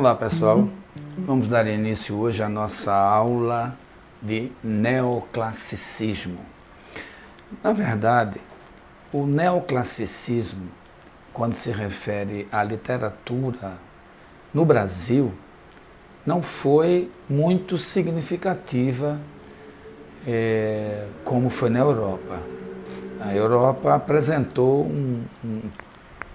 Olá 0.00 0.14
pessoal, 0.14 0.66
vamos 1.18 1.46
dar 1.46 1.66
início 1.66 2.16
hoje 2.16 2.42
à 2.42 2.48
nossa 2.48 2.90
aula 2.90 3.76
de 4.22 4.50
neoclassicismo. 4.64 6.38
Na 7.62 7.74
verdade, 7.74 8.40
o 9.12 9.26
neoclassicismo, 9.26 10.70
quando 11.34 11.52
se 11.52 11.70
refere 11.70 12.48
à 12.50 12.64
literatura 12.64 13.74
no 14.54 14.64
Brasil, 14.64 15.34
não 16.24 16.40
foi 16.40 17.10
muito 17.28 17.76
significativa 17.76 19.20
é, 20.26 21.08
como 21.26 21.50
foi 21.50 21.68
na 21.68 21.80
Europa. 21.80 22.40
A 23.20 23.34
Europa 23.34 23.96
apresentou 23.96 24.86
um, 24.86 25.22
um, 25.44 25.60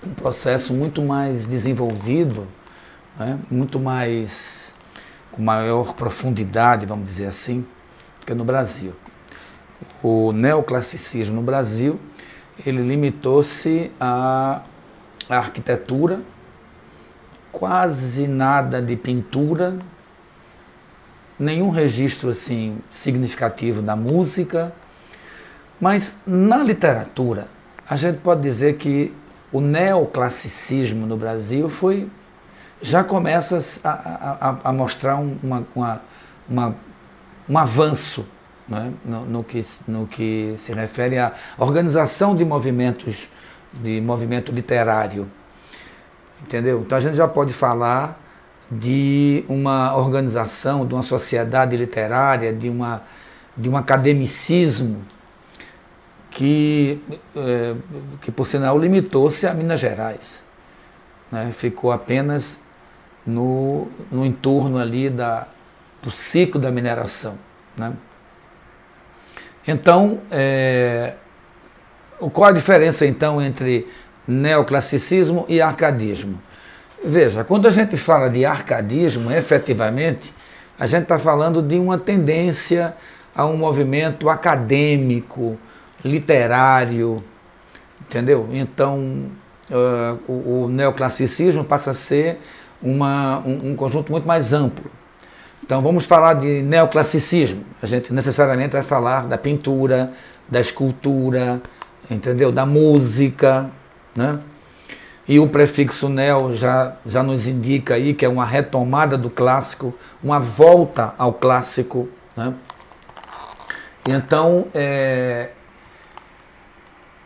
um 0.05 0.13
processo 0.13 0.71
muito 0.71 1.01
mais 1.01 1.47
desenvolvido 1.47 2.47
né? 3.17 3.39
muito 3.49 3.79
mais, 3.79 4.73
com 5.31 5.41
maior 5.41 5.93
profundidade, 5.93 6.85
vamos 6.85 7.07
dizer 7.09 7.27
assim, 7.27 7.65
que 8.25 8.33
no 8.33 8.43
Brasil. 8.43 8.93
O 10.01 10.31
neoclassicismo 10.31 11.35
no 11.35 11.41
Brasil, 11.41 11.99
ele 12.65 12.81
limitou-se 12.81 13.91
à 13.99 14.61
arquitetura, 15.29 16.21
quase 17.51 18.27
nada 18.27 18.81
de 18.81 18.95
pintura, 18.95 19.77
nenhum 21.39 21.69
registro 21.69 22.29
assim 22.29 22.79
significativo 22.89 23.81
da 23.81 23.95
música, 23.95 24.73
mas 25.79 26.17
na 26.25 26.57
literatura 26.57 27.47
a 27.87 27.95
gente 27.95 28.17
pode 28.19 28.41
dizer 28.41 28.77
que 28.77 29.13
o 29.51 29.61
neoclassicismo 29.61 31.05
no 31.05 31.17
Brasil 31.17 31.69
foi 31.69 32.09
já 32.81 33.03
começa 33.03 33.59
a, 33.83 34.49
a, 34.49 34.57
a 34.65 34.73
mostrar 34.73 35.15
uma, 35.15 35.65
uma, 35.75 36.01
uma, 36.47 36.75
um 37.49 37.57
avanço 37.57 38.27
né? 38.67 38.91
no, 39.03 39.25
no, 39.25 39.43
que, 39.43 39.65
no 39.87 40.07
que 40.07 40.55
se 40.57 40.73
refere 40.73 41.17
à 41.17 41.33
organização 41.57 42.35
de 42.35 42.43
movimentos, 42.43 43.29
de 43.73 44.01
movimento 44.01 44.51
literário. 44.51 45.29
Entendeu? 46.41 46.81
Então 46.81 46.97
a 46.97 47.01
gente 47.01 47.15
já 47.15 47.27
pode 47.27 47.53
falar 47.53 48.19
de 48.69 49.45
uma 49.47 49.95
organização, 49.95 50.85
de 50.85 50.93
uma 50.93 51.03
sociedade 51.03 51.77
literária, 51.77 52.51
de, 52.51 52.69
uma, 52.69 53.03
de 53.55 53.69
um 53.69 53.77
academicismo 53.77 55.03
que, 56.31 57.01
é, 57.35 57.75
que 58.21 58.31
por 58.31 58.45
sinal, 58.45 58.77
limitou-se 58.77 59.47
a 59.47 59.53
Minas 59.53 59.79
Gerais. 59.79 60.43
Né? 61.31 61.51
Ficou 61.55 61.91
apenas 61.91 62.59
no, 63.25 63.87
no 64.11 64.25
entorno 64.25 64.77
ali 64.77 65.09
da, 65.09 65.47
do 66.01 66.11
ciclo 66.11 66.59
da 66.59 66.71
mineração. 66.71 67.37
Né? 67.75 67.93
Então, 69.67 70.19
é, 70.31 71.13
qual 72.31 72.49
a 72.49 72.51
diferença 72.51 73.05
então 73.05 73.41
entre 73.41 73.87
neoclassicismo 74.27 75.45
e 75.49 75.59
arcadismo? 75.59 76.39
Veja, 77.03 77.43
quando 77.43 77.67
a 77.67 77.71
gente 77.71 77.97
fala 77.97 78.29
de 78.29 78.45
arcadismo, 78.45 79.31
efetivamente, 79.31 80.33
a 80.79 80.85
gente 80.85 81.03
está 81.03 81.19
falando 81.19 81.61
de 81.61 81.77
uma 81.77 81.97
tendência 81.97 82.95
a 83.35 83.45
um 83.45 83.57
movimento 83.57 84.29
acadêmico, 84.29 85.57
literário, 86.03 87.23
entendeu? 88.01 88.47
Então, 88.51 89.29
uh, 89.69 90.19
o, 90.31 90.63
o 90.63 90.69
neoclassicismo 90.69 91.63
passa 91.63 91.91
a 91.91 91.93
ser 91.93 92.39
uma, 92.81 93.39
um, 93.45 93.71
um 93.71 93.75
conjunto 93.75 94.11
muito 94.11 94.27
mais 94.27 94.53
amplo. 94.53 94.89
Então 95.63 95.81
vamos 95.81 96.05
falar 96.05 96.35
de 96.35 96.61
neoclassicismo. 96.61 97.65
A 97.81 97.85
gente 97.85 98.13
necessariamente 98.13 98.73
vai 98.73 98.83
falar 98.83 99.25
da 99.25 99.37
pintura, 99.37 100.11
da 100.47 100.59
escultura, 100.59 101.61
entendeu? 102.09 102.51
Da 102.51 102.65
música, 102.65 103.69
né? 104.15 104.39
E 105.27 105.39
o 105.39 105.47
prefixo 105.47 106.07
neo 106.07 106.53
já, 106.53 106.97
já 107.03 107.23
nos 107.23 107.47
indica 107.47 107.95
aí 107.95 108.13
que 108.13 108.23
é 108.23 108.29
uma 108.29 108.45
retomada 108.45 109.17
do 109.17 109.29
clássico, 109.29 109.91
uma 110.23 110.39
volta 110.39 111.15
ao 111.17 111.33
clássico, 111.33 112.07
né? 112.37 112.53
Então, 114.07 114.67
é, 114.75 115.49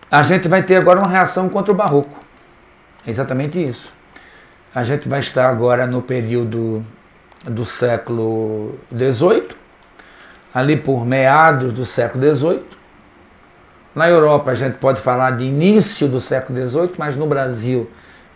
a 0.10 0.24
gente 0.24 0.48
vai 0.48 0.64
ter 0.64 0.78
agora 0.78 1.00
uma 1.00 1.10
reação 1.10 1.50
contra 1.50 1.74
o 1.74 1.76
barroco. 1.76 2.18
É 3.06 3.10
exatamente 3.10 3.62
isso. 3.62 3.92
A 4.74 4.84
gente 4.84 5.09
vai 5.09 5.19
estar 5.19 5.50
agora 5.50 5.88
no 5.88 6.02
período 6.02 6.85
do 7.44 7.66
século 7.66 8.78
XVIII, 8.96 9.47
ali 10.53 10.78
por 10.78 11.06
meados 11.06 11.74
do 11.74 11.85
século 11.85 12.35
XVIII. 12.35 12.63
Na 13.96 14.07
Europa 14.07 14.52
a 14.52 14.53
gente 14.53 14.75
pode 14.78 15.02
falar 15.02 15.31
de 15.31 15.44
início 15.44 16.07
do 16.07 16.22
século 16.22 16.59
XVIII, 16.59 16.91
mas 16.97 17.18
no 17.18 17.25
Brasil 17.25 17.90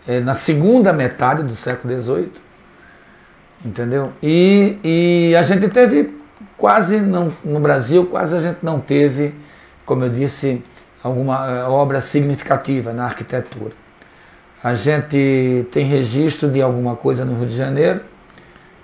é 0.08 0.18
na 0.18 0.34
segunda 0.34 0.92
metade 0.92 1.44
do 1.44 1.54
século 1.54 2.00
XVIII. 2.00 2.32
Entendeu? 3.64 4.12
E, 4.22 4.78
e 4.82 5.36
a 5.36 5.42
gente 5.42 5.68
teve 5.68 6.18
quase 6.56 7.00
não, 7.00 7.28
no 7.44 7.60
Brasil, 7.60 8.06
quase 8.06 8.36
a 8.36 8.40
gente 8.40 8.58
não 8.60 8.80
teve, 8.80 9.34
como 9.86 10.04
eu 10.04 10.10
disse, 10.10 10.62
alguma 11.02 11.46
eh, 11.46 11.64
obra 11.64 12.00
significativa 12.00 12.92
na 12.92 13.04
arquitetura. 13.04 13.83
A 14.64 14.72
gente 14.72 15.68
tem 15.70 15.84
registro 15.84 16.50
de 16.50 16.62
alguma 16.62 16.96
coisa 16.96 17.22
no 17.22 17.36
Rio 17.36 17.46
de 17.46 17.54
Janeiro, 17.54 18.00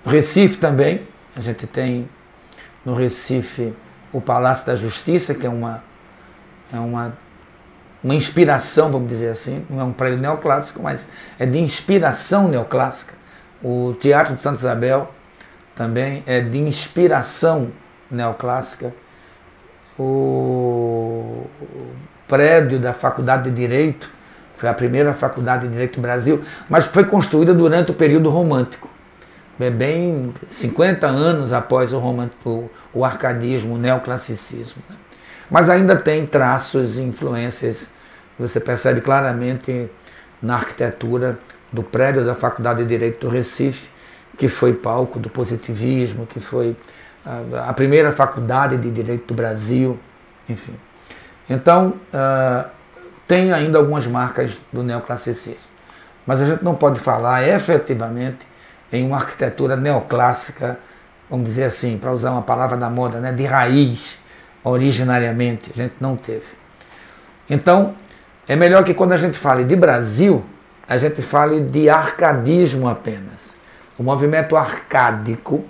Recife 0.05 0.57
também. 0.57 1.07
A 1.35 1.41
gente 1.41 1.65
tem 1.65 2.07
no 2.85 2.93
Recife 2.93 3.73
o 4.13 4.21
Palácio 4.21 4.67
da 4.67 4.75
Justiça, 4.75 5.33
que 5.33 5.43
é 5.43 5.49
uma, 5.49 5.83
é 6.71 6.77
uma, 6.77 7.17
uma 8.03 8.13
inspiração, 8.13 8.91
vamos 8.91 9.09
dizer 9.09 9.29
assim. 9.29 9.65
Não 9.67 9.79
é 9.79 9.83
um 9.83 9.91
prédio 9.91 10.19
neoclássico, 10.19 10.83
mas 10.83 11.07
é 11.39 11.47
de 11.47 11.57
inspiração 11.57 12.47
neoclássica. 12.47 13.15
O 13.63 13.95
Teatro 13.99 14.35
de 14.35 14.41
Santa 14.41 14.57
Isabel 14.57 15.11
também 15.75 16.21
é 16.27 16.41
de 16.41 16.59
inspiração 16.59 17.71
neoclássica. 18.11 18.93
O 19.97 21.47
prédio 22.27 22.79
da 22.79 22.93
Faculdade 22.93 23.49
de 23.49 23.55
Direito 23.55 24.20
foi 24.61 24.69
a 24.69 24.75
primeira 24.75 25.11
faculdade 25.15 25.63
de 25.65 25.69
Direito 25.69 25.95
do 25.95 26.01
Brasil, 26.03 26.43
mas 26.69 26.85
foi 26.85 27.03
construída 27.03 27.51
durante 27.51 27.89
o 27.89 27.95
período 27.95 28.29
romântico. 28.29 28.87
É 29.59 29.71
bem 29.71 30.31
50 30.51 31.07
anos 31.07 31.51
após 31.51 31.93
o, 31.93 31.99
o, 32.45 32.69
o 32.93 33.03
arcadismo, 33.03 33.73
o 33.73 33.77
neoclassicismo. 33.79 34.83
Né? 34.87 34.95
Mas 35.49 35.67
ainda 35.67 35.95
tem 35.95 36.27
traços 36.27 36.99
e 36.99 37.01
influências, 37.01 37.89
você 38.37 38.59
percebe 38.59 39.01
claramente 39.01 39.89
na 40.39 40.57
arquitetura 40.57 41.39
do 41.73 41.81
prédio 41.81 42.23
da 42.23 42.35
Faculdade 42.35 42.83
de 42.83 42.85
Direito 42.87 43.21
do 43.21 43.29
Recife, 43.29 43.89
que 44.37 44.47
foi 44.47 44.73
palco 44.73 45.17
do 45.17 45.29
positivismo, 45.29 46.27
que 46.27 46.39
foi 46.39 46.75
a, 47.25 47.69
a 47.69 47.73
primeira 47.73 48.11
faculdade 48.11 48.77
de 48.77 48.91
Direito 48.91 49.25
do 49.25 49.33
Brasil, 49.33 49.99
enfim. 50.47 50.75
Então, 51.49 51.95
uh, 52.13 52.80
tem 53.31 53.53
ainda 53.53 53.77
algumas 53.77 54.05
marcas 54.05 54.59
do 54.73 54.83
neoclassicismo. 54.83 55.71
Mas 56.27 56.41
a 56.41 56.45
gente 56.45 56.65
não 56.65 56.75
pode 56.75 56.99
falar 56.99 57.47
efetivamente 57.47 58.45
em 58.91 59.07
uma 59.07 59.15
arquitetura 59.15 59.77
neoclássica, 59.77 60.77
vamos 61.29 61.45
dizer 61.45 61.63
assim, 61.63 61.97
para 61.97 62.11
usar 62.11 62.31
uma 62.31 62.41
palavra 62.41 62.75
da 62.75 62.89
moda, 62.89 63.21
né, 63.21 63.31
de 63.31 63.45
raiz, 63.45 64.17
originariamente. 64.65 65.71
A 65.73 65.77
gente 65.77 65.93
não 66.01 66.17
teve. 66.17 66.47
Então, 67.49 67.93
é 68.49 68.57
melhor 68.57 68.83
que 68.83 68.93
quando 68.93 69.13
a 69.13 69.17
gente 69.17 69.37
fale 69.37 69.63
de 69.63 69.77
Brasil, 69.77 70.43
a 70.85 70.97
gente 70.97 71.21
fale 71.21 71.61
de 71.61 71.89
arcadismo 71.89 72.89
apenas. 72.89 73.55
O 73.97 74.03
movimento 74.03 74.57
arcádico, 74.57 75.63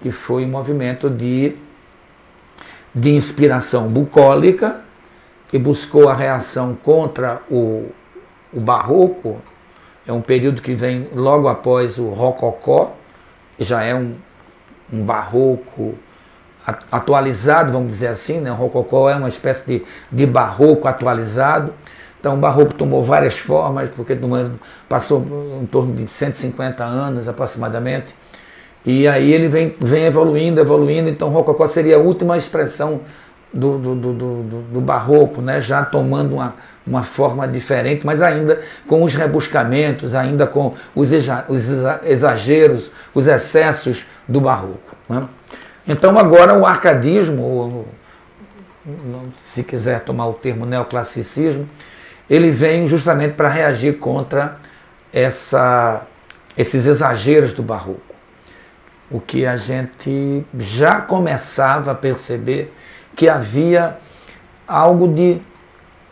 que 0.00 0.10
foi 0.10 0.44
um 0.44 0.48
movimento 0.48 1.08
de, 1.08 1.56
de 2.92 3.14
inspiração 3.14 3.86
bucólica, 3.86 4.80
que 5.48 5.58
buscou 5.58 6.08
a 6.08 6.14
reação 6.14 6.76
contra 6.82 7.40
o, 7.50 7.90
o 8.52 8.60
barroco, 8.60 9.40
é 10.06 10.12
um 10.12 10.20
período 10.20 10.62
que 10.62 10.74
vem 10.74 11.08
logo 11.14 11.48
após 11.48 11.98
o 11.98 12.08
rococó, 12.08 12.94
que 13.56 13.64
já 13.64 13.82
é 13.82 13.94
um, 13.94 14.14
um 14.92 15.02
barroco 15.02 15.94
atualizado, 16.90 17.72
vamos 17.72 17.88
dizer 17.88 18.08
assim, 18.08 18.40
né? 18.40 18.50
o 18.50 18.54
rococó 18.54 19.08
é 19.08 19.14
uma 19.14 19.28
espécie 19.28 19.66
de, 19.66 19.82
de 20.10 20.26
barroco 20.26 20.88
atualizado, 20.88 21.72
então 22.18 22.34
o 22.34 22.36
barroco 22.38 22.74
tomou 22.74 23.02
várias 23.02 23.38
formas, 23.38 23.88
porque 23.88 24.18
passou 24.88 25.24
em 25.60 25.66
torno 25.66 25.94
de 25.94 26.10
150 26.10 26.82
anos 26.82 27.28
aproximadamente, 27.28 28.14
e 28.84 29.06
aí 29.06 29.32
ele 29.32 29.48
vem, 29.48 29.74
vem 29.80 30.04
evoluindo, 30.04 30.60
evoluindo, 30.60 31.08
então 31.08 31.28
o 31.28 31.32
rococó 31.32 31.66
seria 31.68 31.96
a 31.96 31.98
última 32.00 32.36
expressão 32.36 33.00
do, 33.52 33.78
do, 33.78 33.94
do, 33.94 34.42
do, 34.72 34.80
barroco, 34.80 35.40
né? 35.40 35.60
já 35.60 35.84
tomando 35.84 36.34
uma, 36.34 36.54
uma 36.86 37.02
forma 37.02 37.46
diferente, 37.48 38.04
mas 38.04 38.20
ainda 38.20 38.60
com 38.86 39.02
os 39.02 39.14
rebuscamentos, 39.14 40.14
ainda 40.14 40.46
com 40.46 40.74
os 40.94 41.12
exageros, 41.12 42.90
os 43.14 43.26
excessos 43.26 44.06
do 44.28 44.40
barroco. 44.40 44.96
Né? 45.08 45.26
Então 45.86 46.18
agora 46.18 46.58
o 46.58 46.66
arcadismo, 46.66 47.86
se 49.40 49.62
quiser 49.62 50.00
tomar 50.00 50.26
o 50.26 50.34
termo 50.34 50.66
neoclassicismo, 50.66 51.66
ele 52.28 52.50
vem 52.50 52.88
justamente 52.88 53.34
para 53.34 53.48
reagir 53.48 53.98
contra 53.98 54.56
essa, 55.12 56.06
esses 56.58 56.86
exageros 56.86 57.52
do 57.52 57.62
barroco. 57.62 58.00
O 59.08 59.20
que 59.20 59.46
a 59.46 59.54
gente 59.54 60.44
já 60.58 61.00
começava 61.00 61.92
a 61.92 61.94
perceber 61.94 62.74
que 63.16 63.28
havia 63.30 63.96
algo 64.68 65.08
de, 65.08 65.40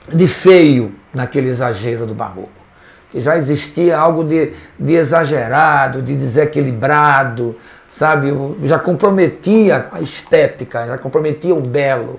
de 0.08 0.26
feio 0.26 0.94
naquele 1.12 1.48
exagero 1.48 2.06
do 2.06 2.14
barroco. 2.14 2.64
Que 3.10 3.20
já 3.20 3.36
existia 3.36 3.96
algo 3.96 4.24
de, 4.24 4.52
de 4.80 4.94
exagerado, 4.94 6.02
de 6.02 6.16
desequilibrado, 6.16 7.54
sabe? 7.86 8.32
Já 8.64 8.78
comprometia 8.78 9.88
a 9.92 10.00
estética, 10.00 10.86
já 10.86 10.98
comprometia 10.98 11.54
o 11.54 11.60
belo, 11.60 12.18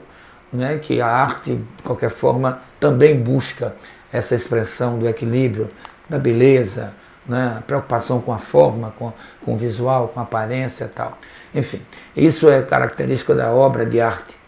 né? 0.54 0.78
que 0.78 1.02
a 1.02 1.08
arte, 1.08 1.56
de 1.56 1.84
qualquer 1.84 2.12
forma, 2.12 2.62
também 2.80 3.20
busca 3.20 3.76
essa 4.14 4.36
expressão 4.36 4.98
do 5.00 5.10
equilíbrio, 5.10 5.68
da 6.08 6.20
beleza, 6.20 6.94
né? 7.28 7.62
preocupação 7.66 8.22
com 8.22 8.32
a 8.32 8.38
forma, 8.38 8.94
com, 8.98 9.12
com 9.44 9.56
o 9.56 9.58
visual, 9.58 10.10
com 10.10 10.20
a 10.20 10.24
aparência 10.24 10.86
e 10.86 10.90
tal. 10.90 11.18
Enfim, 11.54 11.82
isso 12.16 12.50
é 12.50 12.62
característica 12.62 13.34
da 13.34 13.52
obra 13.52 13.86
de 13.86 14.00
arte 14.00 14.44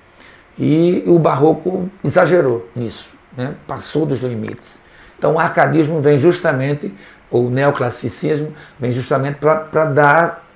e 0.57 1.03
o 1.05 1.19
barroco 1.19 1.89
exagerou 2.03 2.67
nisso, 2.75 3.13
né? 3.35 3.55
passou 3.67 4.05
dos 4.05 4.21
limites. 4.21 4.79
Então 5.17 5.33
o 5.33 5.39
arcadismo 5.39 6.01
vem 6.01 6.17
justamente, 6.17 6.93
ou 7.29 7.47
o 7.47 7.49
neoclassicismo, 7.49 8.53
vem 8.79 8.91
justamente 8.91 9.37
para 9.37 9.85
dar 9.85 10.47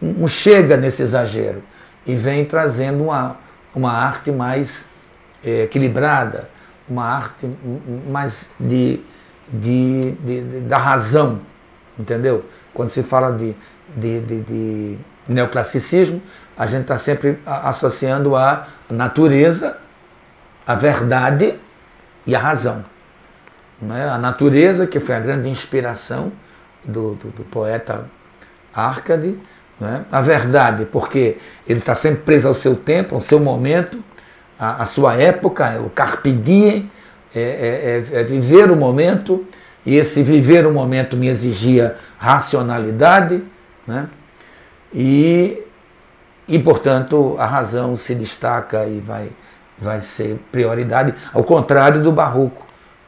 um 0.00 0.26
chega 0.26 0.76
nesse 0.76 1.02
exagero 1.02 1.62
e 2.06 2.14
vem 2.14 2.44
trazendo 2.44 3.04
uma, 3.04 3.36
uma 3.74 3.92
arte 3.92 4.30
mais 4.30 4.86
é, 5.44 5.62
equilibrada, 5.62 6.48
uma 6.88 7.04
arte 7.04 7.48
mais 8.10 8.50
de, 8.58 9.00
de, 9.52 10.12
de, 10.12 10.42
de, 10.42 10.60
da 10.62 10.78
razão, 10.78 11.40
entendeu? 11.98 12.44
Quando 12.72 12.88
se 12.88 13.02
fala 13.02 13.30
de, 13.30 13.54
de, 13.94 14.20
de, 14.20 14.40
de 14.40 14.98
neoclassicismo, 15.28 16.22
a 16.60 16.66
gente 16.66 16.82
está 16.82 16.98
sempre 16.98 17.38
associando 17.46 18.36
a 18.36 18.66
natureza, 18.90 19.78
a 20.66 20.74
verdade 20.74 21.54
e 22.26 22.36
a 22.36 22.38
razão. 22.38 22.84
Né? 23.80 24.06
A 24.10 24.18
natureza, 24.18 24.86
que 24.86 25.00
foi 25.00 25.14
a 25.14 25.20
grande 25.20 25.48
inspiração 25.48 26.30
do, 26.84 27.14
do, 27.14 27.28
do 27.30 27.44
poeta 27.44 28.04
Arcade, 28.74 29.38
né? 29.80 30.04
a 30.12 30.20
verdade, 30.20 30.84
porque 30.84 31.38
ele 31.66 31.78
está 31.78 31.94
sempre 31.94 32.24
preso 32.24 32.48
ao 32.48 32.52
seu 32.52 32.76
tempo, 32.76 33.14
ao 33.14 33.22
seu 33.22 33.40
momento, 33.40 34.04
à, 34.58 34.84
sua 34.84 35.14
época, 35.14 35.80
o 35.80 35.88
carpe 35.88 36.30
diem, 36.30 36.90
é, 37.34 37.40
é, 37.40 38.16
é, 38.18 38.20
é 38.20 38.22
viver 38.22 38.70
o 38.70 38.76
momento, 38.76 39.46
e 39.86 39.96
esse 39.96 40.22
viver 40.22 40.66
o 40.66 40.74
momento 40.74 41.16
me 41.16 41.28
exigia 41.28 41.96
racionalidade, 42.18 43.42
né? 43.86 44.10
e 44.92 45.64
e, 46.50 46.58
portanto, 46.58 47.36
a 47.38 47.46
razão 47.46 47.94
se 47.94 48.12
destaca 48.12 48.84
e 48.84 48.98
vai, 48.98 49.30
vai 49.78 50.00
ser 50.00 50.36
prioridade, 50.50 51.14
ao 51.32 51.44
contrário 51.44 52.02
do 52.02 52.10
barroco, 52.10 52.66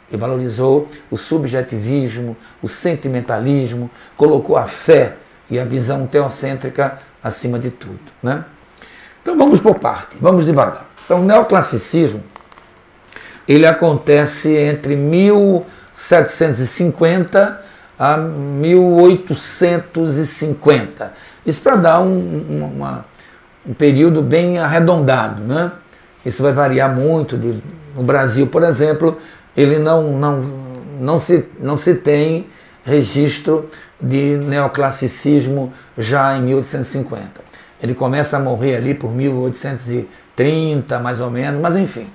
que 0.08 0.16
valorizou 0.16 0.88
o 1.10 1.16
subjetivismo, 1.16 2.36
o 2.62 2.68
sentimentalismo, 2.68 3.90
colocou 4.16 4.56
a 4.56 4.66
fé 4.66 5.16
e 5.50 5.58
a 5.58 5.64
visão 5.64 6.06
teocêntrica 6.06 7.00
acima 7.20 7.58
de 7.58 7.72
tudo. 7.72 7.98
Né? 8.22 8.44
Então 9.20 9.36
vamos 9.36 9.58
por 9.58 9.80
parte, 9.80 10.16
vamos 10.20 10.46
devagar. 10.46 10.86
Então 11.04 11.20
o 11.20 11.24
neoclassicismo 11.24 12.22
ele 13.48 13.66
acontece 13.66 14.56
entre 14.56 14.94
1750 14.94 17.60
a 17.98 18.16
1850. 18.16 21.12
Isso 21.44 21.60
para 21.60 21.74
dar 21.74 22.00
um, 22.00 22.70
uma, 22.76 23.04
um 23.66 23.74
período 23.74 24.22
bem 24.22 24.58
arredondado. 24.58 25.42
Né? 25.42 25.72
Isso 26.24 26.42
vai 26.42 26.52
variar 26.52 26.94
muito. 26.94 27.36
De, 27.36 27.62
no 27.94 28.02
Brasil, 28.02 28.46
por 28.46 28.62
exemplo, 28.62 29.18
ele 29.56 29.78
não, 29.78 30.12
não, 30.12 30.40
não, 31.00 31.20
se, 31.20 31.44
não 31.60 31.76
se 31.76 31.94
tem 31.94 32.46
registro 32.84 33.68
de 34.00 34.38
neoclassicismo 34.44 35.72
já 35.96 36.36
em 36.36 36.42
1850. 36.42 37.52
Ele 37.82 37.94
começa 37.94 38.36
a 38.36 38.40
morrer 38.40 38.76
ali 38.76 38.94
por 38.94 39.12
1830, 39.12 40.98
mais 41.00 41.20
ou 41.20 41.30
menos, 41.30 41.60
mas 41.60 41.76
enfim. 41.76 42.06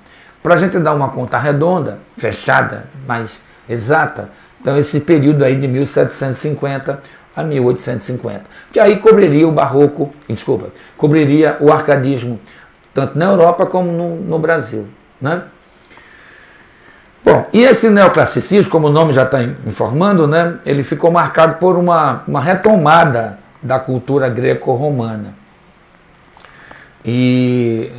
Para 0.42 0.54
a 0.54 0.56
gente 0.56 0.78
dar 0.78 0.94
uma 0.94 1.08
conta 1.10 1.38
redonda, 1.38 1.98
fechada, 2.16 2.88
mais 3.06 3.38
exata, 3.68 4.30
então 4.60 4.76
esse 4.78 5.00
período 5.00 5.44
aí 5.44 5.56
de 5.56 5.68
1750 5.68 7.02
a 7.34 7.42
1850, 7.42 8.44
que 8.72 8.80
aí 8.80 8.98
cobriria 8.98 9.46
o 9.46 9.52
barroco, 9.52 10.12
desculpa, 10.28 10.68
cobriria 10.96 11.56
o 11.60 11.72
arcadismo, 11.72 12.38
tanto 12.92 13.16
na 13.16 13.26
Europa 13.26 13.66
como 13.66 13.92
no, 13.92 14.16
no 14.16 14.38
Brasil. 14.38 14.88
Né? 15.20 15.42
Bom, 17.24 17.46
e 17.52 17.62
esse 17.62 17.90
neoclassicismo, 17.90 18.70
como 18.70 18.88
o 18.88 18.90
nome 18.90 19.12
já 19.12 19.24
está 19.24 19.42
informando, 19.42 20.26
né, 20.26 20.58
ele 20.64 20.82
ficou 20.82 21.10
marcado 21.10 21.56
por 21.56 21.76
uma, 21.76 22.22
uma 22.26 22.40
retomada 22.40 23.38
da 23.62 23.78
cultura 23.78 24.28
greco-romana. 24.28 25.34
E 27.04 27.90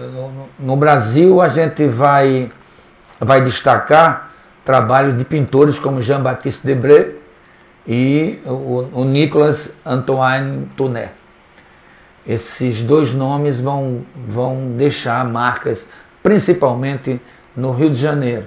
no, 0.60 0.76
Brasil 0.76 1.42
a 1.42 1.48
gente 1.48 1.88
vai, 1.88 2.50
vai 3.20 3.42
destacar 3.42 4.31
trabalhos 4.64 5.18
de 5.18 5.26
pintores 5.26 5.80
como 5.80 6.02
Jean-Baptiste 6.02 6.66
Debré, 6.66 7.12
e 7.89 8.39
o, 8.45 8.88
o 8.94 9.03
Nicolas 9.03 9.75
Antoine 9.83 10.68
Tunet. 10.77 11.12
Esses 12.25 12.83
dois 12.83 13.15
nomes 13.15 13.59
vão, 13.59 14.03
vão 14.27 14.69
deixar 14.77 15.25
marcas, 15.25 15.88
principalmente 16.21 17.19
no 17.56 17.71
Rio 17.71 17.89
de 17.89 18.00
Janeiro, 18.00 18.45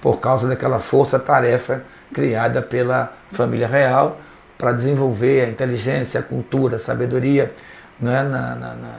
por 0.00 0.18
causa 0.20 0.48
daquela 0.48 0.78
força-tarefa 0.78 1.82
criada 2.14 2.62
pela 2.62 3.12
família 3.30 3.68
real 3.68 4.18
para 4.56 4.72
desenvolver 4.72 5.44
a 5.44 5.50
inteligência, 5.50 6.20
a 6.20 6.22
cultura, 6.22 6.76
a 6.76 6.78
sabedoria 6.78 7.52
né, 8.00 8.22
na, 8.22 8.54
na, 8.54 8.74
na, 8.74 8.94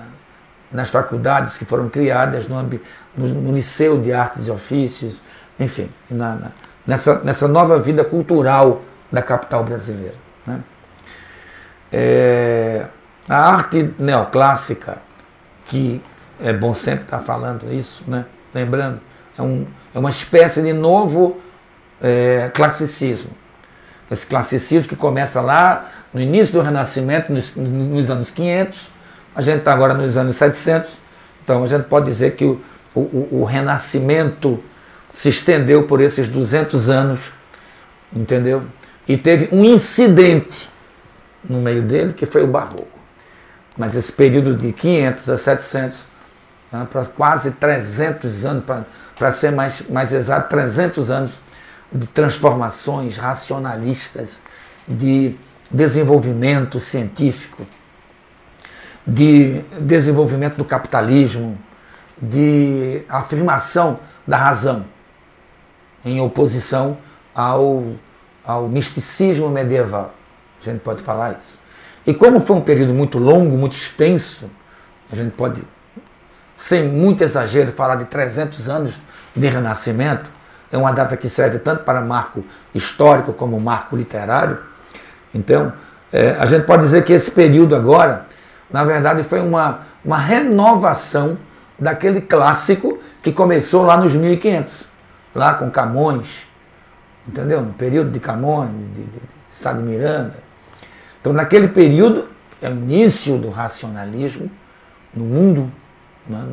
nas 0.72 0.90
faculdades 0.92 1.58
que 1.58 1.66
foram 1.66 1.90
criadas 1.90 2.48
no, 2.48 2.62
no, 2.62 3.28
no, 3.28 3.52
Liceu 3.52 4.00
de 4.00 4.14
Artes 4.14 4.46
e 4.46 4.52
Ofícios, 4.52 5.20
enfim, 5.60 5.90
nessa, 6.86 7.20
nessa 7.24 7.48
nova 7.48 7.80
vida 7.80 8.06
cultural 8.06 8.84
da 9.12 9.22
capital 9.22 9.64
brasileira. 9.64 10.16
Né? 10.46 10.64
É, 11.92 12.88
a 13.28 13.54
arte 13.54 13.94
neoclássica, 13.98 14.98
que 15.66 16.02
é 16.40 16.54
bom 16.54 16.74
sempre 16.74 17.04
estar 17.04 17.20
falando 17.20 17.72
isso, 17.72 18.04
né? 18.08 18.26
lembrando, 18.54 19.00
é, 19.38 19.42
um, 19.42 19.66
é 19.94 20.00
uma 20.00 20.10
espécie 20.10 20.62
de 20.62 20.74
novo 20.74 21.40
é, 22.02 22.50
classicismo. 22.54 23.32
Esse 24.10 24.26
classicismo 24.26 24.90
que 24.90 24.96
começa 24.96 25.40
lá 25.42 25.88
no 26.14 26.20
início 26.20 26.56
do 26.56 26.62
Renascimento, 26.62 27.32
nos, 27.32 27.56
nos 27.56 28.10
anos 28.10 28.32
500, 28.32 28.92
a 29.36 29.42
gente 29.42 29.60
está 29.60 29.74
agora 29.74 29.94
nos 29.94 30.18
anos 30.18 30.36
700, 30.36 30.98
então 31.44 31.64
a 31.64 31.68
gente 31.68 31.84
pode 31.84 32.08
dizer 32.08 32.36
que 32.36 32.46
o, 32.46 32.60
o, 32.96 33.40
o 33.42 33.44
Renascimento 33.44 34.62
se 35.12 35.30
estendeu 35.30 35.84
por 35.84 36.02
esses 36.02 36.28
200 36.28 36.90
anos, 36.90 37.32
entendeu? 38.12 38.64
E 39.10 39.18
teve 39.18 39.50
um 39.52 39.66
incidente 39.66 40.70
no 41.44 41.60
meio 41.60 41.82
dele, 41.82 42.14
que 42.14 42.28
foi 42.28 42.44
o 42.44 42.48
barroco. 42.48 43.00
Mas 43.76 43.96
esse 43.96 44.12
período 44.12 44.56
de 44.56 44.72
500 44.72 45.30
a 45.30 45.38
700, 45.38 46.06
né, 46.72 46.88
para 46.88 47.06
quase 47.06 47.52
300 47.54 48.46
anos, 48.46 48.64
para 49.18 49.32
ser 49.32 49.52
mais, 49.52 49.82
mais 49.90 50.14
exato, 50.14 50.48
300 50.50 51.10
anos 51.10 51.40
de 51.92 52.06
transformações 52.06 53.18
racionalistas, 53.18 54.42
de 54.88 55.36
desenvolvimento 55.72 56.80
científico, 56.80 57.66
de 59.08 59.64
desenvolvimento 59.82 60.56
do 60.56 60.66
capitalismo, 60.66 61.58
de 62.22 63.04
afirmação 63.10 64.00
da 64.28 64.38
razão, 64.38 64.86
em 66.06 66.22
oposição 66.22 66.96
ao 67.34 67.96
ao 68.50 68.68
misticismo 68.68 69.48
medieval. 69.48 70.12
A 70.60 70.66
gente 70.66 70.80
pode 70.80 71.04
falar 71.04 71.34
isso. 71.34 71.60
E 72.04 72.16
como 72.16 72.40
foi 72.40 72.56
um 72.56 72.62
período 72.62 72.96
muito 72.96 73.20
longo, 73.20 73.56
muito 73.56 73.74
extenso, 73.74 74.50
a 75.12 75.16
gente 75.16 75.34
pode 75.34 75.62
sem 76.58 76.88
muito 76.90 77.24
exagero, 77.24 77.72
falar 77.72 77.98
de 77.98 78.06
300 78.06 78.68
anos 78.68 78.96
de 79.36 79.48
renascimento. 79.48 80.32
É 80.72 80.78
uma 80.78 80.92
data 80.92 81.16
que 81.16 81.30
serve 81.30 81.60
tanto 81.60 81.84
para 81.84 82.02
marco 82.02 82.44
histórico 82.74 83.34
como 83.34 83.60
marco 83.60 83.96
literário. 83.96 84.58
Então, 85.32 85.72
é, 86.12 86.36
a 86.40 86.48
gente 86.48 86.66
pode 86.66 86.82
dizer 86.82 87.06
que 87.06 87.14
esse 87.14 87.30
período 87.30 87.76
agora, 87.76 88.26
na 88.72 88.84
verdade, 88.84 89.22
foi 89.22 89.42
uma, 89.42 89.82
uma 90.04 90.18
renovação 90.18 91.38
daquele 91.78 92.20
clássico 92.20 92.98
que 93.22 93.32
começou 93.32 93.86
lá 93.86 93.96
nos 93.96 94.16
1500, 94.16 94.86
lá 95.36 95.54
com 95.54 95.70
Camões, 95.70 96.49
entendeu? 97.30 97.62
No 97.62 97.74
período 97.74 98.12
de 98.12 98.20
Camões, 98.20 98.72
de, 98.72 98.86
de, 98.86 99.04
de 99.04 99.22
Sá 99.52 99.72
de 99.74 99.84
Miranda. 99.84 100.36
Então, 101.22 101.32
naquele 101.32 101.68
período, 101.68 102.28
é 102.62 102.70
o 102.70 102.74
início 102.74 103.38
do 103.38 103.50
racionalismo 103.50 104.50
no 105.14 105.26
mundo, 105.26 105.72
né? 106.28 106.44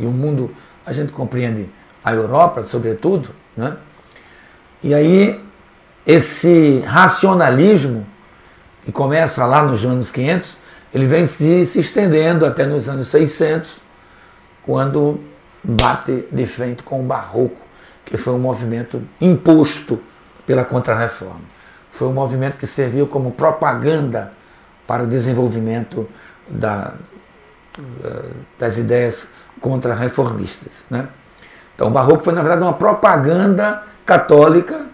e 0.00 0.06
o 0.06 0.10
mundo, 0.10 0.54
a 0.84 0.92
gente 0.92 1.12
compreende 1.12 1.68
a 2.04 2.12
Europa, 2.12 2.64
sobretudo, 2.64 3.30
né? 3.56 3.76
e 4.82 4.92
aí 4.92 5.42
esse 6.06 6.80
racionalismo, 6.80 8.06
que 8.84 8.92
começa 8.92 9.46
lá 9.46 9.62
nos 9.62 9.84
anos 9.84 10.10
500, 10.10 10.58
ele 10.92 11.06
vem 11.06 11.26
se, 11.26 11.64
se 11.64 11.80
estendendo 11.80 12.44
até 12.44 12.66
nos 12.66 12.88
anos 12.88 13.08
600, 13.08 13.80
quando 14.62 15.20
bate 15.62 16.26
de 16.30 16.46
frente 16.46 16.82
com 16.82 17.00
o 17.00 17.02
Barroco, 17.02 17.60
que 18.04 18.18
foi 18.18 18.34
um 18.34 18.38
movimento 18.38 19.02
imposto 19.18 19.98
pela 20.46 20.64
Contra-Reforma. 20.64 21.42
Foi 21.90 22.08
um 22.08 22.12
movimento 22.12 22.58
que 22.58 22.66
serviu 22.66 23.06
como 23.06 23.30
propaganda 23.30 24.32
para 24.86 25.02
o 25.02 25.06
desenvolvimento 25.06 26.08
da, 26.48 26.94
das 28.58 28.76
ideias 28.76 29.28
contra-reformistas. 29.60 30.84
Né? 30.90 31.08
Então, 31.74 31.88
o 31.88 31.90
Barroco 31.90 32.22
foi, 32.22 32.32
na 32.32 32.42
verdade, 32.42 32.62
uma 32.62 32.72
propaganda 32.72 33.82
católica 34.04 34.86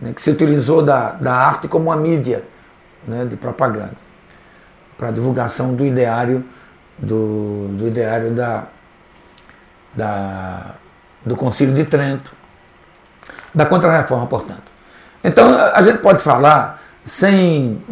né, 0.00 0.12
que 0.12 0.22
se 0.22 0.30
utilizou 0.30 0.82
da, 0.82 1.12
da 1.12 1.34
arte 1.34 1.68
como 1.68 1.86
uma 1.86 1.96
mídia 1.96 2.44
né, 3.06 3.24
de 3.24 3.36
propaganda 3.36 3.96
para 4.96 5.08
a 5.08 5.10
divulgação 5.10 5.74
do 5.74 5.84
ideário 5.84 6.44
do, 6.98 7.68
do 7.76 7.88
ideário 7.88 8.30
da, 8.30 8.66
da, 9.94 10.74
do 11.24 11.36
Concílio 11.36 11.74
de 11.74 11.84
Trento, 11.84 12.34
da 13.54 13.66
Contra-Reforma, 13.66 14.26
portanto. 14.26 14.73
Então, 15.24 15.56
a 15.56 15.80
gente 15.80 15.98
pode 15.98 16.22
falar, 16.22 16.82
sem 17.02 17.82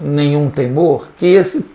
nenhum 0.00 0.48
temor, 0.48 1.08
que 1.16 1.26
esse, 1.26 1.68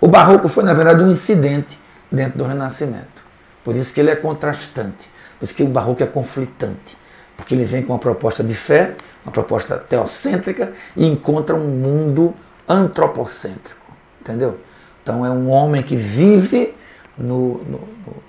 o 0.00 0.08
Barroco 0.08 0.48
foi, 0.48 0.64
na 0.64 0.74
verdade, 0.74 1.02
um 1.02 1.10
incidente 1.10 1.78
dentro 2.10 2.38
do 2.38 2.44
Renascimento. 2.44 3.24
Por 3.62 3.76
isso 3.76 3.94
que 3.94 4.00
ele 4.00 4.10
é 4.10 4.16
contrastante, 4.16 5.08
por 5.38 5.44
isso 5.44 5.54
que 5.54 5.62
o 5.62 5.68
Barroco 5.68 6.02
é 6.02 6.06
conflitante, 6.06 6.96
porque 7.36 7.54
ele 7.54 7.64
vem 7.64 7.82
com 7.82 7.92
uma 7.92 7.98
proposta 7.98 8.42
de 8.42 8.54
fé, 8.54 8.94
uma 9.24 9.30
proposta 9.30 9.78
teocêntrica, 9.78 10.72
e 10.96 11.06
encontra 11.06 11.54
um 11.54 11.68
mundo 11.68 12.34
antropocêntrico, 12.68 13.92
entendeu? 14.20 14.58
Então, 15.02 15.24
é 15.24 15.30
um 15.30 15.48
homem 15.48 15.82
que 15.82 15.94
vive 15.94 16.74
no, 17.16 17.62
no, 17.64 17.88
no 18.04 18.28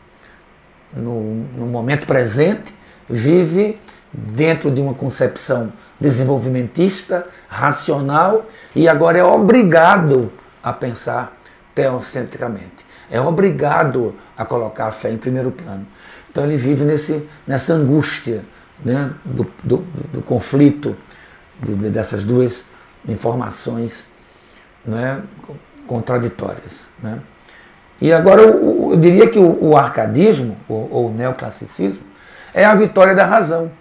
no, 0.94 1.22
no 1.56 1.66
momento 1.68 2.08
presente, 2.08 2.74
vive 3.10 3.78
dentro 4.12 4.72
de 4.72 4.82
uma 4.82 4.94
concepção 4.94 5.72
desenvolvimentista, 6.00 7.28
racional, 7.48 8.46
e 8.76 8.88
agora 8.88 9.18
é 9.18 9.24
obrigado 9.24 10.32
a 10.64 10.72
pensar 10.72 11.38
teocentricamente. 11.76 12.86
É 13.12 13.20
obrigado 13.20 14.16
a 14.38 14.46
colocar 14.46 14.88
a 14.88 14.92
fé 14.92 15.12
em 15.12 15.18
primeiro 15.18 15.52
plano. 15.52 15.86
Então 16.30 16.44
ele 16.44 16.56
vive 16.56 16.86
nesse, 16.86 17.28
nessa 17.46 17.74
angústia 17.74 18.46
né, 18.84 19.12
do, 19.26 19.46
do, 19.64 19.78
do 20.14 20.22
conflito 20.22 20.96
de, 21.62 21.90
dessas 21.90 22.24
duas 22.24 22.64
informações 23.08 24.06
né, 24.86 25.22
contraditórias. 25.88 26.90
Né. 27.02 27.20
E 28.02 28.14
agora 28.14 28.42
eu, 28.42 28.92
eu 28.92 28.98
diria 28.98 29.28
que 29.28 29.40
o, 29.40 29.72
o 29.72 29.78
arcadismo, 29.78 30.58
ou, 30.68 30.90
ou, 30.92 31.08
o 31.10 31.14
neoclassicismo, 31.14 32.04
é 32.54 32.64
a 32.64 32.76
vitória 32.76 33.14
da 33.14 33.26
razão. 33.26 33.72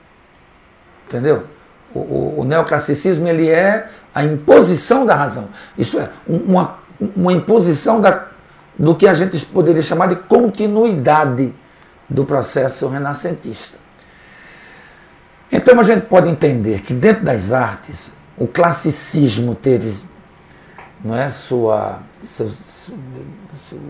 Entendeu? 1.07 1.47
O, 1.95 1.99
o, 1.99 2.40
o, 2.40 2.45
neoclassicismo 2.45 3.26
ele 3.26 3.49
é 3.49 3.88
a 4.14 4.23
imposição 4.23 5.07
da 5.07 5.14
razão. 5.14 5.49
Isso 5.76 5.99
é, 5.99 6.11
uma, 6.26 6.78
uma 7.16 7.33
imposição 7.33 8.00
da, 8.00 8.26
do 8.78 8.95
que 8.95 9.07
a 9.07 9.14
gente 9.14 9.45
poderia 9.47 9.83
chamar 9.83 10.09
de 10.09 10.16
continuidade 10.16 11.54
do 12.09 12.25
processo 12.25 12.88
renascentista. 12.88 13.78
Então 15.50 15.80
a 15.80 15.83
gente 15.83 16.07
pode 16.07 16.28
entender 16.28 16.83
que 16.83 16.92
dentro 16.92 17.25
das 17.25 17.52
artes 17.52 18.14
o 18.37 18.47
classicismo 18.47 19.54
teve 19.54 20.07
não 21.02 21.16
é, 21.16 21.30
sua, 21.30 22.00
seu, 22.21 22.50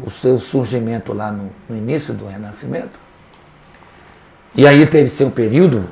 o 0.04 0.10
seu 0.10 0.38
surgimento 0.38 1.12
lá 1.12 1.32
no, 1.32 1.50
no 1.68 1.76
início 1.76 2.12
do 2.12 2.26
Renascimento. 2.26 2.98
E 4.54 4.66
aí 4.66 4.86
teve 4.86 5.08
seu 5.08 5.30
período 5.30 5.88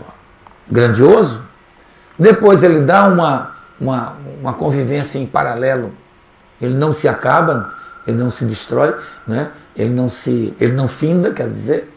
grandioso. 0.69 1.46
Depois 2.19 2.63
ele 2.63 2.81
dá 2.81 3.07
uma, 3.07 3.55
uma, 3.81 4.17
uma 4.41 4.53
convivência 4.55 5.19
em 5.19 5.27
paralelo. 5.27 5.93
Ele 6.61 6.75
não 6.75 6.93
se 6.93 7.07
acaba, 7.07 7.75
ele 8.07 8.17
não 8.17 8.31
se 8.31 8.45
destrói, 8.45 8.95
né? 9.27 9.51
ele, 9.77 9.91
não 9.91 10.09
se, 10.09 10.55
ele 10.61 10.75
não 10.75 10.89
finda, 10.89 11.33
quer 11.33 11.51
dizer, 11.51 11.93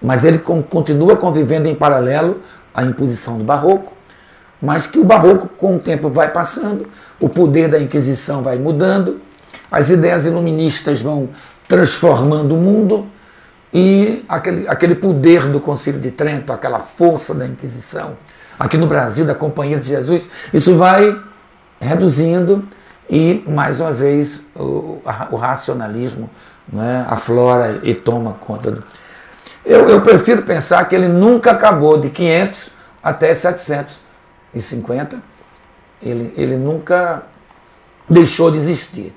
mas 0.00 0.24
ele 0.24 0.38
continua 0.38 1.16
convivendo 1.16 1.68
em 1.68 1.74
paralelo 1.74 2.40
à 2.72 2.84
imposição 2.84 3.38
do 3.38 3.44
barroco, 3.44 3.92
mas 4.60 4.86
que 4.86 4.98
o 4.98 5.04
barroco, 5.04 5.48
com 5.48 5.76
o 5.76 5.78
tempo, 5.78 6.08
vai 6.08 6.30
passando, 6.30 6.86
o 7.20 7.28
poder 7.28 7.68
da 7.68 7.80
Inquisição 7.80 8.42
vai 8.42 8.56
mudando, 8.58 9.20
as 9.70 9.90
ideias 9.90 10.26
iluministas 10.26 11.02
vão 11.02 11.28
transformando 11.68 12.54
o 12.54 12.58
mundo 12.58 13.06
e 13.72 14.24
aquele, 14.28 14.68
aquele 14.68 14.94
poder 14.94 15.46
do 15.46 15.60
Concílio 15.60 16.00
de 16.00 16.10
Trento, 16.10 16.52
aquela 16.52 16.78
força 16.78 17.34
da 17.34 17.46
Inquisição, 17.46 18.16
aqui 18.58 18.76
no 18.76 18.86
Brasil, 18.86 19.24
da 19.24 19.34
Companhia 19.34 19.78
de 19.78 19.88
Jesus, 19.88 20.28
isso 20.52 20.76
vai 20.76 21.20
reduzindo 21.80 22.66
e, 23.08 23.44
mais 23.46 23.80
uma 23.80 23.92
vez, 23.92 24.46
o, 24.54 25.00
o 25.30 25.36
racionalismo 25.36 26.28
né, 26.70 27.06
aflora 27.08 27.80
e 27.82 27.94
toma 27.94 28.32
conta. 28.34 28.70
Do... 28.72 28.84
Eu, 29.64 29.88
eu 29.88 30.00
prefiro 30.00 30.42
pensar 30.42 30.84
que 30.88 30.94
ele 30.94 31.08
nunca 31.08 31.52
acabou 31.52 31.98
de 31.98 32.10
500 32.10 32.70
até 33.02 33.34
750. 33.34 35.20
Ele, 36.02 36.32
ele 36.36 36.56
nunca 36.56 37.22
deixou 38.08 38.50
de 38.50 38.56
existir. 38.56 39.14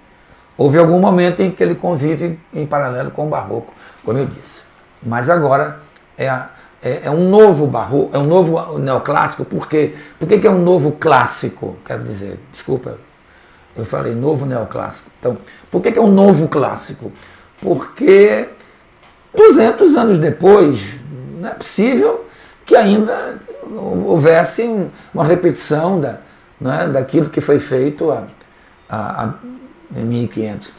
Houve 0.57 0.77
algum 0.77 0.99
momento 0.99 1.41
em 1.41 1.51
que 1.51 1.63
ele 1.63 1.75
convive 1.75 2.39
em 2.53 2.65
paralelo 2.65 3.11
com 3.11 3.27
o 3.27 3.29
barroco, 3.29 3.73
como 4.03 4.17
eu 4.17 4.25
disse. 4.25 4.65
Mas 5.01 5.29
agora 5.29 5.79
é, 6.17 6.27
a, 6.27 6.49
é, 6.81 7.01
é 7.03 7.11
um 7.11 7.29
novo 7.29 7.67
barroco, 7.67 8.15
é 8.15 8.19
um 8.19 8.25
novo 8.25 8.77
neoclássico, 8.77 9.43
por 9.43 9.67
quê? 9.67 9.95
Por 10.17 10.27
que, 10.27 10.39
que 10.39 10.47
é 10.47 10.51
um 10.51 10.61
novo 10.61 10.93
clássico? 10.93 11.77
Quero 11.85 12.03
dizer, 12.03 12.39
desculpa, 12.51 12.97
eu 13.75 13.85
falei 13.85 14.15
novo 14.15 14.45
neoclássico. 14.45 15.09
Então, 15.19 15.37
por 15.69 15.81
que, 15.81 15.91
que 15.91 15.99
é 15.99 16.01
um 16.01 16.11
novo 16.11 16.47
clássico? 16.47 17.11
Porque 17.61 18.49
200 19.35 19.95
anos 19.95 20.17
depois, 20.17 20.81
não 21.39 21.49
é 21.49 21.53
possível 21.53 22.25
que 22.65 22.75
ainda 22.75 23.37
houvesse 23.71 24.89
uma 25.13 25.23
repetição 25.23 25.99
da, 25.99 26.19
é, 26.65 26.87
daquilo 26.87 27.29
que 27.29 27.41
foi 27.41 27.59
feito 27.59 28.11
há, 28.11 28.25
há, 28.89 29.33
em 29.95 30.05
1500. 30.05 30.73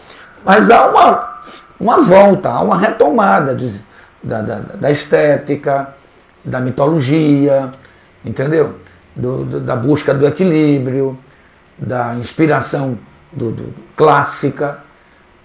Mas 0.45 0.71
há 0.71 0.87
uma, 0.87 1.41
uma 1.79 2.01
volta, 2.01 2.51
há 2.51 2.61
uma 2.61 2.77
retomada 2.77 3.55
de, 3.55 3.83
da, 4.23 4.43
da, 4.43 4.59
da, 4.59 4.91
estética, 4.91 5.95
da 6.45 6.61
mitologia, 6.61 7.73
entendeu? 8.25 8.77
Do, 9.17 9.45
do, 9.45 9.61
da 9.61 9.77
busca 9.77 10.15
do 10.15 10.27
equilíbrio, 10.27 11.19
da 11.77 12.15
inspiração 12.15 12.99
do, 13.33 13.51
do, 13.51 13.75
clássica. 13.97 14.79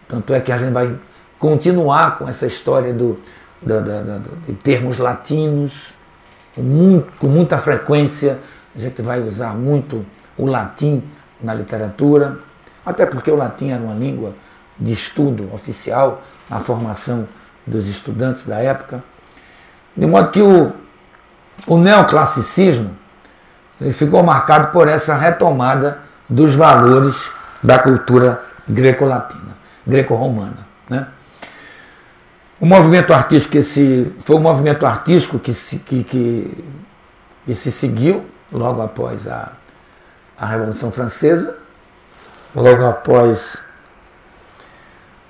Tanto 0.08 0.34
é 0.34 0.40
que 0.40 0.52
a 0.52 0.58
gente 0.58 0.72
vai 0.72 0.98
continuar 1.40 2.18
com 2.18 2.28
essa 2.28 2.46
história 2.46 2.94
do, 2.94 3.20
da, 3.62 3.80
da, 3.80 4.20
de 4.46 4.54
termos 4.54 5.00
latinos, 5.00 5.94
com, 6.54 6.62
muito, 6.62 7.12
com 7.18 7.28
muita 7.28 7.58
frequência. 7.58 8.40
A 8.76 8.80
gente 8.80 9.02
vai 9.02 9.20
usar 9.20 9.54
muito 9.56 10.06
o 10.38 10.46
latim 10.46 11.04
na 11.42 11.54
literatura 11.54 12.40
até 12.86 13.06
porque 13.06 13.32
o 13.32 13.36
latim 13.36 13.72
era 13.72 13.82
uma 13.82 13.96
língua 13.96 14.36
de 14.80 14.94
estudo 14.94 15.50
oficial 15.54 16.22
na 16.50 16.60
formação 16.60 17.28
dos 17.66 17.88
estudantes 17.88 18.46
da 18.46 18.58
época. 18.58 19.00
De 19.96 20.06
modo 20.06 20.32
que 20.32 20.42
o, 20.42 20.74
o 21.68 21.78
neoclassicismo 21.78 22.96
ele 23.80 23.92
ficou 23.92 24.24
marcado 24.24 24.72
por 24.72 24.88
essa 24.88 25.16
retomada 25.16 26.00
dos 26.30 26.56
valores 26.56 27.30
da 27.62 27.80
cultura 27.80 28.44
greco-latina, 28.68 29.58
greco-romana. 29.86 30.66
Né? 30.90 31.08
O 32.60 32.66
movimento 32.66 33.14
artístico 33.14 33.54
que 33.54 33.64
se, 33.64 34.16
foi 34.20 34.38
um 34.38 34.42
movimento 34.42 34.86
artístico 34.86 35.40
que 35.40 35.54
se, 35.54 35.80
que, 35.80 36.04
que, 36.04 36.66
que 37.46 37.56
se 37.56 37.72
seguiu 37.72 38.26
logo 38.52 38.82
após 38.82 39.28
a, 39.28 39.52
a 40.38 40.46
Revolução 40.46 40.92
Francesa, 40.92 41.58
logo 42.56 42.86
após 42.86 43.66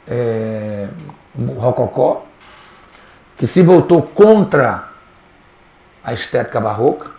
é, 0.07 0.87
o 1.07 1.24
Rococó, 1.37 2.25
que 3.35 3.45
se 3.45 3.61
voltou 3.61 4.01
contra 4.01 4.89
a 6.03 6.13
estética 6.13 6.59
barroca. 6.59 7.11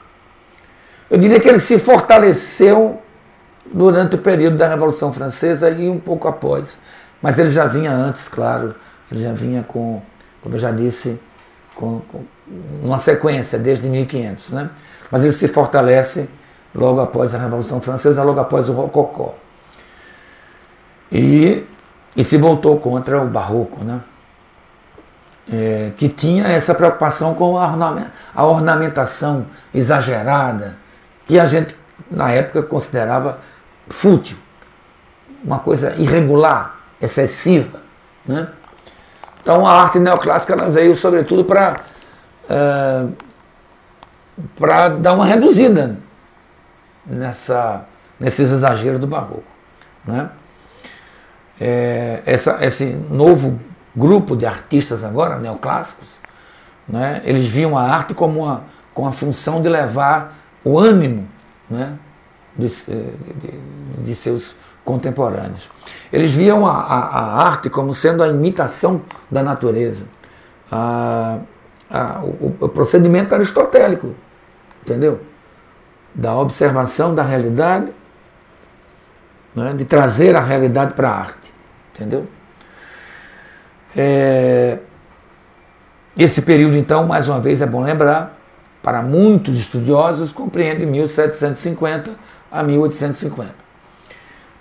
Eu 1.11 1.19
diria 1.19 1.39
que 1.39 1.49
ele 1.49 1.61
se 1.61 1.79
fortaleceu 1.79 3.01
durante 3.67 4.15
o 4.15 4.19
período 4.19 4.57
da 4.57 4.69
Revolução 4.69 5.13
Francesa 5.13 5.71
e 5.71 5.89
um 5.89 5.99
pouco 5.99 6.29
após. 6.29 6.79
Mas 7.21 7.39
ele 7.39 7.51
já 7.51 7.67
vinha 7.67 7.91
antes, 7.91 8.29
claro, 8.29 8.75
ele 9.11 9.23
já 9.23 9.33
vinha 9.33 9.63
com, 9.63 10.03
como 10.43 10.55
eu 10.55 10.59
já 10.59 10.71
disse, 10.71 11.21
com, 11.75 12.01
com 12.01 12.25
uma 12.83 12.99
sequência 12.99 13.59
desde 13.59 13.89
1500. 13.89 14.51
Né? 14.51 14.71
Mas 15.11 15.23
ele 15.23 15.33
se 15.33 15.49
fortalece 15.49 16.29
logo 16.75 17.01
após 17.01 17.35
a 17.35 17.39
Revolução 17.39 17.81
Francesa, 17.81 18.23
logo 18.23 18.41
após 18.41 18.69
o 18.69 18.73
Rococó. 18.73 19.35
E, 21.11 21.65
e 22.17 22.25
se 22.25 22.37
voltou 22.37 22.79
contra 22.79 23.21
o 23.21 23.29
Barroco, 23.29 23.85
né? 23.85 24.01
É, 25.53 25.93
que 25.97 26.09
tinha 26.09 26.49
essa 26.49 26.75
preocupação 26.75 27.33
com 27.35 27.57
a 27.57 28.45
ornamentação 28.45 29.47
exagerada, 29.73 30.77
que 31.25 31.39
a 31.39 31.47
gente, 31.47 31.77
na 32.11 32.33
época, 32.33 32.65
considerava 32.65 33.39
fútil, 33.89 34.37
uma 35.45 35.61
coisa 35.61 35.95
irregular, 35.99 36.81
excessiva. 37.01 37.81
Né? 38.27 38.49
Então 39.41 39.65
a 39.65 39.83
arte 39.83 40.01
neoclássica 40.01 40.55
ela 40.55 40.69
veio 40.69 40.97
sobretudo 40.97 41.45
para 41.45 41.83
uh, 42.51 43.13
para 44.59 44.89
dar 44.89 45.15
uma 45.15 45.25
reduzida 45.25 45.97
nessa, 47.05 47.87
nesses 48.19 48.51
exageros 48.51 49.01
do 49.01 49.07
barroco. 49.07 49.45
Né? 50.05 50.29
É, 51.61 52.23
essa, 52.27 52.59
esse 52.65 52.85
novo 53.11 53.59
grupo 53.95 54.37
de 54.37 54.45
artistas 54.45 55.03
agora, 55.03 55.39
neoclássicos, 55.39 56.21
né, 56.87 57.23
eles 57.25 57.47
viam 57.47 57.77
a 57.77 57.83
arte 57.83 58.15
como 58.15 58.45
uma, 58.45 58.65
com 58.93 59.07
a 59.07 59.13
função 59.13 59.61
de 59.61 59.69
levar 59.69 60.37
o 60.63 60.79
ânimo 60.79 61.29
né, 61.69 61.99
de, 62.57 62.69
de, 62.69 64.03
de 64.03 64.15
seus 64.15 64.57
contemporâneos. 64.85 65.69
Eles 66.13 66.33
viam 66.33 66.67
a, 66.67 66.73
a, 66.73 66.99
a, 66.99 67.49
arte 67.49 67.69
como 67.69 67.93
sendo 67.93 68.23
a 68.23 68.29
imitação 68.29 69.03
da 69.31 69.43
natureza. 69.43 70.07
A, 70.71 71.41
o, 72.41 72.55
o, 72.61 72.69
procedimento 72.69 73.35
aristotélico, 73.35 74.15
entendeu? 74.83 75.21
Da 76.15 76.37
observação 76.37 77.15
da 77.15 77.23
realidade, 77.23 77.93
né? 79.55 79.73
de 79.73 79.85
trazer 79.85 80.35
a 80.35 80.41
realidade 80.41 80.95
para 80.95 81.11
a 81.11 81.19
arte, 81.19 81.46
entendeu? 81.97 82.29
É, 83.97 84.79
esse 86.17 86.43
período, 86.43 86.77
então, 86.77 87.07
mais 87.07 87.29
uma 87.29 87.41
vez 87.41 87.61
é 87.61 87.67
bom 87.67 87.83
lembrar, 87.83 88.39
para 88.83 89.03
muitos 89.03 89.59
estudiosos, 89.59 90.33
compreende 90.33 90.87
1750 90.87 92.11
a 92.51 92.63
1850. 92.63 93.55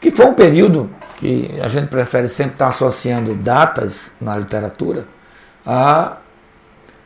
Que 0.01 0.10
foi 0.10 0.25
um 0.25 0.34
período 0.34 0.89
que 1.18 1.50
a 1.62 1.68
gente 1.68 1.88
prefere 1.88 2.27
sempre 2.27 2.54
estar 2.54 2.68
associando 2.68 3.36
datas 3.36 4.13
na 4.20 4.38
literatura 4.38 5.06
a, 5.65 6.18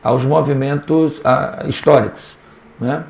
aos 0.02 0.24
movimentos 0.24 1.20
a, 1.24 1.64
históricos. 1.66 2.36
Né? 2.80 3.04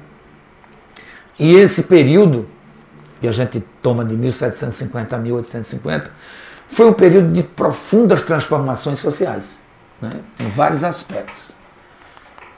E 1.39 1.55
esse 1.55 1.85
período, 1.85 2.49
que 3.21 3.29
a 3.29 3.33
gente 3.33 3.65
toma 3.81 4.05
de 4.05 4.17
1750 4.17 5.17
a 5.17 5.19
1850, 5.19 6.11
foi 6.71 6.87
um 6.87 6.93
período 6.93 7.33
de 7.33 7.43
profundas 7.43 8.23
transformações 8.23 9.01
sociais, 9.01 9.59
né? 10.01 10.21
em 10.39 10.49
vários 10.49 10.85
aspectos. 10.85 11.51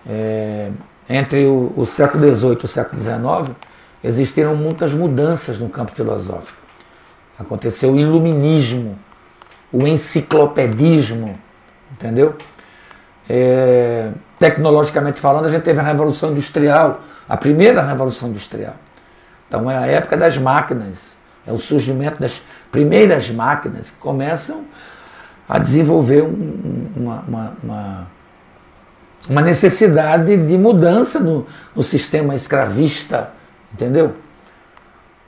É, 0.08 0.70
entre 1.08 1.46
o, 1.46 1.72
o 1.76 1.86
século 1.86 2.30
XVIII 2.34 2.58
e 2.60 2.64
o 2.64 2.68
século 2.68 3.00
XIX, 3.00 3.56
existiram 4.04 4.54
muitas 4.54 4.92
mudanças 4.92 5.58
no 5.58 5.68
campo 5.68 5.92
filosófico. 5.92 6.60
Aconteceu 7.38 7.92
o 7.92 7.96
iluminismo, 7.98 8.98
o 9.72 9.86
enciclopedismo, 9.86 11.38
entendeu? 11.92 12.36
É, 13.28 14.12
tecnologicamente 14.38 15.20
falando, 15.20 15.46
a 15.46 15.50
gente 15.50 15.62
teve 15.62 15.80
a 15.80 15.82
Revolução 15.82 16.32
Industrial, 16.32 17.00
a 17.28 17.36
primeira 17.36 17.82
Revolução 17.82 18.28
Industrial. 18.28 18.74
Então 19.48 19.70
é 19.70 19.76
a 19.76 19.86
época 19.86 20.16
das 20.16 20.36
máquinas, 20.36 21.16
é 21.46 21.52
o 21.52 21.58
surgimento 21.58 22.20
das 22.20 22.42
primeiras 22.72 23.30
máquinas 23.30 23.90
que 23.90 23.98
começam 23.98 24.64
a 25.48 25.58
desenvolver 25.58 26.22
um, 26.22 26.90
uma, 26.96 27.24
uma, 27.28 27.56
uma 27.62 28.12
uma 29.28 29.40
necessidade 29.40 30.36
de 30.36 30.58
mudança 30.58 31.20
no, 31.20 31.46
no 31.74 31.82
sistema 31.82 32.34
escravista, 32.34 33.30
entendeu? 33.72 34.14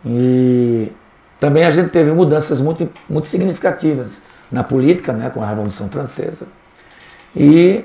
E 0.05 0.91
também 1.39 1.65
a 1.65 1.71
gente 1.71 1.91
teve 1.91 2.11
mudanças 2.13 2.61
muito, 2.61 2.89
muito 3.09 3.27
significativas 3.27 4.21
na 4.51 4.63
política, 4.65 5.13
né, 5.13 5.31
com 5.31 5.43
a 5.43 5.47
Revolução 5.47 5.89
Francesa. 5.89 6.47
E, 7.35 7.85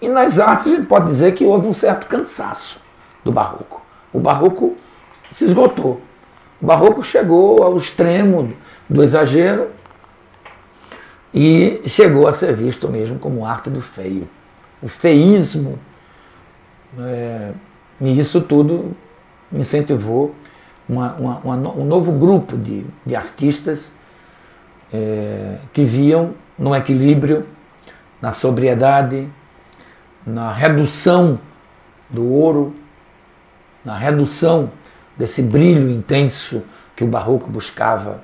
e 0.00 0.08
nas 0.08 0.38
artes 0.38 0.66
a 0.66 0.76
gente 0.76 0.86
pode 0.86 1.06
dizer 1.06 1.32
que 1.32 1.44
houve 1.44 1.66
um 1.66 1.72
certo 1.72 2.06
cansaço 2.06 2.82
do 3.24 3.32
barroco. 3.32 3.82
O 4.12 4.20
barroco 4.20 4.76
se 5.32 5.44
esgotou. 5.44 6.00
O 6.60 6.66
barroco 6.66 7.02
chegou 7.02 7.62
ao 7.62 7.76
extremo 7.76 8.52
do 8.88 9.02
exagero 9.02 9.70
e 11.32 11.82
chegou 11.86 12.26
a 12.26 12.32
ser 12.32 12.54
visto 12.54 12.88
mesmo 12.88 13.18
como 13.18 13.44
arte 13.44 13.68
do 13.68 13.80
feio. 13.80 14.28
O 14.82 14.88
feísmo. 14.88 15.78
É, 16.98 17.52
e 18.00 18.18
isso 18.18 18.40
tudo 18.40 18.96
incentivou 19.52 20.34
uma, 20.88 21.14
uma, 21.14 21.38
uma, 21.38 21.56
um 21.56 21.84
novo 21.84 22.12
grupo 22.12 22.56
de, 22.56 22.86
de 23.04 23.14
artistas 23.14 23.92
é, 24.92 25.58
que 25.72 25.82
viam 25.82 26.34
no 26.58 26.74
equilíbrio, 26.74 27.46
na 28.20 28.32
sobriedade, 28.32 29.28
na 30.26 30.52
redução 30.52 31.38
do 32.08 32.26
ouro, 32.26 32.74
na 33.84 33.96
redução 33.96 34.70
desse 35.16 35.42
brilho 35.42 35.90
intenso 35.90 36.62
que 36.94 37.04
o 37.04 37.06
barroco 37.06 37.50
buscava, 37.50 38.22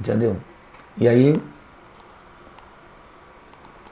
entendeu? 0.00 0.36
E 0.96 1.08
aí 1.08 1.34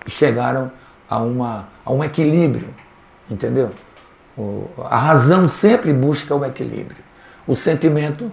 chegaram 0.07 0.71
a, 1.09 1.19
uma, 1.19 1.69
a 1.85 1.93
um 1.93 2.03
equilíbrio, 2.03 2.75
entendeu? 3.31 3.71
O, 4.37 4.69
a 4.85 4.97
razão 4.97 5.49
sempre 5.49 5.93
busca 5.93 6.35
o 6.35 6.45
equilíbrio. 6.45 7.03
O 7.47 7.55
sentimento 7.55 8.33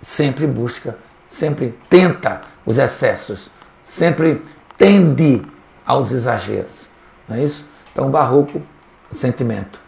sempre 0.00 0.46
busca, 0.46 0.98
sempre 1.28 1.78
tenta 1.88 2.42
os 2.64 2.78
excessos, 2.78 3.50
sempre 3.84 4.42
tende 4.76 5.42
aos 5.84 6.12
exageros. 6.12 6.88
Não 7.28 7.36
é 7.36 7.44
isso? 7.44 7.66
Então, 7.92 8.10
barroco, 8.10 8.60
sentimento. 9.10 9.80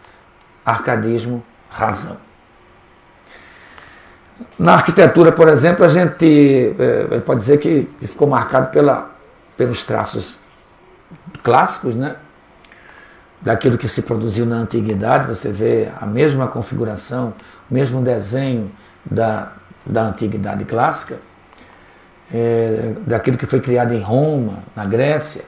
Arcadismo, 0.65 1.43
razão. 1.69 2.26
Na 4.57 4.73
arquitetura, 4.73 5.31
por 5.31 5.47
exemplo, 5.47 5.85
a 5.85 5.87
gente 5.87 6.75
é, 6.79 7.19
pode 7.19 7.39
dizer 7.39 7.59
que 7.59 7.87
ficou 8.01 8.27
marcado 8.27 8.71
pela, 8.71 9.11
pelos 9.55 9.83
traços 9.83 10.39
clássicos, 11.43 11.95
né? 11.95 12.15
daquilo 13.41 13.77
que 13.77 13.87
se 13.87 14.01
produziu 14.01 14.45
na 14.45 14.57
antiguidade, 14.57 15.27
você 15.27 15.51
vê 15.51 15.89
a 15.99 16.05
mesma 16.05 16.47
configuração, 16.47 17.33
o 17.69 17.73
mesmo 17.73 18.01
desenho 18.01 18.71
da, 19.05 19.53
da 19.85 20.03
antiguidade 20.03 20.65
clássica, 20.65 21.17
é, 22.33 22.93
daquilo 23.05 23.37
que 23.37 23.45
foi 23.45 23.61
criado 23.61 23.93
em 23.93 24.01
Roma, 24.01 24.63
na 24.75 24.85
Grécia. 24.85 25.43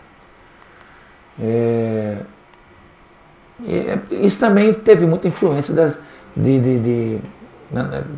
É, 1.41 2.17
isso 4.11 4.39
também 4.39 4.73
teve 4.73 5.05
muita 5.05 5.27
influência 5.27 5.73
das, 5.73 5.99
de, 6.35 6.59
de, 6.59 6.79
de, 6.79 7.21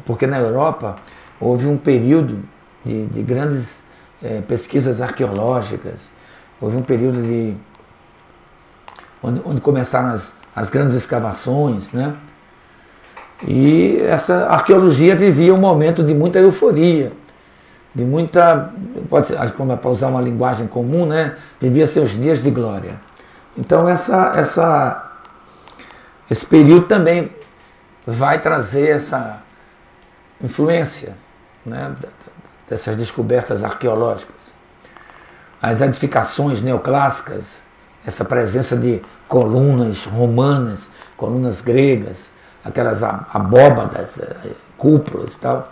porque 0.06 0.26
na 0.26 0.40
Europa 0.40 0.96
houve 1.40 1.68
um 1.68 1.78
período 1.78 2.44
de, 2.86 3.06
de 3.08 3.24
grandes 3.24 3.84
é, 4.24 4.42
pesquisas 4.42 5.02
arqueológicas, 5.02 6.12
Houve 6.62 6.78
um 6.78 6.84
período 6.84 7.20
de. 7.24 7.56
onde, 9.24 9.42
onde 9.44 9.62
começaram 9.62 10.10
as, 10.10 10.34
as 10.56 10.70
grandes 10.70 10.94
escavações, 10.94 11.92
né? 11.92 12.14
E 13.48 14.00
essa 14.02 14.46
arqueologia 14.46 15.16
vivia 15.16 15.52
um 15.52 15.58
momento 15.58 16.04
de 16.04 16.14
muita 16.14 16.38
euforia. 16.38 17.12
de 17.96 18.06
muita, 18.06 18.72
pode 19.10 19.28
ser, 19.28 19.52
como 19.54 19.74
é 19.74 19.76
para 19.76 19.90
usar 19.90 20.08
uma 20.10 20.22
linguagem 20.22 20.68
comum, 20.68 21.08
né? 21.08 21.36
Vivia 21.60 21.88
seus 21.88 22.12
dias 22.12 22.44
de 22.44 22.52
glória. 22.52 23.02
Então 23.58 23.90
essa, 23.90 24.34
essa, 24.36 25.12
esse 26.30 26.46
período 26.46 26.86
também 26.86 27.32
vai 28.06 28.42
trazer 28.42 28.90
essa 28.90 29.44
influência 30.44 31.16
né, 31.66 31.96
dessas 32.68 32.96
descobertas 32.96 33.64
arqueológicas. 33.64 34.54
As 35.62 35.82
edificações 35.82 36.62
neoclássicas, 36.62 37.62
essa 38.06 38.26
presença 38.26 38.76
de 38.76 39.02
colunas 39.28 40.06
romanas, 40.06 40.90
colunas 41.16 41.62
gregas, 41.62 42.32
aquelas 42.64 43.04
abóbadas, 43.04 44.18
eh, 44.18 44.52
cúpulas 44.78 45.36
e 45.36 45.40
tal. 45.40 45.72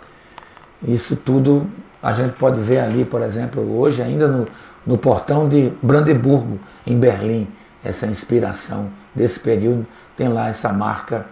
Isso 0.82 1.16
tudo 1.16 1.68
a 2.02 2.12
gente 2.12 2.34
pode 2.34 2.60
ver 2.60 2.78
ali, 2.78 3.04
por 3.04 3.20
exemplo, 3.20 3.78
hoje 3.78 4.02
ainda 4.02 4.26
no, 4.26 4.46
no 4.86 4.96
portão 4.96 5.48
de 5.48 5.72
Brandeburgo, 5.82 6.58
em 6.86 6.98
Berlim, 6.98 7.50
essa 7.84 8.06
inspiração 8.06 8.90
desse 9.14 9.40
período, 9.40 9.86
tem 10.16 10.28
lá 10.28 10.48
essa 10.48 10.72
marca 10.72 11.26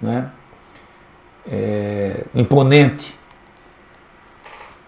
né, 0.00 0.30
é, 1.48 2.24
imponente. 2.34 3.18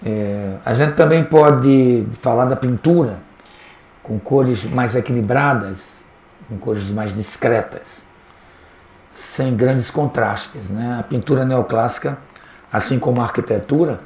É, 0.04 0.56
a 0.64 0.74
gente 0.74 0.94
também 0.94 1.22
pode 1.22 2.06
falar 2.18 2.46
da 2.46 2.56
pintura 2.56 3.20
com 4.02 4.18
cores 4.18 4.64
mais 4.64 4.96
equilibradas, 4.96 6.04
com 6.48 6.58
cores 6.58 6.90
mais 6.90 7.14
discretas, 7.14 8.02
sem 9.14 9.54
grandes 9.54 9.90
contrastes. 9.90 10.68
Né? 10.70 10.96
A 10.98 11.02
pintura 11.02 11.44
neoclássica, 11.44 12.18
assim 12.72 12.98
como 12.98 13.20
a 13.20 13.24
arquitetura, 13.24 14.00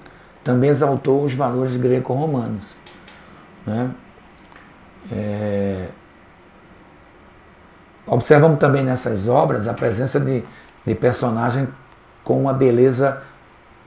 também 0.44 0.70
exaltou 0.70 1.24
os 1.24 1.35
valores 1.35 1.76
greco-romanos. 1.76 2.76
Né? 3.66 3.90
É... 5.11 5.88
Observamos 8.06 8.59
também 8.61 8.85
nessas 8.85 9.26
obras 9.26 9.66
a 9.66 9.74
presença 9.74 10.20
de, 10.20 10.44
de 10.85 10.94
personagens 10.94 11.68
com 12.27 12.41
uma 12.41 12.53
beleza 12.53 13.23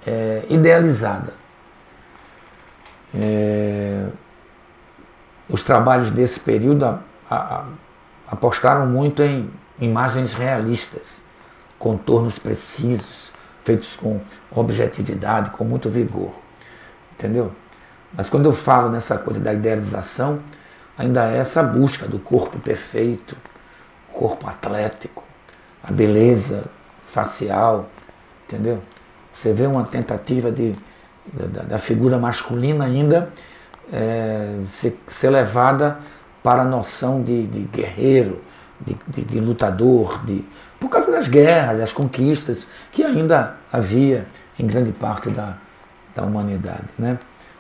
é, 0.08 0.46
idealizada. 0.50 1.34
É, 3.14 4.08
os 5.50 5.62
trabalhos 5.62 6.10
desse 6.10 6.40
período 6.40 6.86
a, 6.86 7.00
a, 7.30 7.66
apostaram 8.32 8.88
muito 8.88 9.22
em 9.22 9.52
imagens 9.78 10.36
realistas, 10.36 11.22
contornos 11.78 12.40
precisos, 12.40 13.34
feitos 13.62 13.98
com 13.98 14.22
objetividade, 14.52 15.50
com 15.50 15.66
muito 15.66 15.90
vigor. 15.90 16.34
Entendeu? 17.12 17.52
Mas 18.16 18.30
quando 18.30 18.46
eu 18.46 18.54
falo 18.54 18.90
nessa 18.90 19.18
coisa 19.18 19.42
da 19.42 19.52
idealização, 19.52 20.40
ainda 20.98 21.30
é 21.30 21.40
essa 21.40 21.62
busca 21.62 22.08
do 22.08 22.20
corpo 22.20 22.58
perfeito, 22.58 23.36
corpo 24.14 24.48
atlético, 24.48 25.26
a 25.84 25.92
beleza 25.92 26.64
facial, 27.06 27.90
entendeu? 28.50 28.82
Você 29.32 29.54
vê 29.54 29.68
uma 29.68 29.84
tentativa 29.84 30.52
de, 30.52 30.74
da, 31.32 31.64
da 31.64 31.80
figura 31.80 32.18
masculina 32.18 32.86
ainda 32.86 33.32
é, 33.94 34.60
ser, 34.68 35.00
ser, 35.08 35.30
levada 35.30 36.00
para 36.42 36.64
a 36.64 36.66
noção 36.66 37.22
de, 37.22 37.46
de 37.46 37.60
guerreiro, 37.62 38.42
de, 38.82 38.98
de, 39.08 39.24
de, 39.24 39.40
lutador, 39.40 40.24
de, 40.26 40.44
por 40.80 40.90
causa 40.90 41.12
das 41.12 41.28
guerras, 41.28 41.80
das 41.80 41.92
conquistas 41.92 42.66
que 42.92 43.04
ainda 43.04 43.56
havia 43.72 44.28
em 44.58 44.66
grande 44.66 44.92
parte 44.92 45.30
da, 45.30 45.58
da 46.16 46.24
humanidade. 46.24 46.88
Né? 46.98 47.20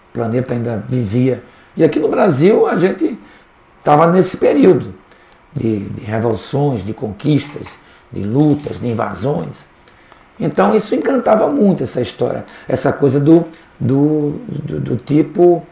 O 0.10 0.14
planeta 0.14 0.54
ainda 0.54 0.84
vivia. 0.88 1.44
E 1.78 1.84
aqui 1.84 2.00
no 2.00 2.10
Brasil 2.10 2.66
a 2.66 2.76
gente 2.76 3.18
estava 3.78 4.08
nesse 4.08 4.38
período 4.38 4.94
de, 5.54 5.80
de 5.90 6.02
revoluções, 6.02 6.84
de 6.84 6.94
conquistas, 6.94 7.78
de 8.12 8.24
lutas, 8.24 8.80
de 8.80 8.88
invasões. 8.88 9.68
Então 10.40 10.74
isso 10.74 10.96
encantava 10.96 11.50
muito 11.50 11.84
essa 11.84 12.00
história, 12.00 12.46
essa 12.68 12.94
coisa 12.94 13.20
do, 13.20 13.46
do, 13.80 14.40
do, 14.48 14.80
do 14.80 14.96
tipo 14.96 15.66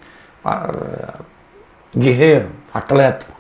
uh, 0.44 1.24
guerreiro, 1.96 2.50
atlético, 2.74 3.32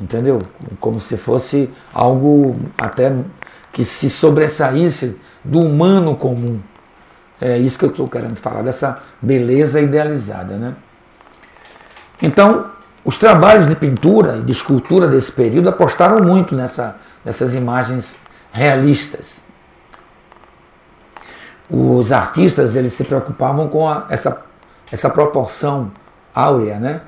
entendeu? 0.00 0.40
Como 0.80 0.98
se 0.98 1.18
fosse 1.18 1.68
algo 1.92 2.56
até 2.78 3.12
que 3.72 3.84
se 3.84 4.08
sobressaísse 4.08 5.20
do 5.44 5.60
humano 5.60 6.16
comum. 6.16 6.60
É 7.40 7.58
isso 7.58 7.78
que 7.78 7.84
eu 7.84 7.90
estou 7.90 8.08
querendo 8.08 8.36
falar, 8.36 8.62
dessa 8.62 9.00
beleza 9.20 9.80
idealizada. 9.80 10.56
Né? 10.56 10.74
Então, 12.20 12.70
os 13.04 13.18
trabalhos 13.18 13.68
de 13.68 13.76
pintura 13.76 14.38
e 14.38 14.42
de 14.42 14.50
escultura 14.50 15.06
desse 15.06 15.30
período 15.30 15.68
apostaram 15.68 16.24
muito 16.24 16.56
nessa, 16.56 16.96
nessas 17.24 17.54
imagens 17.54 18.16
realistas 18.50 19.47
os 21.70 22.12
artistas 22.12 22.74
eles 22.74 22.94
se 22.94 23.04
preocupavam 23.04 23.68
com 23.68 23.88
a, 23.88 24.06
essa, 24.08 24.42
essa 24.90 25.10
proporção 25.10 25.92
áurea, 26.34 26.78
né? 26.78 27.02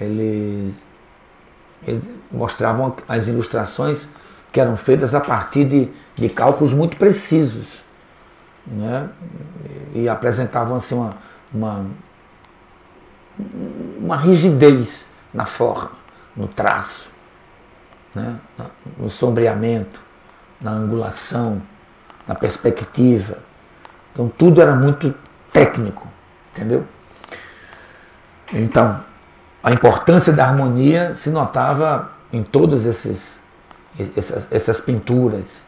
Eles, 0.00 0.82
eles, 1.86 2.02
mostravam 2.30 2.94
as 3.08 3.26
ilustrações 3.26 4.08
que 4.52 4.60
eram 4.60 4.76
feitas 4.76 5.14
a 5.14 5.20
partir 5.20 5.64
de, 5.64 5.88
de 6.16 6.28
cálculos 6.28 6.72
muito 6.72 6.96
precisos, 6.96 7.84
né? 8.66 9.08
E 9.94 10.08
apresentavam 10.08 10.76
assim 10.76 10.94
uma, 10.94 11.14
uma, 11.52 11.86
uma 13.98 14.16
rigidez 14.16 15.08
na 15.32 15.46
forma, 15.46 15.92
no 16.36 16.48
traço, 16.48 17.08
né? 18.14 18.38
no 18.98 19.08
sombreamento, 19.08 20.00
na 20.60 20.72
angulação, 20.72 21.62
na 22.26 22.34
perspectiva 22.34 23.38
então 24.12 24.28
tudo 24.28 24.60
era 24.60 24.74
muito 24.74 25.14
técnico, 25.52 26.06
entendeu? 26.52 26.84
Então, 28.52 29.00
a 29.62 29.72
importância 29.72 30.32
da 30.32 30.46
harmonia 30.46 31.14
se 31.14 31.30
notava 31.30 32.10
em 32.32 32.42
todas 32.42 32.86
essas, 32.86 33.40
essas 34.50 34.80
pinturas, 34.80 35.64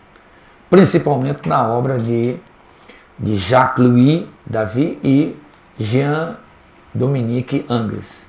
principalmente 0.71 1.49
na 1.49 1.67
obra 1.67 1.99
de, 1.99 2.37
de 3.19 3.37
Jacques-Louis 3.37 4.27
David 4.47 4.99
e 5.03 5.37
Jean-Dominique 5.79 7.67
Ingres. 7.69 8.27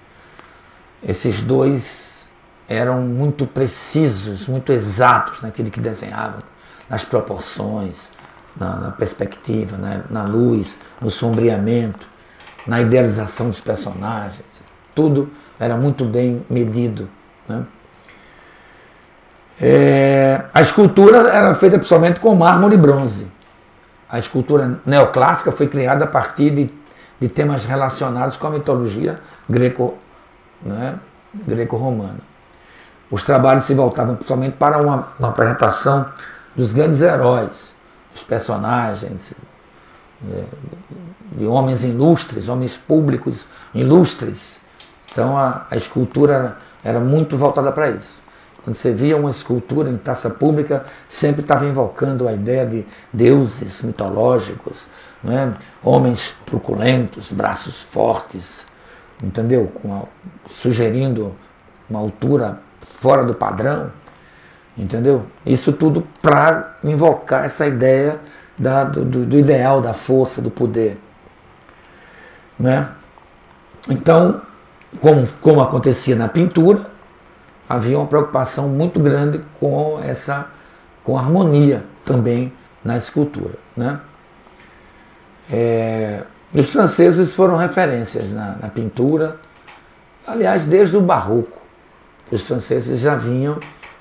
Esses 1.01 1.41
dois 1.41 2.31
eram 2.67 3.01
muito 3.01 3.45
precisos, 3.45 4.47
muito 4.47 4.71
exatos 4.71 5.41
naquilo 5.41 5.69
que 5.69 5.79
desenhavam, 5.79 6.41
nas 6.89 7.03
proporções, 7.03 8.09
na, 8.55 8.75
na 8.75 8.91
perspectiva, 8.91 9.77
né? 9.77 10.03
na 10.09 10.23
luz, 10.23 10.79
no 11.01 11.09
sombreamento, 11.09 12.07
na 12.67 12.81
idealização 12.81 13.49
dos 13.49 13.61
personagens. 13.61 14.63
Tudo 14.95 15.29
era 15.59 15.75
muito 15.75 16.05
bem 16.05 16.45
medido. 16.49 17.09
Né? 17.47 17.65
É, 19.59 20.45
a 20.53 20.61
escultura 20.61 21.29
era 21.29 21.53
feita 21.55 21.77
principalmente 21.77 22.19
com 22.19 22.35
mármore 22.35 22.75
e 22.75 22.77
bronze. 22.77 23.27
A 24.09 24.19
escultura 24.19 24.79
neoclássica 24.85 25.51
foi 25.51 25.67
criada 25.67 26.05
a 26.05 26.07
partir 26.07 26.51
de, 26.51 26.69
de 27.19 27.27
temas 27.27 27.65
relacionados 27.65 28.37
com 28.37 28.47
a 28.47 28.51
mitologia 28.51 29.19
greco, 29.49 29.97
né, 30.61 30.99
greco-romana. 31.33 32.19
Os 33.09 33.23
trabalhos 33.23 33.65
se 33.65 33.73
voltavam 33.73 34.15
principalmente 34.15 34.53
para 34.53 34.77
uma, 34.77 35.09
uma 35.19 35.29
apresentação 35.29 36.05
dos 36.55 36.71
grandes 36.71 37.01
heróis, 37.01 37.72
os 38.13 38.23
personagens, 38.23 39.33
né, 40.21 40.45
de 41.35 41.45
homens 41.45 41.83
ilustres, 41.83 42.47
homens 42.47 42.77
públicos 42.77 43.47
ilustres. 43.73 44.61
Então 45.11 45.37
a, 45.37 45.65
a 45.69 45.75
escultura 45.75 46.57
era, 46.83 46.99
muito 46.99 47.37
voltada 47.37 47.71
para 47.71 47.89
isso. 47.89 48.21
Quando 48.63 48.75
você 48.75 48.93
via 48.93 49.17
uma 49.17 49.29
escultura 49.29 49.89
em 49.89 49.97
praça 49.97 50.29
pública, 50.29 50.85
sempre 51.09 51.41
estava 51.41 51.65
invocando 51.65 52.27
a 52.27 52.33
ideia 52.33 52.65
de 52.65 52.85
deuses 53.11 53.81
mitológicos, 53.81 54.87
né? 55.23 55.53
homens 55.83 56.35
truculentos, 56.45 57.31
braços 57.31 57.81
fortes, 57.81 58.65
entendeu? 59.21 59.71
A, 59.89 60.03
sugerindo 60.47 61.35
uma 61.89 61.99
altura 61.99 62.59
fora 62.79 63.23
do 63.23 63.33
padrão. 63.33 63.91
Entendeu? 64.77 65.25
Isso 65.45 65.73
tudo 65.73 66.07
para 66.21 66.77
invocar 66.83 67.45
essa 67.45 67.67
ideia 67.67 68.19
da, 68.57 68.83
do, 68.83 69.25
do, 69.25 69.37
ideal, 69.37 69.81
da 69.81 69.93
força, 69.93 70.41
do 70.41 70.49
poder. 70.49 70.99
Né? 72.59 72.89
Então, 73.89 74.41
como, 74.99 75.27
como 75.41 75.61
acontecia 75.61 76.15
na 76.15 76.27
pintura, 76.27 76.85
havia 77.67 77.97
uma 77.97 78.07
preocupação 78.07 78.67
muito 78.67 78.99
grande 78.99 79.41
com 79.59 79.99
essa 80.03 80.47
com 81.03 81.17
harmonia 81.17 81.83
também 82.05 82.53
na 82.83 82.97
escultura. 82.97 83.55
Né? 83.75 83.99
É, 85.51 86.23
os 86.53 86.71
franceses 86.71 87.33
foram 87.33 87.57
referências 87.57 88.31
na, 88.31 88.55
na 88.61 88.69
pintura, 88.69 89.37
aliás, 90.25 90.65
desde 90.65 90.95
o 90.95 91.01
barroco. 91.01 91.61
Os 92.31 92.41
franceses 92.41 92.99
já 92.99 93.15
vinham, 93.15 93.59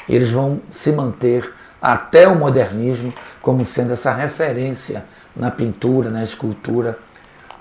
eles 0.08 0.30
vão 0.30 0.60
se 0.70 0.92
manter 0.92 1.52
até 1.80 2.28
o 2.28 2.36
modernismo 2.36 3.12
como 3.40 3.64
sendo 3.64 3.92
essa 3.92 4.12
referência 4.12 5.04
na 5.34 5.50
pintura, 5.50 6.10
na 6.10 6.22
escultura. 6.22 6.98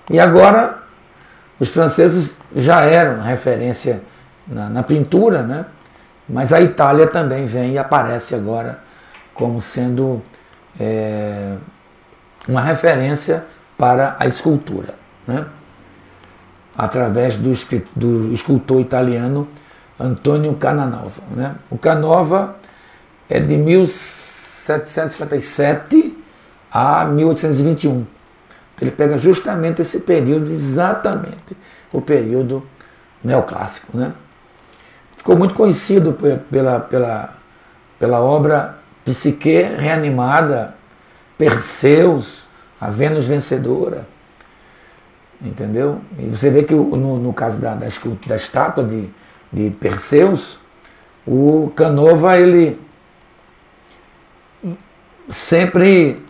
E 0.09 0.19
agora 0.19 0.79
os 1.59 1.69
franceses 1.69 2.35
já 2.55 2.81
eram 2.81 3.21
referência 3.21 4.01
na, 4.47 4.69
na 4.69 4.83
pintura, 4.83 5.43
né? 5.43 5.65
mas 6.27 6.53
a 6.53 6.61
Itália 6.61 7.07
também 7.07 7.45
vem 7.45 7.73
e 7.73 7.77
aparece 7.77 8.35
agora 8.35 8.79
como 9.33 9.59
sendo 9.59 10.21
é, 10.79 11.55
uma 12.47 12.61
referência 12.61 13.45
para 13.77 14.15
a 14.19 14.27
escultura, 14.27 14.95
né? 15.25 15.45
através 16.77 17.37
do, 17.37 17.51
do 17.95 18.33
escultor 18.33 18.79
italiano 18.79 19.47
Antonio 20.01 20.53
Cananova. 20.55 21.21
Né? 21.31 21.55
O 21.69 21.77
Canova 21.77 22.55
é 23.29 23.39
de 23.39 23.55
1757 23.57 26.17
a 26.71 27.05
1821. 27.05 28.05
Ele 28.81 28.91
pega 28.91 29.17
justamente 29.17 29.81
esse 29.81 30.01
período, 30.01 30.51
exatamente 30.51 31.55
o 31.93 32.01
período 32.01 32.65
neoclássico. 33.23 33.97
Né? 33.97 34.11
Ficou 35.15 35.37
muito 35.37 35.53
conhecido 35.53 36.17
pela, 36.49 36.79
pela, 36.79 37.37
pela 37.99 38.21
obra 38.21 38.79
Psique 39.05 39.61
Reanimada, 39.61 40.73
Perseus, 41.37 42.47
a 42.79 42.89
Vênus 42.89 43.25
Vencedora. 43.25 44.07
Entendeu? 45.39 46.01
E 46.17 46.25
você 46.25 46.49
vê 46.49 46.63
que 46.63 46.73
no, 46.73 47.17
no 47.17 47.33
caso 47.33 47.59
da, 47.59 47.75
da, 47.75 47.87
da 48.27 48.35
estátua 48.35 48.83
de, 48.83 49.11
de 49.51 49.69
Perseus, 49.71 50.59
o 51.25 51.71
Canova, 51.75 52.37
ele 52.37 52.79
sempre 55.29 56.23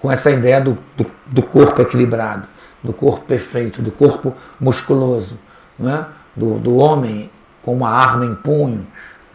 com 0.00 0.10
essa 0.10 0.30
ideia 0.30 0.60
do, 0.60 0.76
do, 0.96 1.06
do, 1.26 1.42
corpo 1.42 1.80
equilibrado, 1.80 2.48
do 2.82 2.92
corpo 2.92 3.24
perfeito, 3.24 3.80
do 3.80 3.92
corpo 3.92 4.34
musculoso, 4.58 5.38
né? 5.78 6.06
do, 6.34 6.58
do 6.58 6.76
homem 6.76 7.30
com 7.62 7.72
uma 7.72 7.90
arma 7.90 8.24
em 8.24 8.34
punho, 8.34 8.84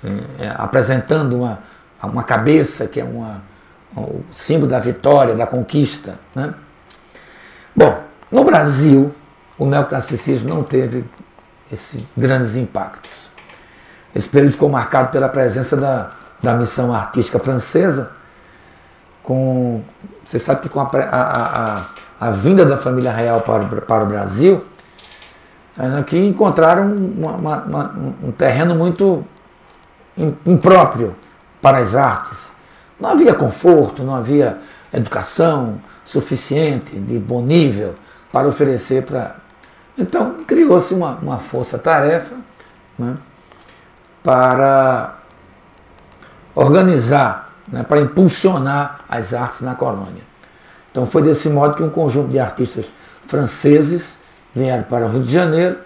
é, 0.04 0.52
apresentando 0.58 1.38
uma, 1.38 1.64
uma 2.04 2.24
cabeça 2.24 2.86
que 2.88 3.00
é 3.00 3.04
uma, 3.04 3.42
o 3.96 4.24
símbolo 4.30 4.70
da 4.70 4.80
vitória, 4.80 5.36
da 5.36 5.48
conquista. 5.48 6.20
Né? 6.36 6.54
Bom, 7.74 8.04
no 8.30 8.44
Brasil, 8.44 9.14
o 9.58 9.66
neoclassicismo 9.66 10.50
não 10.50 10.64
teve 10.64 11.06
esses 11.72 12.04
grandes 12.16 12.56
impactos. 12.56 13.30
Esse 14.16 14.30
período 14.30 14.54
ficou 14.54 14.70
marcado 14.70 15.12
pela 15.12 15.30
presença 15.30 15.76
da, 15.78 16.12
da 16.42 16.54
missão 16.54 16.94
artística 16.94 17.40
francesa, 17.40 18.12
com, 19.24 19.84
você 20.26 20.40
sabe 20.40 20.62
que 20.62 20.70
com 20.70 20.80
a, 20.80 20.90
a, 20.94 21.78
a, 21.78 22.28
a 22.28 22.32
vinda 22.32 22.66
da 22.66 22.78
família 22.78 23.12
real 23.12 23.42
para, 23.42 23.66
para 23.82 24.04
o 24.04 24.08
Brasil, 24.08 24.66
aqui 26.00 26.18
encontraram 26.18 26.96
uma, 26.96 27.32
uma, 27.34 27.58
uma, 27.64 27.96
um 28.24 28.32
terreno 28.32 28.76
muito 28.76 29.26
impróprio 30.46 31.16
para 31.62 31.78
as 31.78 31.94
artes. 31.94 32.52
Não 33.00 33.12
havia 33.12 33.34
conforto, 33.34 34.04
não 34.04 34.16
havia 34.16 34.58
educação 34.94 35.80
suficiente, 36.04 36.98
de 36.98 37.20
bom 37.20 37.42
nível, 37.42 37.96
para 38.32 38.48
oferecer 38.48 39.04
para. 39.04 39.36
Então, 39.98 40.44
criou-se 40.46 40.94
uma, 40.94 41.16
uma 41.16 41.40
força-tarefa 41.40 42.36
né, 42.98 43.16
para 44.24 45.18
organizar, 46.54 47.54
né, 47.68 47.84
para 47.84 48.02
impulsionar 48.02 49.02
as 49.10 49.34
artes 49.34 49.62
na 49.62 49.76
colônia. 49.76 50.24
Então, 50.92 51.06
foi 51.06 51.22
desse 51.22 51.50
modo 51.50 51.76
que 51.76 51.84
um 51.84 51.90
conjunto 51.90 52.30
de 52.30 52.40
artistas 52.40 52.86
franceses 53.26 54.20
vieram 54.54 54.84
para 54.84 55.06
o 55.06 55.10
Rio 55.10 55.24
de 55.24 55.32
Janeiro 55.32 55.78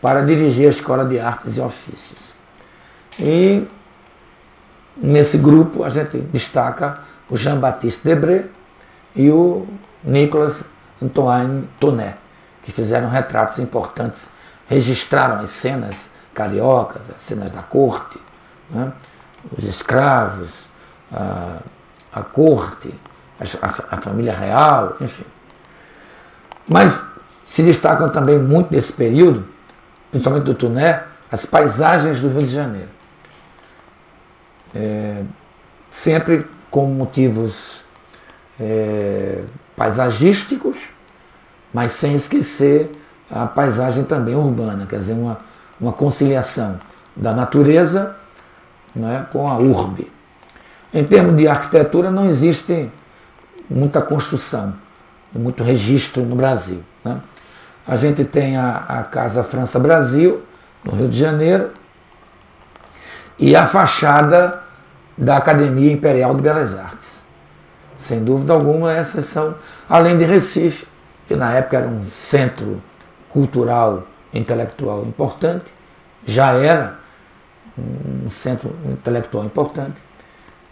para 0.00 0.22
dirigir 0.22 0.66
a 0.66 0.70
Escola 0.70 1.04
de 1.04 1.18
Artes 1.18 1.56
e 1.56 1.60
Ofícios. 1.60 2.34
E 3.18 3.66
nesse 4.96 5.38
grupo 5.38 5.82
a 5.82 5.88
gente 5.88 6.18
destaca 6.18 7.00
o 7.28 7.36
Jean-Baptiste 7.36 8.04
Debré 8.04 8.46
e 9.14 9.30
o 9.30 9.66
Nicolas 10.04 10.64
Antoine 11.02 11.68
Tonet, 11.80 12.16
que 12.68 12.72
fizeram 12.72 13.08
retratos 13.08 13.58
importantes, 13.60 14.28
registraram 14.68 15.36
as 15.36 15.48
cenas 15.48 16.10
cariocas, 16.34 17.00
as 17.16 17.22
cenas 17.22 17.50
da 17.50 17.62
corte, 17.62 18.20
né? 18.68 18.92
os 19.56 19.64
escravos, 19.64 20.66
a, 21.10 21.60
a 22.12 22.22
corte, 22.22 22.92
a, 23.40 23.96
a, 23.96 24.00
família 24.02 24.34
real, 24.34 24.98
enfim. 25.00 25.24
Mas 26.68 27.02
se 27.46 27.62
destacam 27.62 28.10
também 28.10 28.38
muito 28.38 28.68
desse 28.68 28.92
período, 28.92 29.48
principalmente 30.10 30.44
do 30.44 30.54
Tuné, 30.54 31.04
as 31.32 31.46
paisagens 31.46 32.20
do 32.20 32.28
Rio 32.28 32.42
de 32.42 32.52
Janeiro. 32.52 32.90
É, 34.74 35.22
sempre 35.90 36.46
com 36.70 36.84
motivos 36.84 37.82
é, 38.60 39.42
paisagísticos, 39.74 40.97
mas 41.72 41.92
sem 41.92 42.14
esquecer 42.14 42.90
a 43.30 43.46
paisagem 43.46 44.04
também 44.04 44.34
urbana, 44.34 44.86
quer 44.86 44.98
dizer, 44.98 45.12
uma, 45.12 45.38
uma 45.80 45.92
conciliação 45.92 46.78
da 47.14 47.34
natureza 47.34 48.16
né, 48.94 49.26
com 49.32 49.48
a 49.48 49.58
urbe. 49.58 50.10
Em 50.92 51.04
termos 51.04 51.36
de 51.36 51.46
arquitetura, 51.46 52.10
não 52.10 52.26
existe 52.26 52.90
muita 53.68 54.00
construção, 54.00 54.74
muito 55.34 55.62
registro 55.62 56.22
no 56.22 56.34
Brasil. 56.34 56.82
Né? 57.04 57.20
A 57.86 57.96
gente 57.96 58.24
tem 58.24 58.56
a, 58.56 58.84
a 58.88 59.02
Casa 59.02 59.44
França 59.44 59.78
Brasil, 59.78 60.42
no 60.82 60.92
Rio 60.92 61.08
de 61.08 61.18
Janeiro, 61.18 61.70
e 63.38 63.54
a 63.54 63.66
fachada 63.66 64.62
da 65.16 65.36
Academia 65.36 65.92
Imperial 65.92 66.34
de 66.34 66.40
Belas 66.40 66.78
Artes. 66.78 67.22
Sem 67.96 68.22
dúvida 68.24 68.52
alguma, 68.52 68.92
essas 68.92 69.26
são, 69.26 69.56
além 69.88 70.16
de 70.16 70.24
Recife, 70.24 70.86
que 71.28 71.36
na 71.36 71.52
época 71.52 71.76
era 71.76 71.86
um 71.86 72.04
centro 72.06 72.82
cultural, 73.30 74.08
intelectual 74.34 75.04
importante, 75.04 75.72
já 76.26 76.52
era 76.52 76.98
um 77.78 78.28
centro 78.28 78.74
intelectual 78.86 79.44
importante, 79.44 80.02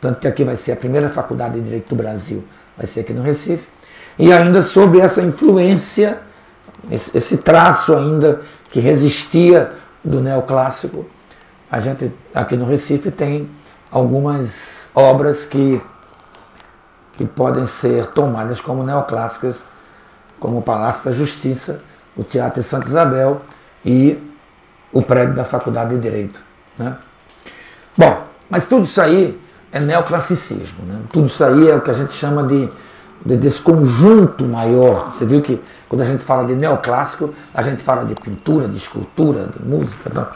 tanto 0.00 0.18
que 0.18 0.26
aqui 0.26 0.42
vai 0.42 0.56
ser 0.56 0.72
a 0.72 0.76
primeira 0.76 1.08
faculdade 1.08 1.54
de 1.54 1.60
Direito 1.60 1.90
do 1.90 1.96
Brasil, 1.96 2.44
vai 2.76 2.86
ser 2.86 3.00
aqui 3.00 3.12
no 3.12 3.22
Recife, 3.22 3.68
e 4.18 4.32
ainda 4.32 4.62
sob 4.62 4.98
essa 4.98 5.22
influência 5.22 6.20
esse 6.90 7.38
traço 7.38 7.94
ainda 7.94 8.42
que 8.70 8.80
resistia 8.80 9.72
do 10.04 10.20
neoclássico. 10.20 11.06
A 11.70 11.80
gente 11.80 12.12
aqui 12.34 12.56
no 12.56 12.64
Recife 12.64 13.10
tem 13.10 13.48
algumas 13.90 14.88
obras 14.94 15.44
que, 15.44 15.80
que 17.16 17.24
podem 17.24 17.66
ser 17.66 18.06
tomadas 18.08 18.60
como 18.60 18.82
neoclássicas, 18.84 19.64
como 20.38 20.58
o 20.58 20.62
Palácio 20.62 21.04
da 21.06 21.12
Justiça, 21.12 21.80
o 22.16 22.22
Teatro 22.22 22.60
de 22.60 22.66
Santa 22.66 22.86
Isabel 22.86 23.38
e 23.84 24.18
o 24.92 25.02
prédio 25.02 25.34
da 25.34 25.44
Faculdade 25.44 25.94
de 25.94 26.00
Direito. 26.00 26.40
Né? 26.78 26.96
Bom, 27.96 28.24
mas 28.48 28.66
tudo 28.66 28.84
isso 28.84 29.00
aí 29.00 29.38
é 29.72 29.80
neoclassicismo. 29.80 30.84
Né? 30.86 31.00
Tudo 31.12 31.26
isso 31.26 31.42
aí 31.44 31.68
é 31.68 31.74
o 31.74 31.80
que 31.80 31.90
a 31.90 31.94
gente 31.94 32.12
chama 32.12 32.42
de 32.44 32.70
desse 33.24 33.60
conjunto 33.60 34.44
maior. 34.44 35.10
Você 35.10 35.24
viu 35.24 35.40
que 35.42 35.60
quando 35.88 36.02
a 36.02 36.04
gente 36.04 36.22
fala 36.22 36.44
de 36.44 36.54
neoclássico, 36.54 37.34
a 37.52 37.62
gente 37.62 37.82
fala 37.82 38.04
de 38.04 38.14
pintura, 38.14 38.68
de 38.68 38.76
escultura, 38.76 39.48
de 39.56 39.68
música. 39.68 40.10
Tá? 40.10 40.32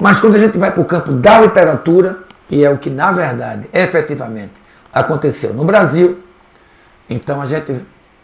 Mas 0.00 0.20
quando 0.20 0.34
a 0.34 0.38
gente 0.38 0.58
vai 0.58 0.70
para 0.70 0.82
o 0.82 0.84
campo 0.84 1.12
da 1.12 1.40
literatura, 1.40 2.18
e 2.50 2.64
é 2.64 2.70
o 2.70 2.76
que 2.76 2.90
na 2.90 3.12
verdade, 3.12 3.68
efetivamente, 3.72 4.52
aconteceu 4.92 5.54
no 5.54 5.64
Brasil, 5.64 6.18
então 7.08 7.40
a 7.40 7.46
gente 7.46 7.74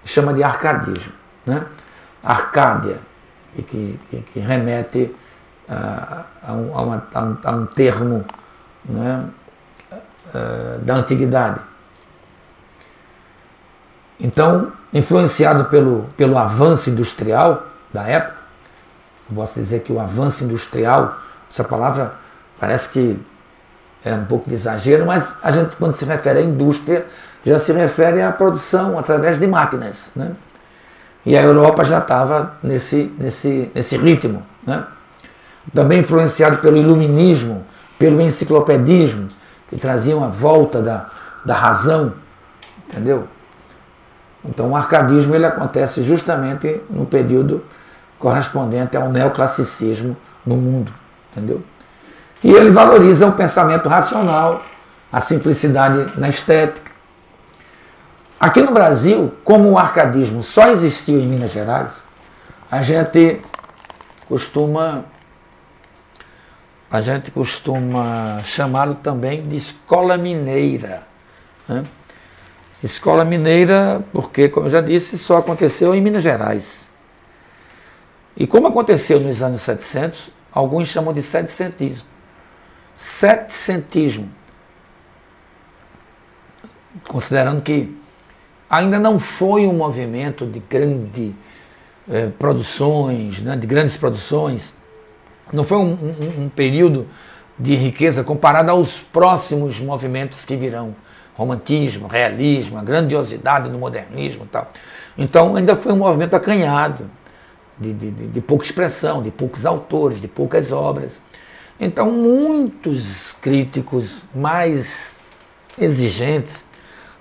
chama 0.05 0.33
de 0.33 0.43
arcadismo. 0.43 1.13
Né? 1.47 1.65
Arcádia, 2.23 2.99
que, 3.55 3.99
que, 4.11 4.23
que 4.23 4.41
remete 4.41 5.15
a, 5.69 6.25
a, 6.43 6.53
um, 6.53 6.71
uma, 6.71 7.07
a, 7.15 7.23
um, 7.23 7.39
a 7.45 7.51
um 7.53 7.67
termo 7.67 8.25
né, 8.85 9.25
da 10.83 10.95
antiguidade. 10.95 11.61
Então, 14.21 14.73
influenciado 14.93 15.67
pelo, 15.67 16.05
pelo 16.17 16.37
avanço 16.37 16.91
industrial 16.91 17.65
da 17.93 18.03
época, 18.05 18.39
eu 19.31 19.37
posso 19.37 19.55
dizer 19.55 19.81
que 19.81 19.93
o 19.93 20.01
avanço 20.01 20.45
industrial, 20.45 21.19
essa 21.51 21.63
palavra 21.63 22.15
parece 22.59 22.89
que 22.89 23.21
é 24.05 24.15
um 24.15 24.25
pouco 24.25 24.49
de 24.49 24.55
exagero, 24.55 25.07
mas 25.07 25.35
a 25.43 25.51
gente, 25.51 25.77
quando 25.77 25.93
se 25.93 26.05
refere 26.05 26.41
à 26.41 26.43
indústria, 26.43 27.07
já 27.45 27.59
se 27.59 27.73
refere 27.73 28.23
à 28.23 28.33
produção 28.33 28.99
através 28.99 29.39
de 29.39 29.47
máquinas. 29.47 30.11
Né? 30.15 30.33
E 31.25 31.37
a 31.37 31.43
Europa 31.43 31.85
já 31.85 31.99
estava 31.99 32.57
nesse, 32.63 33.15
nesse, 33.19 33.71
nesse 33.75 33.97
ritmo. 33.97 34.43
Né? 34.67 34.85
Também 35.75 36.01
influenciado 36.01 36.59
pelo 36.59 36.77
iluminismo, 36.77 37.65
pelo 37.99 38.21
enciclopedismo, 38.21 39.29
que 39.69 39.77
traziam 39.77 40.25
a 40.25 40.29
volta 40.29 40.81
da, 40.81 41.11
da 41.45 41.55
razão, 41.55 42.15
entendeu? 42.89 43.29
Então 44.45 44.71
o 44.71 44.77
arcadismo 44.77 45.35
ele 45.35 45.45
acontece 45.45 46.03
justamente 46.03 46.81
no 46.89 47.05
período 47.05 47.63
correspondente 48.19 48.97
ao 48.97 49.11
neoclassicismo 49.11 50.17
no 50.45 50.57
mundo, 50.57 50.93
entendeu? 51.31 51.63
E 52.43 52.51
ele 52.51 52.71
valoriza 52.71 53.27
o 53.27 53.33
pensamento 53.33 53.89
racional, 53.89 54.65
a 55.13 55.21
simplicidade 55.21 56.19
na 56.19 56.29
estética. 56.29 56.88
Aqui 58.41 58.63
no 58.63 58.73
Brasil, 58.73 59.35
como 59.43 59.73
o 59.73 59.79
arcadismo 59.79 60.43
só 60.43 60.69
existiu 60.69 61.19
em 61.19 61.27
Minas 61.27 61.51
Gerais, 61.51 62.05
a 62.71 62.83
gente 62.83 63.41
costuma 64.29 65.05
a 66.91 67.03
gente 67.03 67.31
costuma 67.31 68.39
chamá-lo 68.45 68.95
também 68.95 69.47
de 69.47 69.57
escola 69.57 70.17
mineira. 70.17 71.07
Né? 71.69 71.85
Escola 72.83 73.25
mineira, 73.25 74.03
porque, 74.13 74.49
como 74.49 74.67
eu 74.67 74.71
já 74.71 74.81
disse, 74.81 75.19
só 75.19 75.39
aconteceu 75.39 75.95
em 75.95 76.01
Minas 76.01 76.23
Gerais. 76.23 76.89
E 78.35 78.47
como 78.47 78.69
aconteceu 78.69 79.21
nos 79.21 79.43
anos 79.43 79.61
700, 79.63 80.31
alguns 80.51 80.89
chamam 80.89 81.13
de 81.13 81.21
setecentismo. 81.21 82.07
Setecentismo. 82.97 84.31
Considerando 87.07 87.61
que 87.61 87.98
ainda 88.69 88.99
não 88.99 89.19
foi 89.19 89.67
um 89.67 89.73
movimento 89.73 90.47
de 90.47 90.61
grandes 90.61 91.33
eh, 92.11 92.29
produções, 92.39 93.41
né, 93.43 93.57
de 93.57 93.67
grandes 93.67 93.97
produções, 93.97 94.75
não 95.53 95.65
foi 95.65 95.79
um, 95.79 95.93
um, 95.93 96.45
um 96.45 96.49
período 96.49 97.07
de 97.59 97.75
riqueza 97.75 98.23
comparado 98.23 98.71
aos 98.71 99.01
próximos 99.01 99.81
movimentos 99.81 100.45
que 100.45 100.57
virão 100.57 100.95
romantismo, 101.35 102.07
realismo, 102.07 102.79
a 102.79 102.83
grandiosidade 102.83 103.71
do 103.71 103.79
modernismo 103.79 104.45
e 104.45 104.49
tal. 104.49 104.73
Então 105.17 105.57
ainda 105.57 105.75
foi 105.75 105.93
um 105.93 105.97
movimento 105.97 106.35
acanhado, 106.35 107.11
de, 107.79 107.93
de, 107.93 108.11
de, 108.11 108.41
pouca 108.41 108.65
expressão, 108.65 109.23
de 109.23 109.31
poucos 109.31 109.65
autores, 109.65 110.21
de 110.21 110.27
poucas 110.27 110.73
obras. 110.73 111.21
Então 111.79 112.11
muitos 112.11 113.33
críticos 113.41 114.23
mais 114.35 115.21
exigentes 115.79 116.65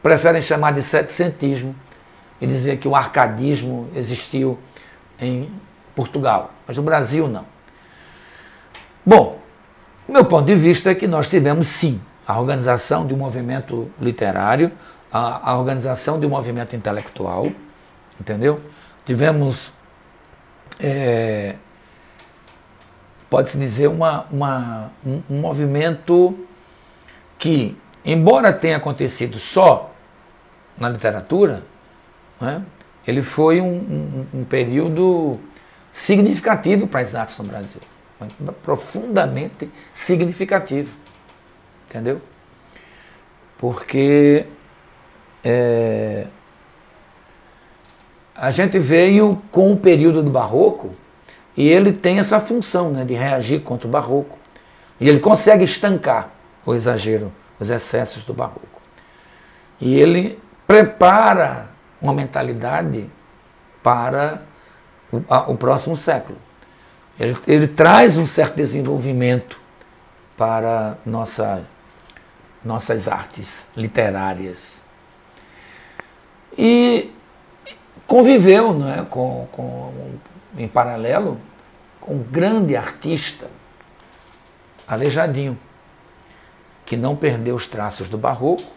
preferem 0.08 0.42
chamar 0.42 0.72
de 0.72 0.82
setecentismo 0.82 1.76
e 2.40 2.48
dizer 2.48 2.78
que 2.78 2.88
o 2.88 2.96
arcadismo 2.96 3.90
existiu 3.94 4.58
em 5.20 5.52
Portugal, 5.94 6.54
mas 6.66 6.78
no 6.78 6.84
Brasil 6.84 7.28
não. 7.28 7.46
Bom, 9.06 9.38
meu 10.08 10.24
ponto 10.24 10.46
de 10.46 10.56
vista 10.56 10.92
é 10.92 10.96
que 10.96 11.08
nós 11.08 11.30
tivemos 11.30 11.68
sim 11.68 12.00
a 12.26 12.40
organização 12.40 13.06
de 13.06 13.14
um 13.14 13.18
movimento 13.18 13.92
literário, 14.00 14.72
a, 15.12 15.52
a 15.52 15.58
organização 15.58 16.18
de 16.18 16.26
um 16.26 16.30
movimento 16.30 16.74
intelectual, 16.74 17.46
entendeu? 18.18 18.62
Tivemos, 19.06 19.74
é, 20.80 21.56
pode-se 23.30 23.58
dizer, 23.58 23.88
uma, 23.88 24.26
uma, 24.32 24.92
um, 25.06 25.22
um 25.30 25.42
movimento 25.42 26.48
que, 27.38 27.78
embora 28.06 28.54
tenha 28.54 28.78
acontecido 28.78 29.38
só 29.38 29.94
na 30.78 30.90
literatura, 30.90 31.64
né, 32.40 32.64
ele 33.06 33.22
foi 33.22 33.62
um, 33.62 33.68
um, 33.68 34.28
um 34.42 34.44
período 34.44 35.40
significativo 35.92 36.88
para 36.88 37.02
as 37.02 37.16
artes 37.16 37.38
no 37.40 37.46
Brasil 37.46 37.82
profundamente 38.64 39.70
significativo. 39.94 40.96
Entendeu? 41.88 42.22
Porque 43.58 44.46
é, 45.44 46.28
a 48.36 48.52
gente 48.52 48.78
veio 48.80 49.42
com 49.52 49.72
o 49.72 49.78
período 49.78 50.24
do 50.24 50.32
barroco 50.32 50.94
e 51.56 51.68
ele 51.68 51.92
tem 51.92 52.20
essa 52.20 52.40
função 52.40 52.92
né, 52.92 53.06
de 53.06 53.14
reagir 53.14 53.62
contra 53.62 53.88
o 53.88 53.92
barroco. 53.92 54.38
E 55.00 55.08
ele 55.08 55.20
consegue 55.20 55.64
estancar 55.64 56.32
o 56.66 56.74
exagero, 56.74 57.32
os 57.60 57.70
excessos 57.70 58.26
do 58.26 58.34
barroco. 58.34 58.82
E 59.80 60.00
ele 60.00 60.40
prepara 60.68 61.70
uma 62.02 62.14
mentalidade 62.14 63.10
para 63.82 64.44
o, 65.12 65.24
a, 65.30 65.50
o 65.50 65.58
próximo 65.58 65.96
século. 65.96 66.38
Ele, 67.20 67.38
ele 67.48 67.68
traz 67.68 68.18
um 68.18 68.26
certo 68.26 68.56
desenvolvimento 68.56 69.60
para 70.36 70.98
nossa, 71.06 71.66
nossas 72.64 73.08
artes 73.08 73.68
literárias. 73.76 74.82
E 76.56 77.12
conviveu 78.06 78.74
não 78.74 78.92
é, 78.92 79.06
com, 79.06 79.48
com, 79.52 79.94
em 80.58 80.68
paralelo 80.68 81.40
com 82.00 82.16
um 82.16 82.24
grande 82.24 82.76
artista, 82.76 83.50
Aleijadinho, 84.88 85.60
que 86.86 86.96
não 86.96 87.16
perdeu 87.16 87.54
os 87.56 87.68
traços 87.68 88.08
do 88.08 88.18
barroco, 88.18 88.77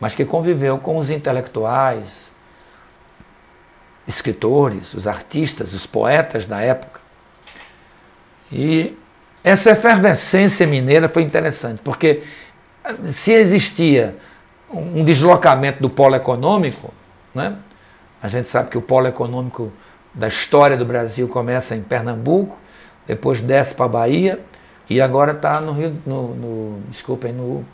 mas 0.00 0.14
que 0.14 0.24
conviveu 0.24 0.78
com 0.78 0.96
os 0.96 1.10
intelectuais, 1.10 2.32
escritores, 4.08 4.94
os 4.94 5.06
artistas, 5.06 5.74
os 5.74 5.86
poetas 5.86 6.46
da 6.46 6.60
época. 6.60 7.00
E 8.50 8.98
essa 9.44 9.70
efervescência 9.70 10.66
mineira 10.66 11.08
foi 11.08 11.22
interessante, 11.22 11.80
porque 11.84 12.22
se 13.02 13.32
existia 13.32 14.16
um 14.70 15.04
deslocamento 15.04 15.80
do 15.80 15.90
polo 15.90 16.16
econômico, 16.16 16.92
né? 17.34 17.56
a 18.22 18.28
gente 18.28 18.48
sabe 18.48 18.70
que 18.70 18.78
o 18.78 18.82
polo 18.82 19.06
econômico 19.06 19.72
da 20.14 20.28
história 20.28 20.76
do 20.76 20.84
Brasil 20.84 21.28
começa 21.28 21.76
em 21.76 21.82
Pernambuco, 21.82 22.58
depois 23.06 23.40
desce 23.40 23.74
para 23.74 23.86
a 23.86 23.88
Bahia 23.88 24.40
e 24.88 25.00
agora 25.00 25.32
está 25.32 25.60
no 25.60 25.72
Rio, 25.72 25.96
no, 26.04 26.34
no, 26.34 26.80
desculpem, 26.88 27.32
no, 27.32 27.64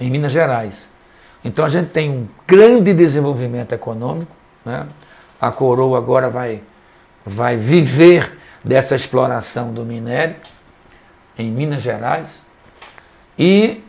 em 0.00 0.10
Minas 0.10 0.32
Gerais. 0.32 0.91
Então 1.44 1.64
a 1.64 1.68
gente 1.68 1.90
tem 1.90 2.10
um 2.10 2.28
grande 2.46 2.94
desenvolvimento 2.94 3.72
econômico, 3.72 4.34
né? 4.64 4.86
a 5.40 5.50
coroa 5.50 5.98
agora 5.98 6.30
vai, 6.30 6.62
vai 7.26 7.56
viver 7.56 8.38
dessa 8.64 8.94
exploração 8.94 9.72
do 9.72 9.84
minério 9.84 10.36
em 11.36 11.50
Minas 11.50 11.82
Gerais. 11.82 12.46
E 13.36 13.82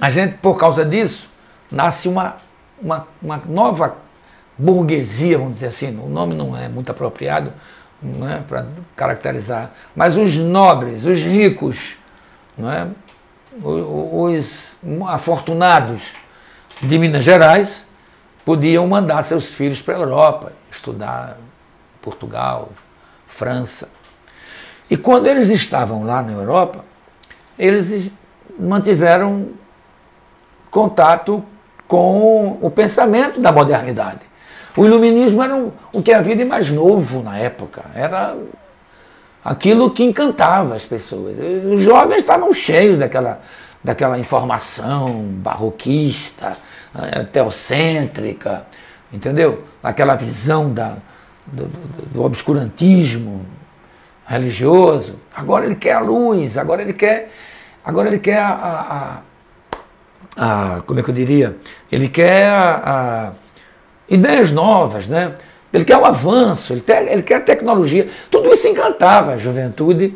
a 0.00 0.10
gente, 0.10 0.38
por 0.38 0.56
causa 0.56 0.84
disso, 0.84 1.28
nasce 1.70 2.08
uma, 2.08 2.36
uma, 2.80 3.08
uma 3.20 3.42
nova 3.48 3.96
burguesia, 4.56 5.38
vamos 5.38 5.54
dizer 5.54 5.66
assim, 5.66 5.98
o 5.98 6.08
nome 6.08 6.34
não 6.34 6.56
é 6.56 6.68
muito 6.68 6.90
apropriado 6.90 7.52
é, 8.02 8.40
para 8.40 8.66
caracterizar, 8.94 9.72
mas 9.94 10.16
os 10.16 10.36
nobres, 10.36 11.04
os 11.04 11.18
ricos, 11.20 11.96
não 12.56 12.70
é? 12.70 12.88
Os 13.52 14.76
afortunados 15.08 16.14
de 16.80 16.98
Minas 16.98 17.24
Gerais 17.24 17.86
podiam 18.44 18.86
mandar 18.86 19.22
seus 19.22 19.46
filhos 19.46 19.82
para 19.82 19.96
a 19.96 19.98
Europa, 19.98 20.52
estudar 20.70 21.36
Portugal, 22.00 22.70
França. 23.26 23.88
E 24.88 24.96
quando 24.96 25.26
eles 25.26 25.50
estavam 25.50 26.04
lá 26.04 26.22
na 26.22 26.32
Europa, 26.32 26.84
eles 27.58 28.12
mantiveram 28.58 29.50
contato 30.70 31.44
com 31.86 32.58
o 32.60 32.70
pensamento 32.70 33.40
da 33.40 33.52
modernidade. 33.52 34.20
O 34.76 34.84
iluminismo 34.84 35.42
era 35.42 35.56
o 35.92 36.02
que 36.02 36.12
havia 36.12 36.36
de 36.36 36.44
mais 36.44 36.70
novo 36.70 37.22
na 37.22 37.36
época, 37.36 37.84
era 37.94 38.36
aquilo 39.44 39.90
que 39.90 40.04
encantava 40.04 40.74
as 40.74 40.84
pessoas. 40.84 41.36
Os 41.72 41.80
jovens 41.80 42.18
estavam 42.18 42.52
cheios 42.52 42.98
daquela, 42.98 43.40
daquela 43.82 44.18
informação 44.18 45.22
barroquista, 45.38 46.56
eh, 46.94 47.24
teocêntrica, 47.24 48.66
entendeu? 49.12 49.64
Aquela 49.82 50.14
visão 50.14 50.72
da, 50.72 50.96
do, 51.46 51.66
do, 51.66 52.06
do 52.06 52.22
obscurantismo 52.22 53.44
religioso. 54.26 55.20
Agora 55.34 55.66
ele 55.66 55.74
quer 55.74 55.94
a 55.94 56.00
luz, 56.00 56.56
agora 56.56 56.82
ele 56.82 56.92
quer, 56.92 57.30
agora 57.84 58.08
ele 58.08 58.18
quer 58.18 58.38
a, 58.38 59.22
a, 60.36 60.76
a 60.76 60.80
como 60.82 61.00
é 61.00 61.02
que 61.02 61.10
eu 61.10 61.14
diria? 61.14 61.56
Ele 61.90 62.08
quer 62.08 62.48
a, 62.48 63.32
ideias 64.08 64.52
novas, 64.52 65.08
né? 65.08 65.34
Ele 65.72 65.84
quer 65.84 65.96
o 65.96 66.04
avanço, 66.04 66.72
ele, 66.72 66.80
quer, 66.80 67.10
ele 67.10 67.22
quer 67.22 67.36
a 67.36 67.40
tecnologia. 67.40 68.08
Tudo 68.30 68.52
isso 68.52 68.66
encantava 68.66 69.32
a 69.32 69.38
juventude 69.38 70.14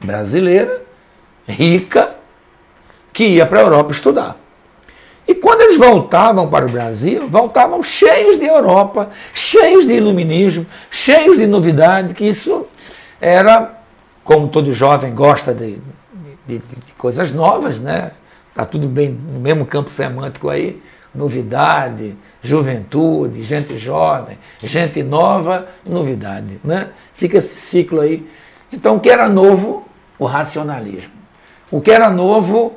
brasileira, 0.00 0.82
rica, 1.46 2.16
que 3.12 3.24
ia 3.24 3.46
para 3.46 3.60
a 3.60 3.62
Europa 3.62 3.92
estudar. 3.92 4.36
E 5.28 5.34
quando 5.34 5.62
eles 5.62 5.76
voltavam 5.76 6.48
para 6.48 6.66
o 6.66 6.68
Brasil, 6.68 7.28
voltavam 7.28 7.82
cheios 7.82 8.38
de 8.38 8.46
Europa, 8.46 9.10
cheios 9.34 9.86
de 9.86 9.94
iluminismo, 9.94 10.66
cheios 10.90 11.38
de 11.38 11.46
novidade, 11.46 12.14
que 12.14 12.24
isso 12.24 12.66
era, 13.20 13.80
como 14.22 14.48
todo 14.48 14.72
jovem 14.72 15.12
gosta 15.12 15.52
de, 15.52 15.78
de, 16.46 16.58
de 16.58 16.92
coisas 16.96 17.32
novas, 17.32 17.80
né? 17.80 18.12
Está 18.50 18.64
tudo 18.64 18.86
bem 18.86 19.10
no 19.10 19.40
mesmo 19.40 19.66
campo 19.66 19.90
semântico 19.90 20.48
aí, 20.48 20.80
novidade, 21.16 22.16
juventude, 22.42 23.42
gente 23.42 23.76
jovem, 23.76 24.38
gente 24.62 25.02
nova, 25.02 25.66
novidade, 25.84 26.60
né? 26.62 26.90
Fica 27.14 27.38
esse 27.38 27.54
ciclo 27.56 28.00
aí. 28.00 28.26
Então, 28.72 28.96
o 28.96 29.00
que 29.00 29.08
era 29.08 29.28
novo? 29.28 29.86
O 30.18 30.26
racionalismo. 30.26 31.12
O 31.70 31.80
que 31.80 31.90
era 31.90 32.10
novo 32.10 32.74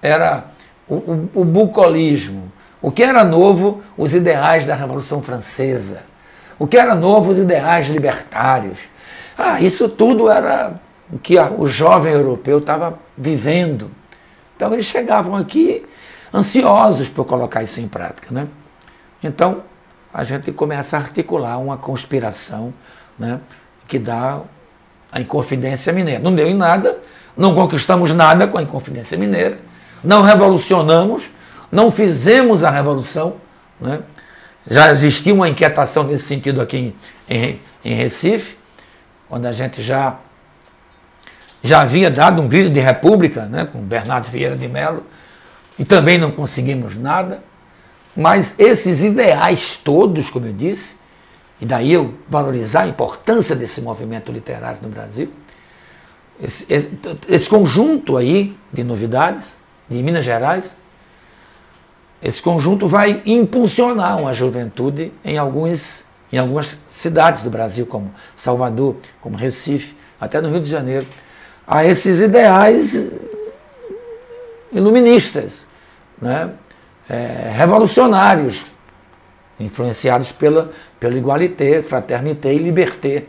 era 0.00 0.46
o, 0.88 0.94
o, 0.94 1.30
o 1.34 1.44
bucolismo. 1.44 2.50
O 2.80 2.90
que 2.90 3.02
era 3.02 3.22
novo? 3.24 3.82
Os 3.96 4.14
ideais 4.14 4.64
da 4.64 4.74
Revolução 4.74 5.22
Francesa. 5.22 6.02
O 6.58 6.66
que 6.66 6.78
era 6.78 6.94
novo? 6.94 7.30
Os 7.30 7.38
ideais 7.38 7.88
libertários. 7.88 8.78
Ah, 9.36 9.60
isso 9.60 9.88
tudo 9.88 10.30
era 10.30 10.74
o 11.12 11.18
que 11.18 11.38
o 11.38 11.66
jovem 11.66 12.12
europeu 12.12 12.58
estava 12.58 12.98
vivendo. 13.16 13.90
Então 14.56 14.72
eles 14.72 14.86
chegavam 14.86 15.34
aqui 15.34 15.84
ansiosos 16.32 17.08
por 17.08 17.24
colocar 17.24 17.62
isso 17.62 17.80
em 17.80 17.88
prática. 17.88 18.28
Né? 18.32 18.46
Então 19.22 19.62
a 20.12 20.24
gente 20.24 20.50
começa 20.52 20.96
a 20.96 21.00
articular 21.00 21.58
uma 21.58 21.76
conspiração 21.76 22.72
né, 23.18 23.40
que 23.86 23.98
dá 23.98 24.40
a 25.12 25.20
Inconfidência 25.20 25.92
Mineira. 25.92 26.20
Não 26.20 26.34
deu 26.34 26.48
em 26.48 26.54
nada, 26.54 26.98
não 27.36 27.54
conquistamos 27.54 28.12
nada 28.12 28.46
com 28.46 28.58
a 28.58 28.62
Inconfidência 28.62 29.16
Mineira, 29.16 29.58
não 30.02 30.22
revolucionamos, 30.22 31.24
não 31.70 31.90
fizemos 31.90 32.64
a 32.64 32.70
revolução. 32.70 33.36
Né? 33.80 34.00
Já 34.68 34.90
existia 34.90 35.34
uma 35.34 35.48
inquietação 35.48 36.04
nesse 36.04 36.24
sentido 36.24 36.60
aqui 36.60 36.76
em, 36.76 36.96
em, 37.28 37.60
em 37.84 37.94
Recife, 37.94 38.58
quando 39.28 39.46
a 39.46 39.52
gente 39.52 39.82
já, 39.82 40.18
já 41.62 41.82
havia 41.82 42.10
dado 42.10 42.42
um 42.42 42.48
grito 42.48 42.70
de 42.70 42.80
república 42.80 43.46
né, 43.46 43.64
com 43.64 43.78
Bernardo 43.78 44.28
Vieira 44.28 44.56
de 44.56 44.68
Mello, 44.68 45.06
e 45.80 45.84
também 45.86 46.18
não 46.18 46.30
conseguimos 46.30 46.98
nada. 46.98 47.42
Mas 48.14 48.54
esses 48.58 49.02
ideais 49.02 49.80
todos, 49.82 50.28
como 50.28 50.46
eu 50.46 50.52
disse, 50.52 50.96
e 51.58 51.64
daí 51.64 51.90
eu 51.90 52.14
valorizar 52.28 52.82
a 52.82 52.86
importância 52.86 53.56
desse 53.56 53.80
movimento 53.80 54.30
literário 54.30 54.80
no 54.82 54.90
Brasil, 54.90 55.32
esse, 56.38 56.70
esse, 56.70 56.90
esse 57.26 57.48
conjunto 57.48 58.18
aí 58.18 58.54
de 58.70 58.84
novidades, 58.84 59.54
de 59.88 60.02
Minas 60.02 60.22
Gerais, 60.22 60.76
esse 62.22 62.42
conjunto 62.42 62.86
vai 62.86 63.22
impulsionar 63.24 64.18
uma 64.18 64.34
juventude 64.34 65.10
em, 65.24 65.38
alguns, 65.38 66.04
em 66.30 66.36
algumas 66.36 66.76
cidades 66.90 67.42
do 67.42 67.48
Brasil, 67.48 67.86
como 67.86 68.12
Salvador, 68.36 68.96
como 69.18 69.34
Recife, 69.34 69.96
até 70.20 70.42
no 70.42 70.50
Rio 70.50 70.60
de 70.60 70.68
Janeiro, 70.68 71.06
a 71.66 71.86
esses 71.86 72.20
ideais 72.20 73.10
iluministas, 74.70 75.69
né? 76.20 76.52
É, 77.08 77.52
revolucionários, 77.56 78.64
influenciados 79.58 80.30
pela, 80.32 80.70
pelo 80.98 81.16
igualité, 81.16 81.82
fraternité 81.82 82.54
e 82.54 82.58
liberté 82.58 83.24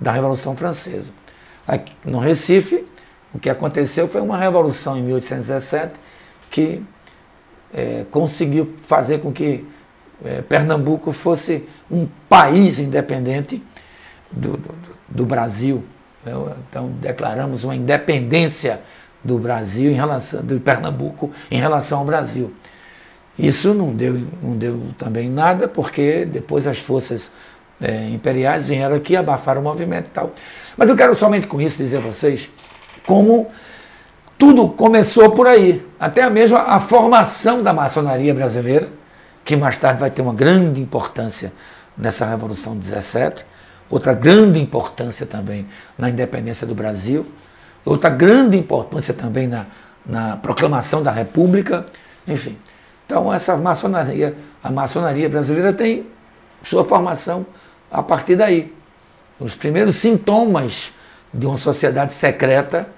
da 0.00 0.12
Revolução 0.12 0.56
Francesa. 0.56 1.12
Aqui, 1.66 1.92
no 2.04 2.18
Recife, 2.18 2.86
o 3.34 3.38
que 3.38 3.50
aconteceu 3.50 4.08
foi 4.08 4.20
uma 4.20 4.38
revolução 4.38 4.96
em 4.96 5.02
1817 5.02 5.92
que 6.50 6.82
é, 7.74 8.06
conseguiu 8.10 8.74
fazer 8.86 9.18
com 9.18 9.32
que 9.32 9.66
é, 10.24 10.40
Pernambuco 10.40 11.12
fosse 11.12 11.68
um 11.90 12.08
país 12.28 12.78
independente 12.78 13.62
do, 14.30 14.56
do, 14.56 14.74
do 15.08 15.26
Brasil. 15.26 15.84
Então 16.68 16.88
declaramos 17.00 17.62
uma 17.62 17.76
independência 17.76 18.80
do 19.26 19.38
Brasil 19.38 19.90
em 19.90 19.94
relação 19.94 20.42
do 20.42 20.60
Pernambuco 20.60 21.30
em 21.50 21.58
relação 21.58 21.98
ao 21.98 22.04
Brasil. 22.04 22.52
Isso 23.38 23.74
não 23.74 23.94
deu, 23.94 24.22
não 24.42 24.56
deu 24.56 24.82
também 24.96 25.28
nada, 25.28 25.68
porque 25.68 26.24
depois 26.24 26.66
as 26.66 26.78
forças 26.78 27.30
é, 27.80 28.08
imperiais 28.08 28.66
vieram 28.66 28.96
aqui 28.96 29.14
abafar 29.14 29.58
o 29.58 29.62
movimento 29.62 30.06
e 30.06 30.10
tal. 30.10 30.32
Mas 30.76 30.88
eu 30.88 30.96
quero 30.96 31.14
somente 31.14 31.46
com 31.46 31.60
isso 31.60 31.76
dizer 31.76 31.98
a 31.98 32.00
vocês 32.00 32.48
como 33.06 33.48
tudo 34.38 34.68
começou 34.68 35.30
por 35.30 35.46
aí. 35.46 35.86
Até 36.00 36.22
a 36.22 36.30
mesma 36.30 36.60
a 36.62 36.80
formação 36.80 37.62
da 37.62 37.72
maçonaria 37.72 38.34
brasileira, 38.34 38.88
que 39.44 39.54
mais 39.54 39.78
tarde 39.78 40.00
vai 40.00 40.10
ter 40.10 40.22
uma 40.22 40.34
grande 40.34 40.80
importância 40.80 41.52
nessa 41.96 42.26
Revolução 42.26 42.76
17, 42.76 43.44
outra 43.88 44.12
grande 44.12 44.60
importância 44.60 45.24
também 45.26 45.66
na 45.96 46.10
independência 46.10 46.66
do 46.66 46.74
Brasil, 46.74 47.26
outra 47.86 48.10
grande 48.10 48.56
importância 48.56 49.14
também 49.14 49.46
na, 49.46 49.66
na 50.04 50.36
proclamação 50.36 51.02
da 51.02 51.10
República, 51.10 51.86
enfim. 52.26 52.58
Então 53.06 53.32
essa 53.32 53.56
maçonaria, 53.56 54.36
a 54.62 54.70
maçonaria 54.70 55.28
brasileira 55.28 55.72
tem 55.72 56.06
sua 56.62 56.84
formação 56.84 57.46
a 57.90 58.02
partir 58.02 58.36
daí. 58.36 58.74
Os 59.38 59.54
primeiros 59.54 59.96
sintomas 59.96 60.90
de 61.32 61.46
uma 61.46 61.56
sociedade 61.56 62.12
secreta 62.12 62.88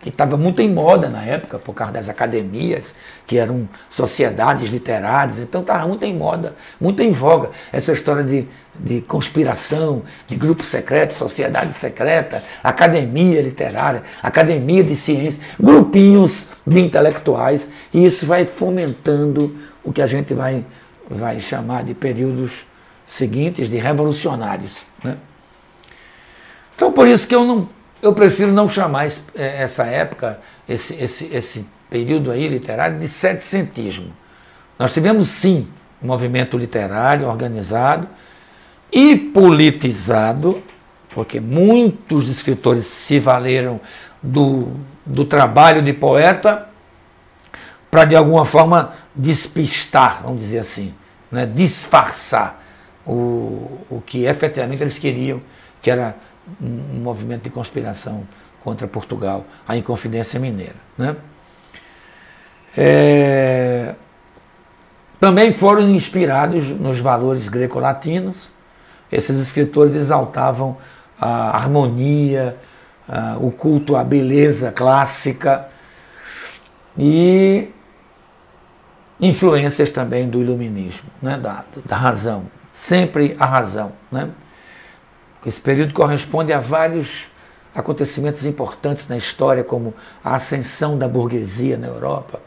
que 0.00 0.10
estava 0.10 0.36
muito 0.36 0.60
em 0.60 0.72
moda 0.72 1.08
na 1.08 1.22
época, 1.22 1.58
por 1.58 1.74
causa 1.74 1.94
das 1.94 2.08
academias, 2.08 2.94
que 3.26 3.38
eram 3.38 3.68
sociedades 3.88 4.70
literárias, 4.70 5.38
então 5.40 5.62
estava 5.62 5.86
muito 5.86 6.04
em 6.04 6.14
moda, 6.14 6.54
muito 6.80 7.02
em 7.02 7.10
voga 7.10 7.50
essa 7.72 7.92
história 7.92 8.22
de, 8.22 8.46
de 8.78 9.00
conspiração, 9.00 10.02
de 10.28 10.36
grupo 10.36 10.62
secreto, 10.62 11.14
sociedade 11.14 11.72
secreta, 11.72 12.42
academia 12.62 13.40
literária, 13.40 14.02
academia 14.22 14.84
de 14.84 14.94
ciência, 14.94 15.42
grupinhos 15.58 16.46
de 16.66 16.80
intelectuais, 16.80 17.68
e 17.92 18.04
isso 18.04 18.26
vai 18.26 18.44
fomentando 18.44 19.56
o 19.82 19.92
que 19.92 20.02
a 20.02 20.06
gente 20.06 20.34
vai, 20.34 20.64
vai 21.08 21.40
chamar 21.40 21.84
de 21.84 21.94
períodos 21.94 22.66
seguintes 23.06 23.70
de 23.70 23.76
revolucionários. 23.76 24.78
Né? 25.02 25.16
Então, 26.74 26.92
por 26.92 27.08
isso 27.08 27.26
que 27.26 27.34
eu 27.34 27.44
não 27.44 27.75
eu 28.02 28.12
prefiro 28.12 28.52
não 28.52 28.68
chamar 28.68 29.06
é, 29.06 29.62
essa 29.62 29.84
época, 29.84 30.40
esse, 30.68 30.94
esse, 30.94 31.34
esse 31.34 31.66
período 31.88 32.30
aí 32.30 32.46
literário, 32.48 32.98
de 32.98 33.08
setecentismo. 33.08 34.12
Nós 34.78 34.92
tivemos 34.92 35.28
sim 35.28 35.68
um 36.02 36.06
movimento 36.06 36.58
literário 36.58 37.26
organizado 37.26 38.08
e 38.92 39.16
politizado, 39.16 40.62
porque 41.10 41.40
muitos 41.40 42.28
escritores 42.28 42.86
se 42.86 43.18
valeram 43.18 43.80
do, 44.22 44.72
do 45.04 45.24
trabalho 45.24 45.82
de 45.82 45.92
poeta 45.92 46.68
para 47.90 48.04
de 48.04 48.16
alguma 48.16 48.44
forma 48.44 48.92
despistar, 49.14 50.20
vamos 50.22 50.42
dizer 50.42 50.58
assim, 50.58 50.94
né, 51.30 51.46
disfarçar 51.46 52.62
o, 53.06 53.80
o 53.88 54.02
que 54.04 54.24
efetivamente 54.24 54.82
eles 54.82 54.98
queriam, 54.98 55.40
que 55.80 55.90
era 55.90 56.16
um 56.60 57.00
movimento 57.00 57.42
de 57.42 57.50
conspiração 57.50 58.26
contra 58.62 58.86
Portugal, 58.86 59.44
a 59.66 59.76
Inconfidência 59.76 60.40
Mineira. 60.40 60.76
Né? 60.98 61.16
É, 62.76 63.94
também 65.20 65.52
foram 65.52 65.88
inspirados 65.88 66.68
nos 66.68 66.98
valores 66.98 67.48
greco-latinos. 67.48 68.48
Esses 69.10 69.38
escritores 69.38 69.94
exaltavam 69.94 70.76
a 71.18 71.56
harmonia, 71.56 72.56
a, 73.08 73.36
o 73.38 73.50
culto 73.50 73.96
à 73.96 74.04
beleza 74.04 74.72
clássica 74.72 75.68
e 76.98 77.70
influências 79.20 79.92
também 79.92 80.28
do 80.28 80.40
iluminismo, 80.40 81.08
né? 81.22 81.38
da, 81.38 81.64
da 81.84 81.96
razão, 81.96 82.44
sempre 82.72 83.36
a 83.38 83.46
razão. 83.46 83.92
Né? 84.10 84.28
Esse 85.44 85.60
período 85.60 85.92
corresponde 85.92 86.52
a 86.52 86.60
vários 86.60 87.26
acontecimentos 87.74 88.44
importantes 88.44 89.06
na 89.08 89.16
história, 89.16 89.62
como 89.62 89.94
a 90.24 90.34
ascensão 90.34 90.96
da 90.96 91.06
burguesia 91.06 91.76
na 91.76 91.86
Europa, 91.86 92.40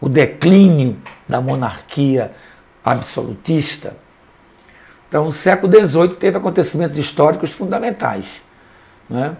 o 0.00 0.08
declínio 0.08 0.98
da 1.26 1.40
monarquia 1.40 2.32
absolutista. 2.84 3.96
Então, 5.08 5.26
o 5.26 5.32
século 5.32 5.72
XVIII 5.72 6.08
teve 6.14 6.36
acontecimentos 6.36 6.98
históricos 6.98 7.50
fundamentais. 7.50 8.42
Né? 9.08 9.36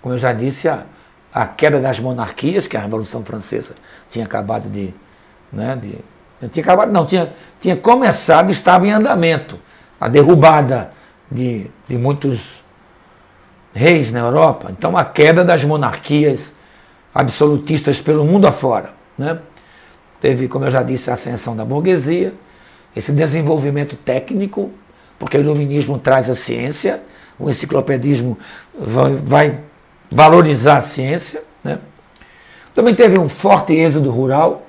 Como 0.00 0.14
eu 0.14 0.18
já 0.18 0.32
disse, 0.32 0.68
a, 0.68 0.84
a 1.32 1.46
queda 1.46 1.80
das 1.80 1.98
monarquias, 1.98 2.66
que 2.66 2.76
a 2.76 2.80
Revolução 2.80 3.24
Francesa 3.24 3.74
tinha 4.08 4.24
acabado 4.24 4.68
de. 4.68 4.94
Né, 5.52 5.76
de 5.76 5.98
não 6.40 6.48
tinha 6.48 6.62
acabado, 6.62 6.92
não, 6.92 7.04
tinha, 7.04 7.32
tinha 7.58 7.76
começado, 7.76 8.50
estava 8.50 8.86
em 8.86 8.92
andamento. 8.92 9.58
A 10.00 10.06
derrubada 10.06 10.92
de, 11.30 11.70
de 11.88 11.98
muitos 11.98 12.62
reis 13.74 14.10
na 14.12 14.20
Europa. 14.20 14.68
Então, 14.70 14.96
a 14.96 15.04
queda 15.04 15.44
das 15.44 15.64
monarquias 15.64 16.52
absolutistas 17.14 18.00
pelo 18.00 18.24
mundo 18.24 18.46
afora. 18.46 18.94
Né? 19.16 19.38
teve, 20.20 20.48
como 20.48 20.64
eu 20.64 20.70
já 20.70 20.82
disse, 20.82 21.10
a 21.10 21.14
ascensão 21.14 21.56
da 21.56 21.64
burguesia, 21.64 22.34
esse 22.94 23.12
desenvolvimento 23.12 23.96
técnico, 23.96 24.72
porque 25.18 25.36
o 25.36 25.40
iluminismo 25.40 25.98
traz 25.98 26.28
a 26.28 26.34
ciência, 26.34 27.02
o 27.38 27.48
enciclopedismo 27.48 28.36
vai, 28.78 29.14
vai 29.14 29.64
valorizar 30.10 30.78
a 30.78 30.80
ciência. 30.80 31.42
Né? 31.62 31.78
Também 32.74 32.94
teve 32.94 33.18
um 33.18 33.28
forte 33.28 33.72
êxodo 33.72 34.10
rural, 34.10 34.66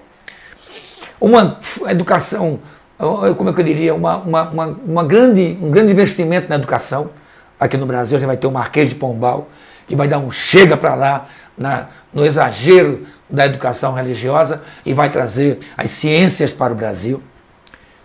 uma 1.19 1.59
educação, 1.87 2.59
como 3.37 3.49
é 3.49 3.53
que 3.53 3.61
eu 3.61 3.65
diria, 3.65 3.95
uma, 3.95 4.17
uma, 4.17 4.49
uma, 4.49 4.65
uma, 4.85 5.03
grande, 5.05 5.57
um 5.61 5.71
grande 5.71 5.93
investimento 5.93 6.49
na 6.49 6.55
educação. 6.55 7.09
Aqui 7.57 7.77
no 7.77 7.85
Brasil 7.85 8.17
a 8.17 8.19
gente 8.19 8.27
vai 8.27 8.35
ter 8.35 8.45
o 8.45 8.51
Marquês 8.51 8.89
de 8.89 8.95
Pombal, 8.95 9.47
que 9.87 9.95
vai 9.95 10.07
dar 10.07 10.19
um 10.19 10.29
chega 10.29 10.75
para 10.75 10.95
lá 10.95 11.25
na, 11.57 11.87
no 12.13 12.25
exagero 12.25 13.05
da 13.29 13.45
educação 13.45 13.93
religiosa 13.93 14.61
e 14.85 14.93
vai 14.93 15.09
trazer 15.09 15.59
as 15.77 15.91
ciências 15.91 16.51
para 16.51 16.73
o 16.73 16.75
Brasil. 16.75 17.21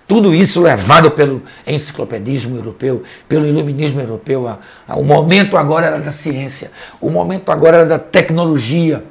Tudo 0.06 0.32
isso 0.32 0.60
levado 0.60 1.10
pelo 1.10 1.42
enciclopedismo 1.66 2.56
europeu, 2.56 3.02
pelo 3.28 3.46
iluminismo 3.46 4.00
europeu. 4.00 4.46
A, 4.46 4.58
a, 4.86 4.96
o 4.96 5.04
momento 5.04 5.56
agora 5.56 5.86
era 5.86 5.98
da 5.98 6.12
ciência, 6.12 6.70
o 7.00 7.10
momento 7.10 7.50
agora 7.50 7.78
era 7.78 7.86
da 7.86 7.98
tecnologia. 7.98 9.02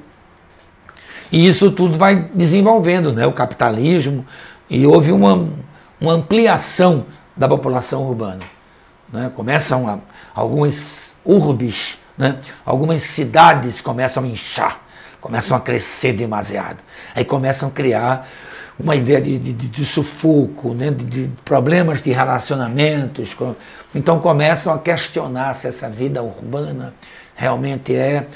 E 1.30 1.46
isso 1.46 1.72
tudo 1.72 1.98
vai 1.98 2.30
desenvolvendo, 2.34 3.12
né? 3.12 3.26
o 3.26 3.34
capitalismo, 3.34 4.26
e 4.70 4.86
houve 4.86 5.12
uma, 5.12 5.48
uma 6.04 6.12
ampliação 6.12 7.06
da 7.36 7.48
população 7.48 8.04
urbana. 8.06 8.42
Né? 9.12 9.32
Começam 9.34 9.88
a, 9.88 10.00
algumas 10.36 11.16
urbes, 11.24 11.98
né? 12.18 12.40
algumas 12.66 13.04
cidades 13.04 13.80
começam 13.80 14.26
a 14.26 14.28
inchar, 14.28 14.82
começam 15.22 15.56
a 15.56 15.62
crescer 15.62 16.12
demasiado. 16.12 16.80
Aí 17.16 17.24
começam 17.24 17.70
a 17.70 17.72
criar 17.72 18.28
uma 18.78 18.98
ideia 18.98 19.22
de, 19.22 19.40
de, 19.40 19.54
de 19.54 19.86
sufoco, 19.86 20.74
né? 20.74 20.92
De, 20.92 21.06
de, 21.06 21.32
problemas 21.46 22.02
de 22.02 22.12
relacionamentos. 22.12 23.34
Então 23.96 24.20
começam 24.20 24.74
a 24.74 24.80
questionar 24.80 25.54
se 25.54 25.68
essa 25.68 25.90
vida 25.90 26.22
urbana 26.22 26.94
realmente 27.34 27.96
é, 27.96 28.28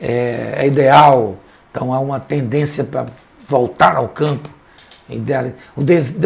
é, 0.00 0.54
é 0.58 0.66
ideal. 0.66 1.36
Então 1.72 1.92
há 1.92 1.98
uma 1.98 2.20
tendência 2.20 2.84
para 2.84 3.06
voltar 3.48 3.96
ao 3.96 4.08
campo, 4.08 4.48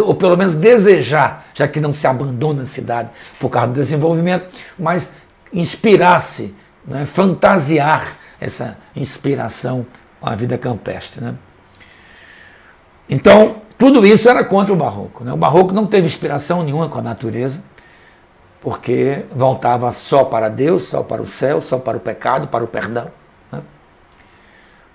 ou 0.05 0.15
pelo 0.15 0.37
menos 0.37 0.55
desejar, 0.55 1.47
já 1.55 1.69
que 1.69 1.81
não 1.81 1.93
se 1.93 2.07
abandona 2.07 2.63
a 2.63 2.67
cidade 2.67 3.11
por 3.39 3.51
causa 3.51 3.69
do 3.69 3.75
desenvolvimento, 3.75 4.47
mas 4.79 5.11
inspirar-se, 5.53 6.55
né? 6.87 7.05
fantasiar 7.05 8.17
essa 8.41 8.79
inspiração 8.97 9.87
com 10.19 10.29
a 10.29 10.35
vida 10.35 10.57
campestre. 10.57 11.23
Né? 11.23 11.35
Então, 13.09 13.57
tudo 13.77 14.07
isso 14.07 14.29
era 14.29 14.45
contra 14.45 14.73
o 14.73 14.77
barroco. 14.77 15.25
Né? 15.25 15.33
O 15.33 15.37
barroco 15.37 15.73
não 15.73 15.87
teve 15.87 16.07
inspiração 16.07 16.63
nenhuma 16.63 16.89
com 16.89 16.99
a 16.99 17.03
natureza, 17.03 17.63
porque 18.61 19.25
voltava 19.35 19.91
só 19.93 20.25
para 20.25 20.49
Deus, 20.49 20.85
só 20.85 21.03
para 21.03 21.21
o 21.21 21.27
céu, 21.27 21.61
só 21.61 21.79
para 21.79 21.97
o 21.97 22.01
pecado, 22.01 22.49
para 22.49 22.65
o 22.65 22.69
perdão. 22.69 23.11
Né? 23.51 23.63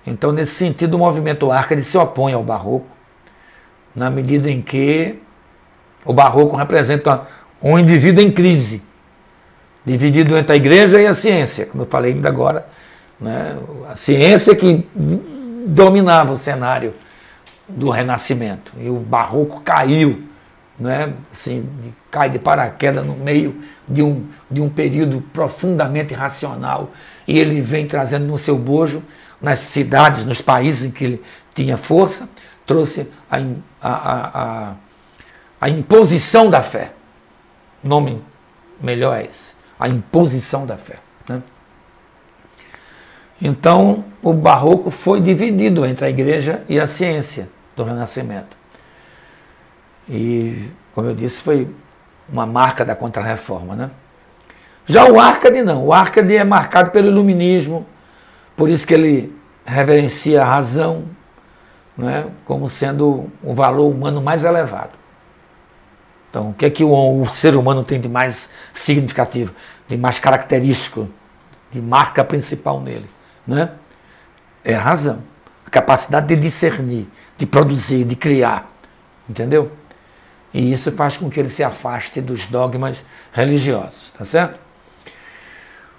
Então, 0.06 0.32
nesse 0.32 0.54
sentido, 0.54 0.94
o 0.94 0.98
movimento 0.98 1.50
Arcade 1.50 1.82
se 1.82 1.98
opõe 1.98 2.32
ao 2.32 2.42
barroco, 2.42 2.95
na 3.96 4.10
medida 4.10 4.50
em 4.50 4.60
que 4.60 5.18
o 6.04 6.12
barroco 6.12 6.54
representa 6.54 7.22
um 7.62 7.78
indivíduo 7.78 8.22
em 8.22 8.30
crise, 8.30 8.82
dividido 9.84 10.36
entre 10.36 10.52
a 10.52 10.56
igreja 10.56 11.00
e 11.00 11.06
a 11.06 11.14
ciência, 11.14 11.66
como 11.66 11.84
eu 11.84 11.88
falei 11.88 12.12
ainda 12.12 12.28
agora. 12.28 12.66
Né? 13.18 13.56
A 13.90 13.96
ciência 13.96 14.54
que 14.54 14.86
dominava 15.66 16.32
o 16.32 16.36
cenário 16.36 16.92
do 17.66 17.90
Renascimento. 17.90 18.72
E 18.78 18.90
o 18.90 18.98
barroco 18.98 19.60
caiu, 19.62 20.22
né? 20.78 21.14
assim, 21.32 21.68
cai 22.10 22.28
de 22.28 22.38
paraquedas 22.38 23.04
no 23.04 23.16
meio 23.16 23.56
de 23.88 24.02
um, 24.02 24.26
de 24.50 24.60
um 24.60 24.68
período 24.68 25.22
profundamente 25.32 26.12
irracional. 26.12 26.90
E 27.26 27.38
ele 27.38 27.60
vem 27.60 27.86
trazendo 27.86 28.26
no 28.26 28.36
seu 28.36 28.56
bojo, 28.56 29.02
nas 29.40 29.58
cidades, 29.60 30.24
nos 30.24 30.40
países 30.40 30.84
em 30.84 30.90
que 30.90 31.04
ele 31.04 31.22
tinha 31.54 31.76
força, 31.76 32.28
trouxe 32.66 33.10
a, 33.30 33.36
a, 33.80 34.40
a, 34.42 34.74
a 35.60 35.68
imposição 35.68 36.50
da 36.50 36.62
fé. 36.62 36.92
Nome 37.82 38.22
melhor 38.80 39.16
é 39.16 39.24
esse. 39.24 39.52
A 39.78 39.88
imposição 39.88 40.66
da 40.66 40.76
fé. 40.76 40.96
Né? 41.28 41.42
Então, 43.40 44.04
o 44.22 44.32
barroco 44.32 44.90
foi 44.90 45.20
dividido 45.20 45.86
entre 45.86 46.06
a 46.06 46.10
igreja 46.10 46.64
e 46.68 46.80
a 46.80 46.86
ciência 46.86 47.48
do 47.76 47.84
Renascimento. 47.84 48.56
E, 50.08 50.70
como 50.94 51.08
eu 51.08 51.14
disse, 51.14 51.40
foi 51.42 51.68
uma 52.28 52.46
marca 52.46 52.84
da 52.84 52.96
Contra-Reforma. 52.96 53.76
Né? 53.76 53.90
Já 54.86 55.04
o 55.06 55.20
Arcade 55.20 55.62
não. 55.62 55.86
O 55.86 55.92
Arcade 55.92 56.36
é 56.36 56.44
marcado 56.44 56.90
pelo 56.90 57.08
iluminismo, 57.08 57.86
por 58.56 58.70
isso 58.70 58.86
que 58.86 58.94
ele 58.94 59.36
reverencia 59.64 60.42
a 60.42 60.44
razão 60.44 61.15
né, 61.96 62.26
como 62.44 62.68
sendo 62.68 63.30
o 63.42 63.54
valor 63.54 63.90
humano 63.90 64.20
mais 64.20 64.44
elevado. 64.44 64.92
Então, 66.28 66.50
o 66.50 66.54
que 66.54 66.66
é 66.66 66.70
que 66.70 66.84
o, 66.84 67.22
o 67.22 67.28
ser 67.28 67.56
humano 67.56 67.82
tem 67.82 67.98
de 68.00 68.08
mais 68.08 68.50
significativo, 68.72 69.54
de 69.88 69.96
mais 69.96 70.18
característico, 70.18 71.08
de 71.70 71.80
marca 71.80 72.22
principal 72.22 72.80
nele? 72.80 73.08
Né? 73.46 73.70
É 74.64 74.74
a 74.74 74.80
razão, 74.80 75.22
a 75.64 75.70
capacidade 75.70 76.26
de 76.26 76.36
discernir, 76.36 77.08
de 77.38 77.46
produzir, 77.46 78.04
de 78.04 78.16
criar. 78.16 78.70
Entendeu? 79.28 79.72
E 80.52 80.72
isso 80.72 80.92
faz 80.92 81.16
com 81.16 81.30
que 81.30 81.40
ele 81.40 81.50
se 81.50 81.62
afaste 81.62 82.20
dos 82.20 82.46
dogmas 82.46 83.02
religiosos, 83.32 84.10
tá 84.10 84.24
certo? 84.24 84.58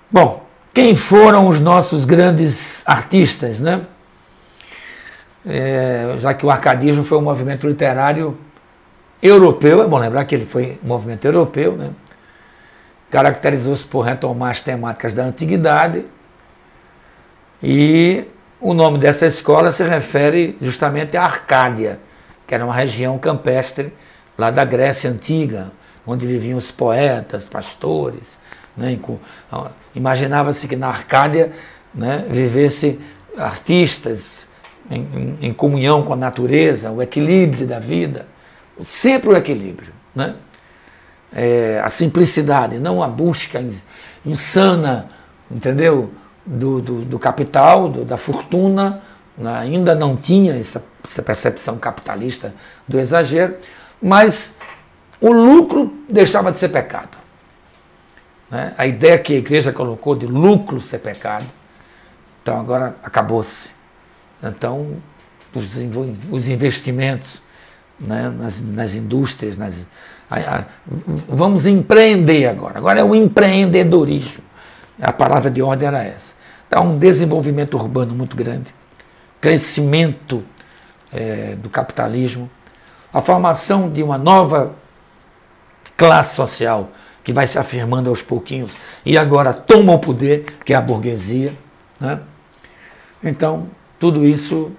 Bom, 0.10 0.46
quem 0.74 0.96
foram 0.96 1.48
os 1.48 1.60
nossos 1.60 2.06
grandes 2.06 2.82
artistas, 2.86 3.60
né? 3.60 3.82
É, 5.50 6.18
já 6.20 6.34
que 6.34 6.46
o 6.46 6.52
arcadismo 6.52 7.04
foi 7.04 7.18
um 7.18 7.22
movimento 7.22 7.68
literário 7.68 8.38
europeu, 9.22 9.82
é 9.82 9.88
bom 9.88 9.98
lembrar 9.98 10.26
que 10.26 10.36
ele 10.36 10.46
foi 10.46 10.78
um 10.84 10.88
movimento 10.88 11.26
europeu, 11.26 11.74
né? 11.74 11.92
caracterizou-se 13.10 13.86
por 13.86 14.02
retomar 14.02 14.52
as 14.52 14.62
temáticas 14.62 15.14
da 15.14 15.24
antiguidade 15.24 16.06
e 17.64 18.26
o 18.60 18.74
nome 18.74 18.98
dessa 18.98 19.26
escola 19.26 19.72
se 19.72 19.84
refere 19.84 20.58
justamente 20.62 21.16
à 21.16 21.24
Arcádia, 21.24 22.00
que 22.46 22.54
era 22.54 22.66
uma 22.66 22.74
região 22.74 23.18
campestre 23.18 23.94
lá 24.38 24.52
da 24.52 24.66
Grécia 24.66 25.10
Antiga, 25.10 25.72
onde 26.06 26.26
viviam 26.26 26.58
os 26.58 26.72
poetas, 26.72 27.46
pastores. 27.46 28.38
Né? 28.76 29.00
Imaginava-se 29.96 30.68
que 30.68 30.76
na 30.76 30.88
Arcádia 30.88 31.52
né, 31.94 32.26
vivesse 32.30 33.00
artistas 33.38 34.47
em, 34.90 35.38
em, 35.42 35.54
comunhão 35.54 36.04
com 36.04 36.14
a 36.14 36.16
natureza, 36.16 36.92
o 36.92 37.02
equilíbrio 37.02 37.68
da 37.68 37.80
vida, 37.80 38.28
sempre 38.82 39.30
o 39.30 39.36
equilíbrio. 39.36 39.94
Né? 40.16 40.36
É, 41.34 41.82
a 41.84 41.90
simplicidade, 41.90 42.80
não 42.80 43.04
a 43.04 43.08
busca 43.08 43.64
insana, 44.26 45.10
entendeu? 45.52 46.12
do, 46.48 46.82
do, 46.82 47.02
do 47.02 47.20
capital, 47.20 47.90
do, 47.90 48.06
da 48.06 48.18
fortuna, 48.18 49.02
né? 49.38 49.60
ainda 49.60 49.94
não 49.94 50.16
tinha 50.16 50.56
essa, 50.56 50.84
essa 51.04 51.22
percepção 51.22 51.78
capitalista 51.78 52.56
do 52.88 52.98
exagero, 52.98 53.58
mas 54.02 54.56
o 55.20 55.32
lucro 55.32 55.94
deixava 56.10 56.52
de 56.52 56.58
ser 56.58 56.70
pecado. 56.70 57.18
Né? 58.50 58.74
A 58.78 58.88
ideia 58.88 59.20
que 59.20 59.34
a 59.34 59.38
igreja 59.38 59.74
colocou 59.74 60.16
de 60.16 60.26
lucro 60.26 60.80
ser 60.80 61.00
pecado, 61.00 61.46
então 62.42 62.58
agora 62.58 62.96
acabou-se. 63.04 63.77
Então, 64.44 64.98
os, 65.54 65.76
os 66.30 66.48
investimentos 66.48 67.42
né? 68.00 68.30
nas, 68.30 68.62
nas 68.62 68.96
indústrias, 68.96 69.58
nas, 69.58 69.86
a, 70.30 70.58
a, 70.58 70.64
vamos 70.86 71.66
empreender 71.66 72.48
agora. 72.48 72.78
Agora 72.78 73.00
é 73.00 73.04
o 73.04 73.16
empreendedorismo. 73.16 74.44
A 75.02 75.12
palavra 75.12 75.50
de 75.50 75.62
ordem 75.62 75.88
era 75.88 76.04
essa. 76.04 76.36
Há 76.70 76.82
um 76.82 76.98
desenvolvimento 76.98 77.76
urbano 77.76 78.14
muito 78.14 78.36
grande, 78.36 78.74
crescimento 79.40 80.44
é, 81.14 81.56
do 81.56 81.70
capitalismo, 81.70 82.50
a 83.14 83.22
formação 83.22 83.90
de 83.90 84.04
uma 84.04 84.18
nova 84.18 84.76
classe 85.96 86.36
social 86.36 86.92
que 87.24 87.32
vai 87.32 87.48
se 87.48 87.58
afirmando 87.58 88.10
aos 88.10 88.22
pouquinhos 88.22 88.74
e 89.06 89.18
agora 89.18 89.54
toma 89.54 89.94
o 89.94 90.00
poder, 90.00 90.58
que 90.64 90.74
é 90.74 90.76
a 90.76 90.82
burguesia. 90.82 91.58
Né? 92.00 92.20
Então, 93.24 93.68
tudo 94.00 94.26
isso 94.26 94.72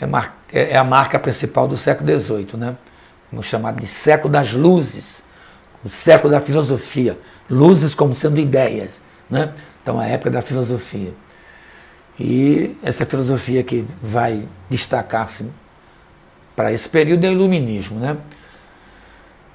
é, 0.00 0.06
mar... 0.06 0.36
É, 0.52 0.72
é 0.72 0.76
a 0.76 0.84
marca 0.84 1.18
principal 1.18 1.66
do 1.66 1.76
século 1.76 2.18
XVIII, 2.18 2.48
né? 2.54 2.76
Vamos 3.30 3.46
chamar 3.46 3.74
de 3.74 3.86
século 3.86 4.32
das 4.32 4.52
luzes, 4.52 5.22
o 5.84 5.88
século 5.88 6.32
da 6.32 6.40
filosofia, 6.40 7.18
luzes 7.50 7.94
como 7.94 8.14
sendo 8.14 8.38
ideias. 8.38 9.00
Né? 9.28 9.52
Então, 9.82 9.98
a 9.98 10.06
época 10.06 10.30
da 10.30 10.42
filosofia. 10.42 11.12
E 12.18 12.76
essa 12.82 13.04
filosofia 13.04 13.62
que 13.62 13.84
vai 14.02 14.48
destacar-se 14.70 15.50
para 16.54 16.72
esse 16.72 16.88
período 16.88 17.24
é 17.24 17.28
o 17.28 17.32
iluminismo, 17.32 17.98
né? 17.98 18.16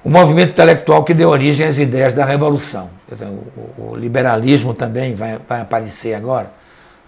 O 0.04 0.10
movimento 0.10 0.50
intelectual 0.50 1.04
que 1.04 1.14
deu 1.14 1.28
origem 1.28 1.66
às 1.66 1.78
ideias 1.78 2.12
da 2.14 2.24
revolução. 2.24 2.90
O, 3.78 3.94
liberalismo 3.96 4.74
também 4.74 5.14
vai, 5.14 5.38
vai 5.48 5.60
aparecer 5.60 6.14
agora, 6.14 6.52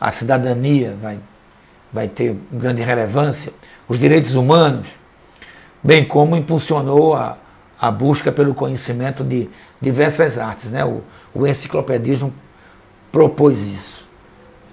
a 0.01 0.11
cidadania 0.11 0.97
vai, 1.01 1.19
vai 1.95 2.09
ter 2.09 2.37
grande 2.51 2.83
relevância, 2.83 3.53
os 3.89 4.01
direitos 4.01 4.35
humanos, 4.35 4.89
bem 5.81 6.05
como 6.05 6.35
impulsionou 6.35 7.15
a, 7.15 7.39
a 7.81 7.89
busca 7.89 8.33
pelo 8.33 8.53
conhecimento 8.53 9.23
de 9.23 9.49
diversas 9.81 10.37
artes. 10.37 10.73
Né? 10.73 10.85
O, 10.85 11.03
o 11.33 11.47
enciclopedismo 11.47 12.35
propôs 13.13 13.63
isso, 13.63 14.09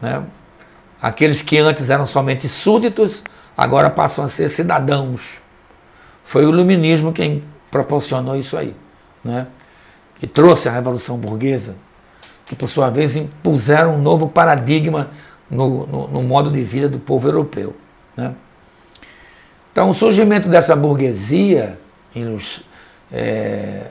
Né? 0.00 0.22
Aqueles 1.00 1.40
que 1.40 1.56
antes 1.58 1.88
eram 1.88 2.04
somente 2.04 2.48
súditos 2.48 3.24
agora 3.56 3.88
passam 3.88 4.24
a 4.24 4.28
ser 4.28 4.50
cidadãos. 4.50 5.40
Foi 6.24 6.44
o 6.44 6.50
iluminismo 6.50 7.12
quem 7.12 7.42
proporcionou 7.70 8.36
isso 8.36 8.56
aí, 8.56 8.76
né? 9.24 9.46
que 10.18 10.26
trouxe 10.26 10.68
a 10.68 10.72
Revolução 10.72 11.16
Burguesa, 11.16 11.74
que 12.44 12.54
por 12.54 12.68
sua 12.68 12.90
vez 12.90 13.16
impuseram 13.16 13.94
um 13.94 13.98
novo 13.98 14.28
paradigma 14.28 15.10
no, 15.50 15.86
no, 15.86 16.08
no 16.08 16.22
modo 16.22 16.50
de 16.50 16.62
vida 16.62 16.88
do 16.88 16.98
povo 16.98 17.28
europeu. 17.28 17.74
Né? 18.16 18.34
Então, 19.72 19.88
o 19.88 19.94
surgimento 19.94 20.50
dessa 20.50 20.76
burguesia, 20.76 21.78
é, 23.10 23.86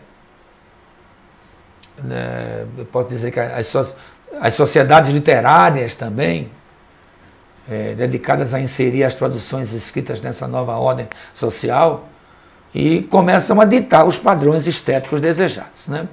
né, 2.04 2.66
eu 2.78 2.86
posso 2.86 3.10
dizer 3.10 3.32
que 3.32 3.40
as, 3.40 3.76
as 4.40 4.54
sociedades 4.54 5.10
literárias 5.10 5.96
também, 5.96 6.52
é, 7.68 7.96
dedicadas 7.96 8.54
a 8.54 8.60
inserir 8.60 9.04
as 9.04 9.16
produções 9.16 9.74
escritas 9.74 10.22
nessa 10.22 10.48
nova 10.48 10.76
ordem 10.78 11.08
social 11.34 12.08
e 12.74 13.02
começam 13.04 13.60
a 13.60 13.66
ditar 13.66 14.06
os 14.06 14.18
padrões 14.18 14.68
estéticos 14.68 15.20
desejados. 15.20 15.88
Né? 15.88 16.08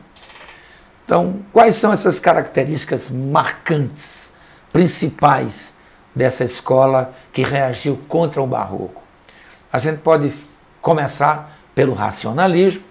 Então, 1.04 1.40
quais 1.52 1.74
são 1.74 1.92
essas 1.92 2.18
características 2.18 3.10
marcantes, 3.10 4.32
principais 4.72 5.74
dessa 6.14 6.42
escola 6.44 7.12
que 7.32 7.42
reagiu 7.42 7.98
contra 8.08 8.42
o 8.42 8.46
barroco? 8.46 9.07
A 9.72 9.78
gente 9.78 9.98
pode 9.98 10.32
começar 10.80 11.58
pelo 11.74 11.92
racionalismo, 11.94 12.82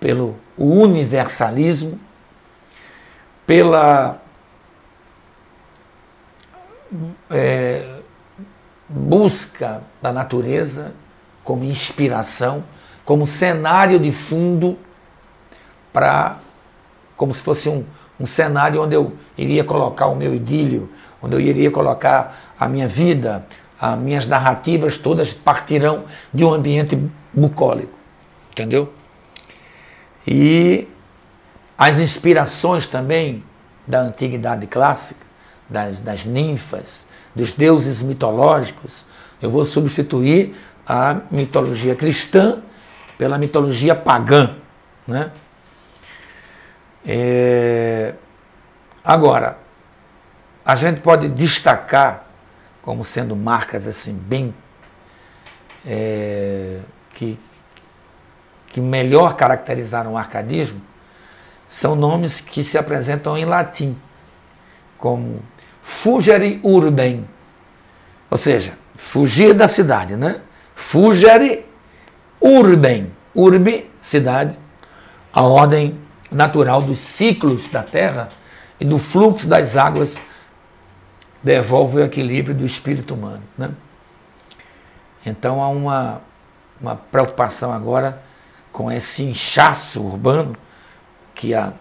pelo 0.00 0.36
universalismo, 0.58 1.98
pela 3.46 4.20
é, 7.30 8.00
busca 8.88 9.82
da 10.00 10.12
natureza 10.12 10.92
como 11.42 11.64
inspiração, 11.64 12.64
como 13.04 13.26
cenário 13.26 13.98
de 13.98 14.12
fundo 14.12 14.78
para 15.92 16.38
como 17.16 17.32
se 17.32 17.42
fosse 17.42 17.68
um, 17.68 17.84
um 18.18 18.26
cenário 18.26 18.82
onde 18.82 18.94
eu 18.94 19.12
iria 19.36 19.62
colocar 19.62 20.06
o 20.06 20.16
meu 20.16 20.34
idílio, 20.34 20.90
onde 21.22 21.36
eu 21.36 21.40
iria 21.40 21.70
colocar 21.70 22.36
a 22.58 22.68
minha 22.68 22.88
vida, 22.88 23.46
as 23.92 23.98
minhas 23.98 24.26
narrativas 24.26 24.96
todas 24.96 25.34
partirão 25.34 26.04
de 26.32 26.42
um 26.42 26.54
ambiente 26.54 26.98
bucólico, 27.34 27.92
entendeu? 28.50 28.90
E 30.26 30.88
as 31.76 31.98
inspirações 31.98 32.86
também 32.88 33.44
da 33.86 34.00
antiguidade 34.00 34.66
clássica 34.66 35.20
das, 35.68 36.00
das 36.00 36.24
ninfas, 36.24 37.04
dos 37.34 37.52
deuses 37.52 38.00
mitológicos, 38.00 39.04
eu 39.42 39.50
vou 39.50 39.66
substituir 39.66 40.56
a 40.86 41.20
mitologia 41.30 41.94
cristã 41.94 42.62
pela 43.18 43.36
mitologia 43.36 43.94
pagã. 43.94 44.56
Né? 45.06 45.30
É... 47.06 48.14
Agora, 49.04 49.58
a 50.64 50.74
gente 50.74 51.02
pode 51.02 51.28
destacar 51.28 52.23
como 52.84 53.02
sendo 53.02 53.34
marcas 53.34 53.86
assim 53.86 54.12
bem 54.12 54.54
é... 55.86 56.80
que, 57.14 57.38
que 58.68 58.80
melhor 58.80 59.36
caracterizaram 59.36 60.12
o 60.12 60.18
arcadismo 60.18 60.80
são 61.66 61.96
nomes 61.96 62.40
que 62.40 62.62
se 62.62 62.78
apresentam 62.78 63.36
em 63.36 63.44
latim, 63.44 63.98
como 64.96 65.40
fugere 65.82 66.60
urbem. 66.62 67.28
Ou 68.30 68.38
seja, 68.38 68.74
fugir 68.94 69.54
da 69.54 69.66
cidade, 69.66 70.14
né? 70.14 70.40
Fugere 70.76 71.66
urbem. 72.40 73.12
Urbe, 73.34 73.90
cidade, 74.00 74.56
a 75.32 75.42
ordem 75.42 75.98
natural 76.30 76.80
dos 76.80 77.00
ciclos 77.00 77.68
da 77.68 77.82
terra 77.82 78.28
e 78.78 78.84
do 78.84 78.96
fluxo 78.96 79.48
das 79.48 79.76
águas 79.76 80.16
devolve 81.44 81.98
o 81.98 82.04
equilíbrio 82.04 82.54
do 82.54 82.64
espírito 82.64 83.12
humano. 83.14 83.42
Né? 83.56 83.70
Então 85.26 85.62
há 85.62 85.68
uma, 85.68 86.22
uma 86.80 86.96
preocupação 86.96 87.70
agora 87.70 88.22
com 88.72 88.90
esse 88.90 89.22
inchaço 89.22 90.02
urbano 90.02 90.56
que 91.34 91.54
a, 91.54 91.74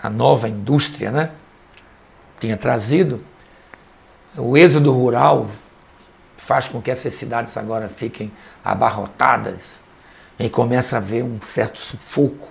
a 0.00 0.08
nova 0.08 0.48
indústria 0.48 1.10
né, 1.10 1.32
tinha 2.38 2.56
trazido, 2.56 3.24
o 4.36 4.56
êxodo 4.56 4.92
rural 4.92 5.50
faz 6.36 6.68
com 6.68 6.80
que 6.80 6.90
essas 6.90 7.12
cidades 7.14 7.56
agora 7.56 7.88
fiquem 7.88 8.32
abarrotadas 8.64 9.80
E 10.38 10.48
começa 10.48 10.96
a 10.96 10.98
haver 10.98 11.22
um 11.22 11.40
certo 11.42 11.78
sufoco. 11.78 12.48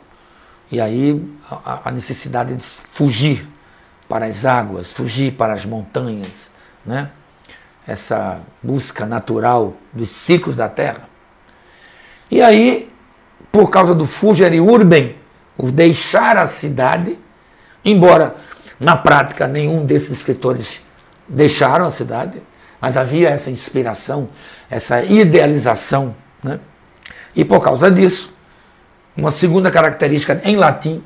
E 0.70 0.80
aí 0.80 1.26
a, 1.50 1.90
a 1.90 1.92
necessidade 1.92 2.54
de 2.54 2.64
fugir 2.64 3.48
para 4.10 4.26
as 4.26 4.44
águas, 4.44 4.92
fugir 4.92 5.34
para 5.34 5.54
as 5.54 5.64
montanhas, 5.64 6.50
né? 6.86 7.12
essa 7.88 8.42
busca 8.62 9.06
natural 9.06 9.76
dos 9.94 10.10
ciclos 10.10 10.56
da 10.56 10.68
Terra. 10.68 11.08
E 12.30 12.42
aí, 12.42 12.92
por 13.52 13.70
causa 13.70 13.96
do 13.96 14.06
fugere 14.06 14.60
urbem, 14.60 15.16
o 15.58 15.72
deixar 15.72 16.38
a 16.38 16.48
cidade, 16.48 17.18
embora 17.86 18.36
na 18.80 18.96
prática 18.96 19.48
nenhum 19.48 19.86
desses 19.86 20.12
escritores 20.12 20.82
deixaram 21.28 21.86
a 21.86 21.92
cidade, 21.92 22.42
mas 22.80 22.96
havia 22.96 23.30
essa 23.30 23.50
inspiração, 23.52 24.30
essa 24.70 25.04
idealização. 25.04 26.16
Né? 26.44 26.60
E 27.36 27.44
por 27.44 27.62
causa 27.62 27.92
disso, 27.92 28.34
uma 29.16 29.32
segunda 29.32 29.70
característica 29.70 30.42
em 30.44 30.56
latim, 30.56 31.04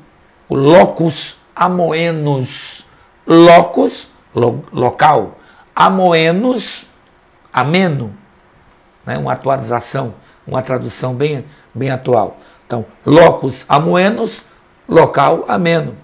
o 0.48 0.54
locus 0.54 1.38
amoenos. 1.54 2.84
Locus, 3.26 4.08
lo, 4.34 4.64
local. 4.72 5.38
Amoenos, 5.74 6.86
ameno. 7.52 8.14
Né? 9.04 9.18
Uma 9.18 9.32
atualização, 9.32 10.14
uma 10.46 10.62
tradução 10.62 11.14
bem, 11.14 11.44
bem 11.74 11.90
atual. 11.90 12.38
Então, 12.66 12.84
locus 13.04 13.64
amoenos, 13.68 14.44
local 14.88 15.44
ameno. 15.48 15.96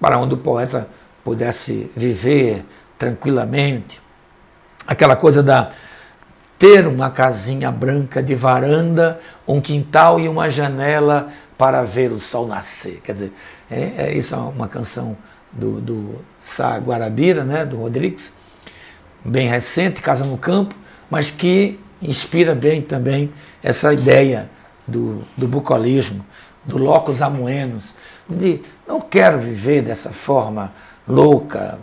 Para 0.00 0.18
onde 0.18 0.34
o 0.34 0.38
poeta 0.38 0.88
pudesse 1.24 1.90
viver 1.96 2.64
tranquilamente. 2.98 4.00
Aquela 4.86 5.16
coisa 5.16 5.42
da 5.42 5.72
ter 6.58 6.86
uma 6.86 7.08
casinha 7.08 7.70
branca 7.72 8.22
de 8.22 8.34
varanda, 8.34 9.18
um 9.48 9.60
quintal 9.62 10.20
e 10.20 10.28
uma 10.28 10.50
janela 10.50 11.28
para 11.56 11.82
ver 11.82 12.12
o 12.12 12.18
sol 12.18 12.46
nascer. 12.46 13.00
Quer 13.02 13.12
dizer, 13.12 13.32
é, 13.70 13.92
é 13.96 14.14
isso 14.14 14.34
é 14.34 14.38
uma 14.38 14.68
canção 14.68 15.16
do, 15.52 15.80
do 15.80 16.24
Sá 16.40 16.76
Guarabira, 16.78 17.44
né, 17.44 17.64
do 17.64 17.76
Rodrigues, 17.76 18.34
bem 19.24 19.48
recente, 19.48 20.00
Casa 20.00 20.24
no 20.24 20.38
Campo, 20.38 20.74
mas 21.10 21.30
que 21.30 21.78
inspira 22.00 22.54
bem 22.54 22.80
também 22.80 23.32
essa 23.62 23.92
ideia 23.92 24.50
do, 24.86 25.22
do 25.36 25.46
bucolismo, 25.46 26.24
do 26.64 26.78
locus 26.78 27.20
amoenos, 27.20 27.94
de 28.28 28.62
não 28.86 29.00
quero 29.00 29.38
viver 29.38 29.82
dessa 29.82 30.10
forma 30.10 30.72
louca, 31.06 31.78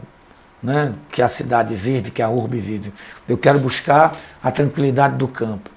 né, 0.61 0.93
que 1.11 1.22
a 1.22 1.28
cidade 1.28 1.76
vive, 1.76 2.11
que 2.11 2.22
a 2.22 2.30
urbe 2.30 2.59
vive. 2.59 2.93
Eu 3.28 3.38
quero 3.38 3.59
buscar 3.59 4.18
a 4.41 4.51
tranquilidade 4.51 5.15
do 5.15 5.28
campo. 5.28 5.70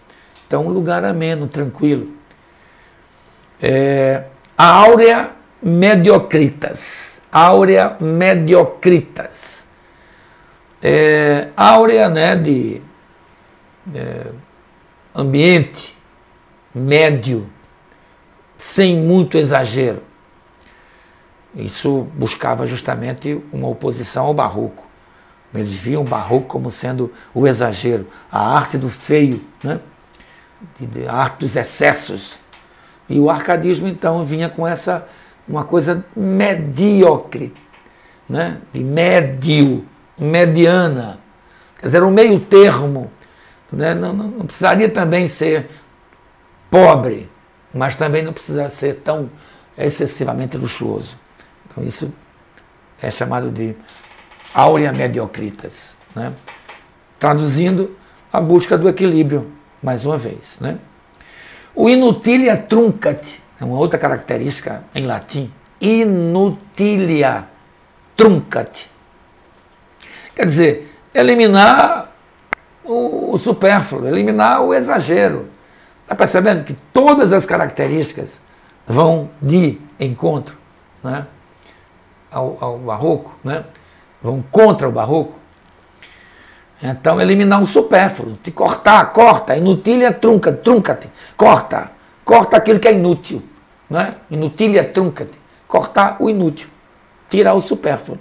Então, 0.47 0.67
um 0.67 0.71
lugar 0.71 1.05
ameno, 1.05 1.47
tranquilo. 1.47 2.13
É, 3.63 4.25
a 4.57 4.67
áurea 4.67 5.31
mediocritas. 5.63 7.20
Áurea 7.33 7.97
mediocritas. 8.01 9.67
É, 10.83 11.49
áurea 11.57 12.09
né, 12.09 12.37
de 12.37 12.81
é, 13.95 14.27
ambiente 15.15 15.97
médio, 16.75 17.49
sem 18.59 18.97
muito 18.97 19.37
exagero. 19.37 20.03
Isso 21.55 22.07
buscava 22.15 22.67
justamente 22.67 23.43
uma 23.53 23.69
oposição 23.69 24.27
ao 24.27 24.35
barroco. 24.35 24.87
Eles 25.53 25.73
viam 25.73 26.03
o 26.03 26.05
barroco 26.05 26.47
como 26.47 26.71
sendo 26.71 27.13
o 27.35 27.47
exagero, 27.47 28.07
a 28.31 28.57
arte 28.57 28.79
do 28.79 28.89
feio, 28.89 29.45
né? 29.65 29.81
a 31.09 31.17
arte 31.17 31.41
dos 31.41 31.57
excessos. 31.57 32.39
E 33.09 33.19
o 33.19 33.29
arcadismo, 33.29 33.89
então, 33.89 34.25
vinha 34.25 34.49
com 34.49 34.67
essa 34.67 35.09
uma 35.51 35.65
coisa 35.65 36.05
medíocre, 36.15 37.53
né? 38.29 38.59
de 38.73 38.85
médio, 38.85 39.85
mediana. 40.17 41.19
Quer 41.81 41.87
dizer, 41.87 42.03
um 42.05 42.11
meio 42.11 42.39
termo. 42.39 43.11
Né? 43.73 43.93
Não, 43.95 44.13
não, 44.13 44.29
não 44.29 44.47
precisaria 44.47 44.89
também 44.89 45.27
ser 45.27 45.69
pobre, 46.71 47.29
mas 47.75 47.97
também 47.97 48.23
não 48.23 48.33
precisa 48.33 48.69
ser 48.71 48.95
tão 48.97 49.29
excessivamente 49.77 50.57
luxuoso. 50.57 51.19
Então 51.69 51.83
isso 51.83 52.13
é 53.03 53.11
chamado 53.11 53.51
de 53.51 53.75
áurea 54.55 54.93
mediocritas. 54.93 55.97
Né? 56.15 56.33
Traduzindo, 57.19 57.97
a 58.33 58.41
busca 58.41 58.79
do 58.79 58.89
equilíbrio, 58.89 59.51
mais 59.83 60.07
uma 60.07 60.17
vez. 60.17 60.59
Né? 60.61 60.79
O 61.75 61.89
inutilia 61.89 62.57
truncat 62.57 63.43
é 63.61 63.65
uma 63.65 63.79
outra 63.79 63.99
característica 63.99 64.83
em 64.95 65.07
latim. 65.07 65.53
Inutilia 65.81 67.47
truncat. 68.17 68.91
Quer 70.35 70.47
dizer, 70.47 70.97
eliminar 71.15 72.11
o, 72.85 73.35
o 73.35 73.39
supérfluo, 73.39 74.07
eliminar 74.07 74.63
o 74.63 74.73
exagero. 74.73 75.49
Está 76.03 76.15
percebendo 76.15 76.65
que 76.65 76.73
todas 76.93 77.33
as 77.33 77.45
características 77.45 78.41
vão 78.87 79.31
de 79.41 79.79
encontro 79.99 80.57
né, 81.05 81.27
ao, 82.31 82.57
ao 82.61 82.79
barroco, 82.79 83.39
né, 83.45 83.65
vão 84.23 84.43
contra 84.51 84.89
o 84.89 84.93
barroco. 84.93 85.39
Então, 86.83 87.21
eliminar 87.21 87.63
o 87.63 87.67
supérfluo, 87.67 88.39
te 88.43 88.51
cortar, 88.51 89.13
corta, 89.13 89.55
inutília 89.55 90.13
trunca, 90.13 90.51
trunca-te, 90.51 91.11
corta, 91.37 91.91
corta 92.25 92.57
aquilo 92.57 92.81
que 92.81 92.89
é 92.89 92.95
inútil, 92.95 93.43
né? 93.91 94.15
inutília 94.31 94.85
trunca-te, 94.85 95.37
cortar 95.67 96.17
o 96.21 96.31
inútil, 96.31 96.69
tirar 97.29 97.55
o 97.55 97.61
supérfluo. 97.61 98.19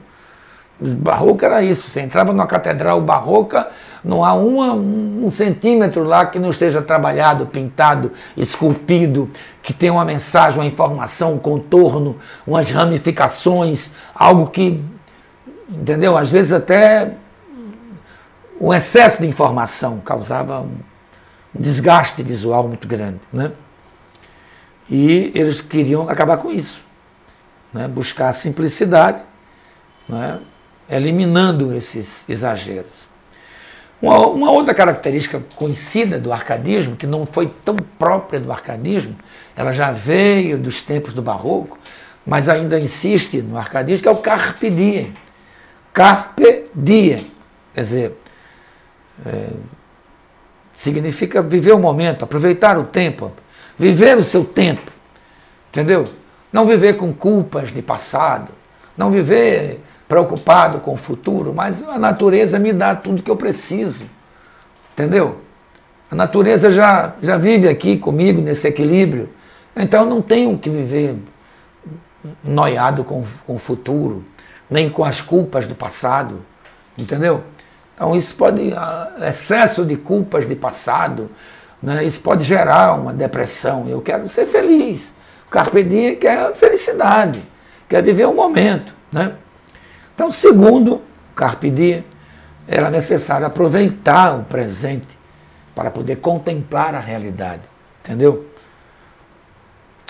O 0.81 0.87
barroco 0.87 1.43
era 1.43 1.61
isso, 1.61 1.89
você 1.89 1.99
entrava 1.99 2.31
numa 2.31 2.47
catedral 2.47 2.99
barroca, 3.01 3.67
não 4.03 4.23
há 4.23 4.33
uma, 4.33 4.73
um 4.73 5.29
centímetro 5.29 6.03
lá 6.03 6.25
que 6.25 6.39
não 6.39 6.49
esteja 6.49 6.81
trabalhado, 6.81 7.45
pintado, 7.45 8.13
esculpido, 8.35 9.29
que 9.61 9.73
tenha 9.73 9.91
uma 9.91 10.05
mensagem, 10.05 10.57
uma 10.57 10.65
informação, 10.65 11.33
um 11.33 11.37
contorno, 11.37 12.17
umas 12.47 12.71
ramificações, 12.71 13.91
algo 14.15 14.47
que, 14.47 14.81
entendeu? 15.69 16.15
Às 16.15 16.31
vezes 16.31 16.53
até 16.53 17.13
um 18.59 18.73
excesso 18.73 19.21
de 19.21 19.27
informação 19.27 19.99
causava 19.99 20.61
um 20.61 20.77
desgaste 21.53 22.23
visual 22.23 22.65
muito 22.67 22.87
grande, 22.87 23.19
né? 23.33 23.51
E 24.89 25.31
eles 25.35 25.61
queriam 25.61 26.09
acabar 26.09 26.37
com 26.37 26.51
isso, 26.51 26.81
né? 27.71 27.87
buscar 27.87 28.29
a 28.29 28.33
simplicidade, 28.33 29.21
né? 30.07 30.39
eliminando 30.89 31.73
esses 31.73 32.27
exageros. 32.27 33.07
Uma, 34.01 34.27
uma, 34.27 34.51
outra 34.51 34.73
característica 34.73 35.43
conhecida 35.55 36.17
do 36.17 36.31
arcadismo, 36.31 36.95
que 36.95 37.05
não 37.05 37.25
foi 37.25 37.53
tão 37.63 37.75
própria 37.75 38.39
do 38.39 38.51
arcadismo, 38.51 39.15
ela 39.55 39.71
já 39.71 39.91
veio 39.91 40.57
dos 40.57 40.81
tempos 40.81 41.13
do 41.13 41.21
barroco, 41.21 41.77
mas 42.25 42.47
ainda 42.47 42.79
insiste 42.79 43.41
no 43.41 43.57
arcadismo, 43.57 44.03
que 44.03 44.07
é 44.07 44.11
o 44.11 44.17
carpe 44.17 44.69
diem. 44.69 45.13
Carpe 45.93 46.65
diem. 46.73 47.31
Quer 47.73 47.83
dizer, 47.83 48.17
é, 49.25 49.49
significa 50.73 51.41
viver 51.41 51.73
o 51.73 51.79
momento, 51.79 52.23
aproveitar 52.23 52.77
o 52.77 52.85
tempo, 52.85 53.33
viver 53.79 54.17
o 54.17 54.23
seu 54.23 54.43
tempo. 54.43 54.91
Entendeu? 55.69 56.05
Não 56.51 56.65
viver 56.65 56.97
com 56.97 57.13
culpas 57.13 57.71
de 57.71 57.81
passado, 57.81 58.51
não 58.97 59.09
viver 59.09 59.81
preocupado 60.07 60.79
com 60.79 60.93
o 60.93 60.97
futuro, 60.97 61.53
mas 61.53 61.87
a 61.87 61.97
natureza 61.97 62.59
me 62.59 62.73
dá 62.73 62.95
tudo 62.95 63.23
que 63.23 63.31
eu 63.31 63.37
preciso. 63.37 64.05
Entendeu? 64.93 65.39
A 66.11 66.15
natureza 66.15 66.71
já, 66.71 67.13
já 67.21 67.37
vive 67.37 67.69
aqui 67.69 67.97
comigo 67.97 68.41
nesse 68.41 68.67
equilíbrio. 68.67 69.29
Então 69.75 70.01
eu 70.01 70.09
não 70.09 70.21
tenho 70.21 70.57
que 70.57 70.69
viver 70.69 71.15
noiado 72.43 73.03
com, 73.03 73.23
com 73.45 73.55
o 73.55 73.59
futuro, 73.59 74.25
nem 74.69 74.89
com 74.89 75.05
as 75.05 75.21
culpas 75.21 75.67
do 75.67 75.75
passado. 75.75 76.43
Entendeu? 76.97 77.43
Então 77.93 78.15
isso 78.15 78.35
pode. 78.35 78.73
excesso 79.21 79.85
de 79.85 79.95
culpas 79.95 80.47
de 80.47 80.55
passado, 80.55 81.29
né, 81.81 82.03
isso 82.03 82.19
pode 82.21 82.43
gerar 82.43 82.93
uma 82.93 83.13
depressão. 83.13 83.87
Eu 83.87 84.01
quero 84.01 84.27
ser 84.27 84.45
feliz. 84.45 85.13
O 85.47 85.49
Carpe 85.49 85.83
Diem 85.83 86.15
quer 86.15 86.53
felicidade, 86.53 87.47
quer 87.87 88.03
viver 88.03 88.25
o 88.25 88.33
momento. 88.33 88.93
Né? 89.11 89.33
Então, 90.13 90.29
segundo 90.29 91.01
Carpe 91.35 91.69
Diem, 91.69 92.03
era 92.67 92.89
necessário 92.89 93.47
aproveitar 93.47 94.37
o 94.37 94.43
presente 94.43 95.17
para 95.73 95.89
poder 95.89 96.17
contemplar 96.17 96.93
a 96.93 96.99
realidade. 96.99 97.63
Entendeu? 98.03 98.45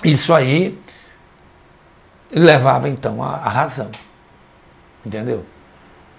Isso 0.03 0.33
aí 0.33 0.79
levava 2.31 2.89
então 2.89 3.23
à 3.23 3.37
razão. 3.37 3.91
Entendeu? 5.05 5.45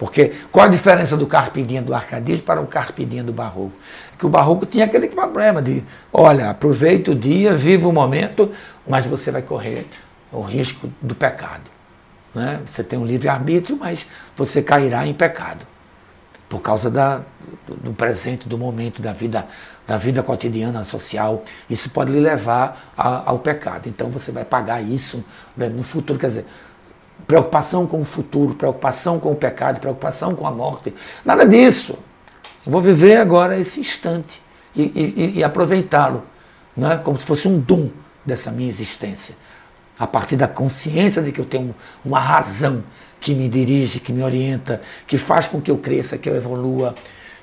Porque 0.01 0.33
qual 0.51 0.65
a 0.65 0.67
diferença 0.67 1.15
do 1.15 1.27
carpidinho 1.27 1.83
do 1.83 1.93
arcadismo 1.93 2.43
para 2.43 2.59
o 2.59 2.65
carpidinho 2.65 3.23
do 3.23 3.31
barroco? 3.31 3.73
Que 4.17 4.25
o 4.25 4.29
barroco 4.29 4.65
tinha 4.65 4.85
aquele 4.85 5.07
problema 5.07 5.61
de, 5.61 5.83
olha, 6.11 6.49
aproveita 6.49 7.11
o 7.11 7.15
dia, 7.15 7.53
viva 7.53 7.87
o 7.87 7.93
momento, 7.93 8.51
mas 8.87 9.05
você 9.05 9.29
vai 9.29 9.43
correr 9.43 9.85
o 10.31 10.41
risco 10.41 10.91
do 10.99 11.13
pecado. 11.13 11.69
Né? 12.33 12.61
Você 12.65 12.83
tem 12.83 12.97
um 12.97 13.05
livre-arbítrio, 13.05 13.77
mas 13.79 14.07
você 14.35 14.63
cairá 14.63 15.05
em 15.05 15.13
pecado 15.13 15.67
por 16.49 16.61
causa 16.63 16.89
da, 16.89 17.21
do, 17.67 17.75
do, 17.75 17.93
presente, 17.93 18.49
do 18.49 18.57
momento, 18.57 19.03
da 19.03 19.13
vida, 19.13 19.47
da 19.85 19.97
vida 19.97 20.23
cotidiana, 20.23 20.83
social. 20.83 21.43
Isso 21.69 21.91
pode 21.91 22.11
lhe 22.11 22.19
levar 22.19 22.91
a, 22.97 23.29
ao 23.29 23.37
pecado. 23.37 23.87
Então 23.87 24.09
você 24.09 24.31
vai 24.31 24.45
pagar 24.45 24.81
isso 24.81 25.23
né, 25.55 25.69
no 25.69 25.83
futuro. 25.83 26.17
Quer 26.17 26.27
dizer, 26.27 26.45
preocupação 27.31 27.87
com 27.87 28.01
o 28.01 28.03
futuro, 28.03 28.55
preocupação 28.55 29.17
com 29.17 29.31
o 29.31 29.35
pecado, 29.35 29.79
preocupação 29.79 30.35
com 30.35 30.45
a 30.45 30.51
morte. 30.51 30.93
Nada 31.23 31.45
disso. 31.45 31.97
Eu 32.65 32.73
vou 32.73 32.81
viver 32.81 33.15
agora 33.15 33.57
esse 33.57 33.79
instante 33.79 34.41
e, 34.75 34.81
e, 34.81 35.39
e 35.39 35.43
aproveitá-lo, 35.43 36.23
né? 36.75 36.99
como 37.01 37.17
se 37.17 37.25
fosse 37.25 37.47
um 37.47 37.57
dom 37.57 37.89
dessa 38.25 38.51
minha 38.51 38.67
existência. 38.67 39.33
A 39.97 40.05
partir 40.05 40.35
da 40.35 40.45
consciência 40.45 41.21
de 41.21 41.31
que 41.31 41.39
eu 41.39 41.45
tenho 41.45 41.73
uma 42.03 42.19
razão 42.19 42.83
que 43.17 43.33
me 43.33 43.47
dirige, 43.47 44.01
que 44.01 44.11
me 44.11 44.21
orienta, 44.21 44.81
que 45.07 45.17
faz 45.17 45.47
com 45.47 45.61
que 45.61 45.71
eu 45.71 45.77
cresça, 45.77 46.17
que 46.17 46.29
eu 46.29 46.35
evolua, 46.35 46.93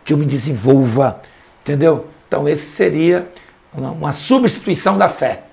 que 0.05 0.13
eu 0.13 0.19
me 0.19 0.27
desenvolva. 0.27 1.23
Entendeu? 1.63 2.09
Então, 2.29 2.47
esse 2.47 2.69
seria 2.69 3.27
uma, 3.73 3.93
uma 3.93 4.13
substituição 4.13 4.99
da 4.99 5.09
fé. 5.09 5.45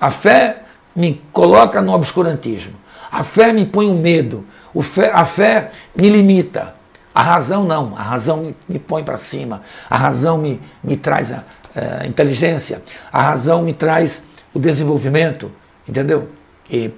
A 0.00 0.10
fé 0.10 0.62
me 0.96 1.22
coloca 1.34 1.82
no 1.82 1.92
obscurantismo. 1.92 2.87
A 3.10 3.24
fé 3.24 3.52
me 3.52 3.64
põe 3.64 3.88
um 3.88 4.00
medo. 4.00 4.44
Fé, 4.82 5.10
a 5.12 5.24
fé 5.24 5.70
me 5.96 6.08
limita. 6.08 6.74
A 7.14 7.22
razão 7.22 7.64
não. 7.64 7.96
A 7.96 8.02
razão 8.02 8.54
me 8.68 8.78
põe 8.78 9.02
para 9.02 9.16
cima. 9.16 9.62
A 9.88 9.96
razão 9.96 10.38
me, 10.38 10.60
me 10.82 10.96
traz 10.96 11.32
a, 11.32 11.44
a, 11.74 12.06
inteligência. 12.06 12.82
A 13.12 13.22
razão 13.22 13.62
me 13.62 13.72
traz 13.72 14.22
o 14.52 14.58
desenvolvimento. 14.58 15.50
Entendeu? 15.88 16.28
E 16.70 16.92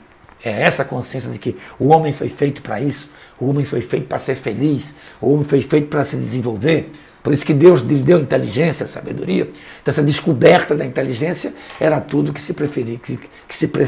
é 0.44 0.62
essa 0.62 0.84
consciência 0.84 1.30
de 1.30 1.38
que 1.38 1.56
o 1.78 1.88
homem 1.88 2.12
foi 2.12 2.28
feito 2.28 2.60
para 2.60 2.80
isso. 2.80 3.10
O 3.38 3.48
homem 3.48 3.64
foi 3.64 3.80
feito 3.80 4.06
para 4.06 4.18
ser 4.18 4.34
feliz. 4.34 4.94
O 5.20 5.32
homem 5.32 5.44
foi 5.44 5.62
feito 5.62 5.88
para 5.88 6.04
se 6.04 6.16
desenvolver. 6.16 6.90
Por 7.22 7.32
isso 7.32 7.44
que 7.44 7.52
Deus 7.52 7.80
lhe 7.80 7.96
deu 7.96 8.18
inteligência, 8.18 8.86
sabedoria. 8.86 9.44
Então, 9.80 9.92
essa 9.92 10.02
descoberta 10.02 10.74
da 10.74 10.84
inteligência 10.84 11.52
era 11.78 12.00
tudo 12.00 12.32
que 12.32 12.40
se 12.40 12.54
preferia, 12.54 12.98
que, 12.98 13.18
que 13.46 13.54
se, 13.54 13.68
pre, 13.68 13.86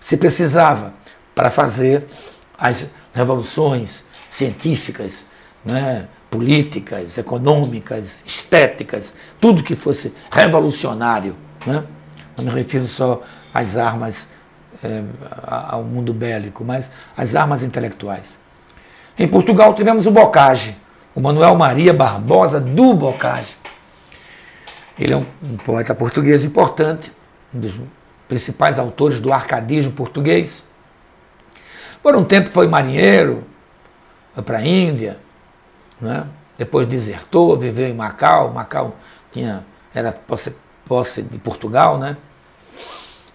se 0.00 0.16
precisava 0.16 0.94
para 1.40 1.50
fazer 1.50 2.04
as 2.58 2.86
revoluções 3.14 4.04
científicas, 4.28 5.24
né, 5.64 6.06
políticas, 6.30 7.16
econômicas, 7.16 8.22
estéticas, 8.26 9.14
tudo 9.40 9.62
que 9.62 9.74
fosse 9.74 10.14
revolucionário. 10.30 11.34
Né? 11.64 11.82
Não 12.36 12.44
me 12.44 12.50
refiro 12.50 12.86
só 12.86 13.22
às 13.54 13.74
armas, 13.74 14.28
é, 14.84 15.02
ao 15.46 15.82
mundo 15.82 16.12
bélico, 16.12 16.62
mas 16.62 16.90
às 17.16 17.34
armas 17.34 17.62
intelectuais. 17.62 18.36
Em 19.18 19.26
Portugal 19.26 19.72
tivemos 19.72 20.06
o 20.06 20.10
Bocage, 20.10 20.76
o 21.14 21.22
Manuel 21.22 21.56
Maria 21.56 21.94
Barbosa 21.94 22.60
do 22.60 22.92
Bocage. 22.92 23.56
Ele 24.98 25.14
é 25.14 25.16
um, 25.16 25.24
um 25.42 25.56
poeta 25.56 25.94
português 25.94 26.44
importante, 26.44 27.10
um 27.54 27.60
dos 27.60 27.72
principais 28.28 28.78
autores 28.78 29.20
do 29.20 29.32
arcadismo 29.32 29.90
português. 29.90 30.68
Por 32.02 32.16
um 32.16 32.24
tempo 32.24 32.50
foi 32.50 32.66
marinheiro, 32.66 33.44
foi 34.34 34.42
para 34.42 34.58
a 34.58 34.66
Índia, 34.66 35.18
né? 36.00 36.26
depois 36.56 36.86
desertou, 36.86 37.56
viveu 37.56 37.88
em 37.88 37.94
Macau. 37.94 38.52
Macau 38.52 38.94
tinha, 39.32 39.64
era 39.94 40.12
posse, 40.12 40.54
posse 40.86 41.22
de 41.22 41.38
Portugal, 41.38 41.96
né? 41.96 42.18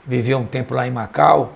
Viveu 0.06 0.38
um 0.38 0.46
tempo 0.46 0.76
lá 0.76 0.88
em 0.88 0.92
Macau. 0.92 1.54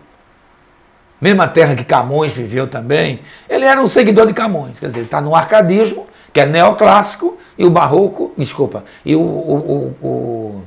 Mesma 1.22 1.48
terra 1.48 1.76
que 1.76 1.84
Camões 1.84 2.32
viveu 2.32 2.68
também. 2.68 3.22
Ele 3.48 3.66
era 3.66 3.80
um 3.82 3.88
seguidor 3.88 4.26
de 4.26 4.34
Camões, 4.34 4.80
quer 4.80 4.88
dizer, 4.88 5.00
ele 5.00 5.06
está 5.06 5.22
no 5.22 5.36
arcadismo, 5.36 6.08
que 6.34 6.40
é 6.40 6.46
neoclássico, 6.46 7.38
e 7.58 7.66
o 7.66 7.70
barroco, 7.70 8.34
desculpa, 8.38 8.86
e 9.06 9.16
o, 9.16 9.20
o, 9.20 9.96
o, 10.02 10.08
o, 10.08 10.64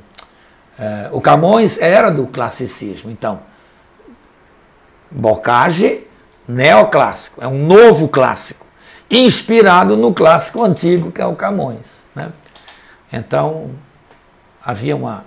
é, 0.79 1.09
o 1.11 1.19
Camões 1.19 1.81
era 1.81 2.09
do 2.11 2.27
classicismo. 2.27 3.09
Então, 3.09 3.41
Bocage 5.09 6.07
neoclássico, 6.47 7.43
é 7.43 7.47
um 7.47 7.65
novo 7.65 8.07
clássico, 8.07 8.65
inspirado 9.09 9.95
no 9.95 10.13
clássico 10.13 10.63
antigo 10.63 11.11
que 11.11 11.21
é 11.21 11.25
o 11.25 11.35
Camões. 11.35 12.03
Né? 12.15 12.31
Então, 13.11 13.71
havia 14.63 14.95
uma, 14.95 15.25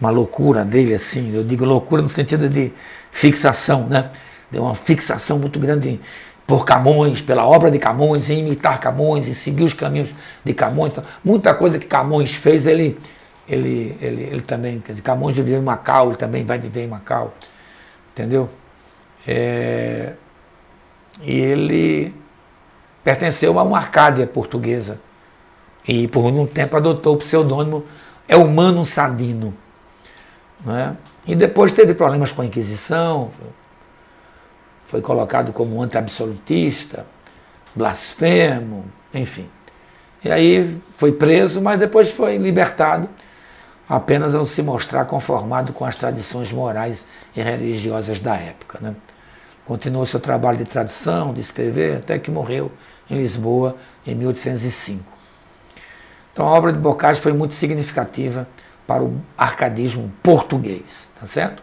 uma 0.00 0.10
loucura 0.10 0.64
dele, 0.64 0.94
assim, 0.94 1.34
eu 1.34 1.44
digo 1.44 1.64
loucura 1.64 2.02
no 2.02 2.08
sentido 2.08 2.48
de 2.48 2.72
fixação, 3.10 3.86
né? 3.86 4.10
Deu 4.50 4.62
uma 4.62 4.74
fixação 4.74 5.38
muito 5.38 5.58
grande 5.60 6.00
por 6.46 6.64
Camões, 6.64 7.20
pela 7.20 7.46
obra 7.46 7.70
de 7.70 7.78
Camões, 7.78 8.30
em 8.30 8.38
imitar 8.38 8.80
Camões, 8.80 9.28
em 9.28 9.34
seguir 9.34 9.64
os 9.64 9.74
caminhos 9.74 10.14
de 10.42 10.54
Camões. 10.54 10.92
Então, 10.92 11.04
muita 11.22 11.52
coisa 11.52 11.78
que 11.78 11.86
Camões 11.86 12.32
fez, 12.32 12.66
ele, 12.66 12.98
ele, 13.46 13.98
ele, 14.00 14.22
ele 14.22 14.40
também. 14.40 14.82
Camões 15.04 15.36
viveu 15.36 15.58
em 15.58 15.62
Macau, 15.62 16.08
ele 16.08 16.16
também 16.16 16.46
vai 16.46 16.58
viver 16.58 16.84
em 16.84 16.86
Macau. 16.86 17.34
Entendeu? 18.14 18.48
É, 19.26 20.14
e 21.20 21.38
ele 21.38 22.14
pertenceu 23.02 23.58
a 23.58 23.62
uma 23.62 23.78
Arcádia 23.78 24.26
portuguesa. 24.26 25.00
E 25.86 26.06
por 26.08 26.24
um 26.24 26.46
tempo 26.46 26.76
adotou 26.76 27.14
o 27.14 27.18
pseudônimo 27.18 27.84
Elmano 28.28 28.84
Sadino. 28.84 29.54
Né? 30.64 30.96
E 31.26 31.34
depois 31.34 31.72
teve 31.72 31.94
problemas 31.94 32.32
com 32.32 32.42
a 32.42 32.46
Inquisição, 32.46 33.30
foi 34.86 35.00
colocado 35.00 35.52
como 35.52 35.82
anti-absolutista, 35.82 37.06
blasfemo, 37.74 38.86
enfim. 39.12 39.48
E 40.24 40.30
aí 40.30 40.80
foi 40.96 41.12
preso, 41.12 41.60
mas 41.60 41.78
depois 41.78 42.10
foi 42.10 42.38
libertado 42.38 43.08
apenas 43.88 44.34
ao 44.34 44.44
se 44.44 44.62
mostrar 44.62 45.04
conformado 45.06 45.72
com 45.72 45.84
as 45.84 45.96
tradições 45.96 46.52
morais 46.52 47.06
e 47.34 47.40
religiosas 47.40 48.20
da 48.20 48.36
época. 48.36 48.78
Né? 48.80 48.94
Continuou 49.68 50.06
seu 50.06 50.18
trabalho 50.18 50.56
de 50.56 50.64
tradução, 50.64 51.34
de 51.34 51.42
escrever, 51.42 51.98
até 51.98 52.18
que 52.18 52.30
morreu 52.30 52.72
em 53.10 53.18
Lisboa 53.18 53.76
em 54.06 54.14
1805. 54.14 55.04
Então 56.32 56.48
a 56.48 56.52
obra 56.52 56.72
de 56.72 56.78
Bocage 56.78 57.20
foi 57.20 57.34
muito 57.34 57.52
significativa 57.52 58.48
para 58.86 59.04
o 59.04 59.20
arcadismo 59.36 60.10
português, 60.22 61.10
tá 61.20 61.26
certo? 61.26 61.62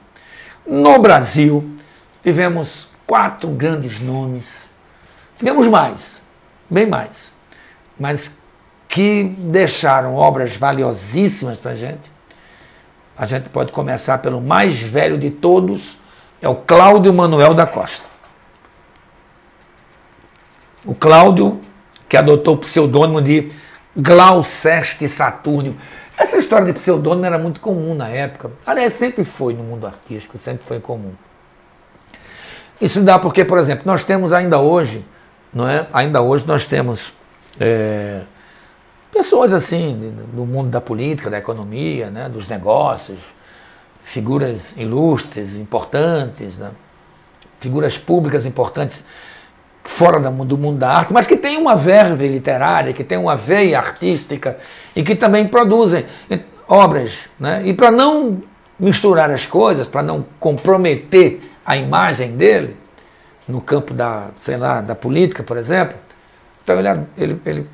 No 0.68 1.00
Brasil, 1.00 1.68
tivemos 2.22 2.90
quatro 3.08 3.50
grandes 3.50 4.00
nomes, 4.00 4.70
tivemos 5.36 5.68
mais, 5.68 6.22
bem 6.70 6.86
mais, 6.86 7.34
mas 8.00 8.38
que 8.88 9.36
deixaram 9.40 10.14
obras 10.14 10.56
valiosíssimas 10.56 11.58
para 11.58 11.72
a 11.72 11.76
gente. 11.76 12.12
A 13.18 13.26
gente 13.26 13.50
pode 13.50 13.72
começar 13.72 14.20
pelo 14.20 14.40
mais 14.40 14.80
velho 14.80 15.18
de 15.18 15.32
todos, 15.32 15.98
é 16.46 16.50
o 16.50 16.56
Cláudio 16.56 17.12
Manuel 17.12 17.56
da 17.56 17.66
Costa. 17.66 18.06
O 20.86 20.94
Cláudio, 20.94 21.60
que 22.08 22.16
adotou 22.16 22.54
o 22.54 22.58
pseudônimo 22.60 23.20
de 23.20 23.52
Glauceste 23.98 25.10
Saturnio. 25.10 25.76
Essa 26.16 26.38
história 26.38 26.68
de 26.68 26.74
pseudônimo 26.74 27.26
era 27.26 27.40
muito 27.40 27.60
comum 27.60 27.96
na 27.96 28.10
época. 28.10 28.52
Aliás, 28.64 28.94
sempre 28.94 29.24
foi 29.24 29.54
no 29.56 29.64
mundo 29.64 29.88
artístico, 29.88 30.38
sempre 30.38 30.68
foi 30.68 30.80
comum. 30.80 31.14
Isso 32.80 33.02
dá 33.02 33.18
porque, 33.18 33.44
por 33.44 33.58
exemplo, 33.58 33.84
nós 33.88 34.04
temos 34.04 34.32
ainda 34.32 34.60
hoje, 34.60 35.04
não 35.52 35.68
é? 35.68 35.88
Ainda 35.92 36.22
hoje 36.22 36.46
nós 36.46 36.68
temos 36.68 37.12
é, 37.60 38.22
pessoas 39.12 39.52
assim 39.52 40.14
do 40.32 40.46
mundo 40.46 40.70
da 40.70 40.80
política, 40.80 41.28
da 41.28 41.40
economia, 41.40 42.12
né, 42.12 42.30
dos 42.30 42.48
negócios, 42.48 43.18
figuras 44.06 44.74
ilustres, 44.78 45.56
importantes, 45.56 46.60
né? 46.60 46.70
figuras 47.60 47.98
públicas 47.98 48.46
importantes 48.46 49.04
fora 49.84 50.20
do 50.20 50.58
mundo 50.58 50.78
da 50.78 50.92
arte, 50.92 51.12
mas 51.12 51.26
que 51.26 51.36
têm 51.36 51.58
uma 51.58 51.76
verve 51.76 52.28
literária, 52.28 52.94
que 52.94 53.04
têm 53.04 53.18
uma 53.18 53.36
veia 53.36 53.80
artística 53.80 54.58
e 54.96 55.04
que 55.04 55.16
também 55.16 55.48
produzem 55.48 56.06
obras. 56.68 57.14
Né? 57.40 57.64
E 57.66 57.74
para 57.74 57.90
não 57.92 58.42
misturar 58.80 59.32
as 59.32 59.48
coisas, 59.48 59.88
para 59.88 60.04
não 60.04 60.24
comprometer 60.40 61.42
a 61.66 61.76
imagem 61.76 62.38
dele 62.38 62.78
no 63.48 63.60
campo 63.60 63.92
da, 63.94 64.30
sei 64.38 64.58
lá, 64.58 64.82
da 64.82 64.94
política, 64.94 65.42
por 65.42 65.58
exemplo, 65.58 65.98
então 66.64 66.78
ele, 66.78 66.90
ele, 67.18 67.42
ele, 67.46 67.70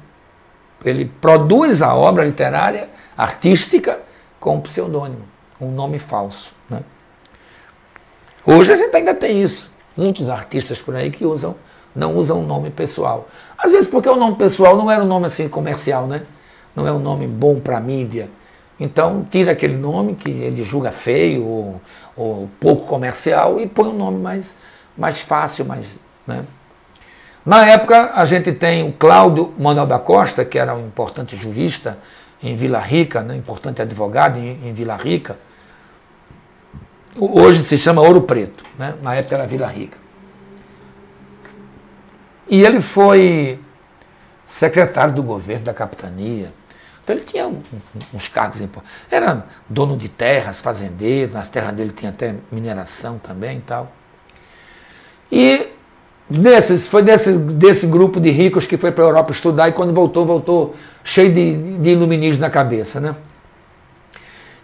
ele 0.85 1.05
produz 1.19 1.81
a 1.81 1.93
obra 1.93 2.23
literária, 2.23 2.89
artística, 3.17 3.99
com 4.39 4.55
um 4.55 4.61
pseudônimo 4.61 5.31
um 5.61 5.71
nome 5.71 5.97
falso. 5.97 6.53
Né? 6.69 6.81
Hoje 8.45 8.73
a 8.73 8.77
gente 8.77 8.95
ainda 8.95 9.13
tem 9.13 9.41
isso. 9.41 9.71
Muitos 9.95 10.29
artistas 10.29 10.81
por 10.81 10.95
aí 10.95 11.11
que 11.11 11.25
usam 11.25 11.55
não 11.95 12.15
usa 12.15 12.33
um 12.33 12.45
nome 12.45 12.69
pessoal. 12.69 13.27
Às 13.57 13.71
vezes 13.71 13.87
porque 13.87 14.09
o 14.09 14.15
nome 14.15 14.35
pessoal 14.35 14.75
não 14.75 14.89
era 14.89 15.03
um 15.03 15.07
nome 15.07 15.27
assim 15.27 15.47
comercial, 15.47 16.07
né? 16.07 16.23
Não 16.75 16.87
é 16.87 16.91
um 16.91 16.99
nome 16.99 17.27
bom 17.27 17.59
para 17.59 17.77
a 17.77 17.81
mídia. 17.81 18.29
Então 18.79 19.27
tira 19.29 19.51
aquele 19.51 19.75
nome 19.75 20.15
que 20.15 20.29
ele 20.29 20.63
julga 20.63 20.91
feio 20.91 21.45
ou, 21.45 21.81
ou, 22.15 22.49
pouco 22.59 22.87
comercial 22.87 23.59
e 23.59 23.67
põe 23.67 23.89
um 23.89 23.97
nome 23.97 24.19
mais, 24.19 24.55
mais 24.97 25.21
fácil, 25.21 25.65
mais. 25.65 25.99
Né? 26.25 26.45
Na 27.45 27.65
época 27.67 28.11
a 28.15 28.25
gente 28.25 28.51
tem 28.53 28.87
o 28.87 28.93
Cláudio 28.93 29.53
Manuel 29.57 29.85
da 29.85 29.99
Costa, 29.99 30.45
que 30.45 30.57
era 30.57 30.73
um 30.73 30.87
importante 30.87 31.35
jurista 31.35 31.99
em 32.41 32.55
Vila 32.55 32.79
Rica, 32.79 33.21
né? 33.21 33.35
importante 33.35 33.81
advogado 33.81 34.39
em, 34.39 34.67
em 34.67 34.73
Vila 34.73 34.95
Rica. 34.95 35.37
Hoje 37.17 37.63
se 37.63 37.77
chama 37.77 38.01
Ouro 38.01 38.21
Preto, 38.21 38.63
né? 38.77 38.95
na 39.01 39.15
época 39.15 39.35
era 39.35 39.45
Vila 39.45 39.67
Rica. 39.67 39.97
E 42.49 42.63
ele 42.63 42.81
foi 42.81 43.59
secretário 44.45 45.13
do 45.13 45.23
governo 45.23 45.65
da 45.65 45.73
capitania. 45.73 46.53
Então 47.03 47.15
ele 47.15 47.25
tinha 47.25 47.51
uns 48.13 48.27
cargos 48.27 48.61
importantes. 48.61 48.95
Era 49.09 49.45
dono 49.67 49.97
de 49.97 50.07
terras, 50.07 50.61
fazendeiro, 50.61 51.33
nas 51.33 51.49
terras 51.49 51.73
dele 51.73 51.91
tinha 51.91 52.11
até 52.11 52.35
mineração 52.51 53.17
também 53.19 53.57
e 53.57 53.61
tal. 53.61 53.91
E 55.31 55.69
desses, 56.29 56.87
foi 56.87 57.03
desse, 57.03 57.37
desse 57.37 57.87
grupo 57.87 58.19
de 58.19 58.29
ricos 58.29 58.65
que 58.65 58.77
foi 58.77 58.91
para 58.91 59.03
a 59.03 59.07
Europa 59.07 59.31
estudar 59.31 59.69
e 59.69 59.73
quando 59.73 59.93
voltou, 59.93 60.25
voltou 60.25 60.75
cheio 61.03 61.33
de, 61.33 61.77
de 61.77 61.89
iluminismo 61.89 62.41
na 62.41 62.49
cabeça, 62.49 62.99
né? 62.99 63.15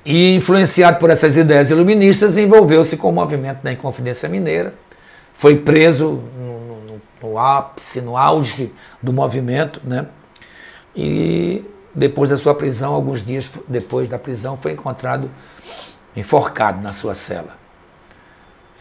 E 0.09 0.35
influenciado 0.35 0.99
por 0.99 1.09
essas 1.09 1.35
ideias 1.35 1.69
iluministas, 1.69 2.37
envolveu-se 2.37 2.95
com 2.95 3.09
o 3.09 3.11
movimento 3.11 3.61
da 3.61 3.73
Inconfidência 3.73 4.29
Mineira, 4.29 4.73
foi 5.33 5.57
preso 5.57 6.23
no, 6.37 6.59
no, 6.85 7.01
no 7.21 7.37
ápice, 7.37 7.99
no 7.99 8.15
auge 8.15 8.71
do 9.03 9.11
movimento, 9.11 9.81
né? 9.83 10.05
E 10.95 11.65
depois 11.93 12.29
da 12.29 12.37
sua 12.37 12.55
prisão, 12.55 12.93
alguns 12.93 13.21
dias 13.21 13.51
depois 13.67 14.07
da 14.07 14.17
prisão, 14.17 14.55
foi 14.55 14.71
encontrado 14.71 15.29
enforcado 16.15 16.81
na 16.81 16.93
sua 16.93 17.13
cela. 17.13 17.57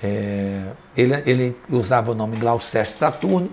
É, 0.00 0.62
ele, 0.96 1.22
ele, 1.26 1.56
usava 1.68 2.12
o 2.12 2.14
nome 2.14 2.36
Glauceste 2.36 2.94
Saturno, 2.94 3.50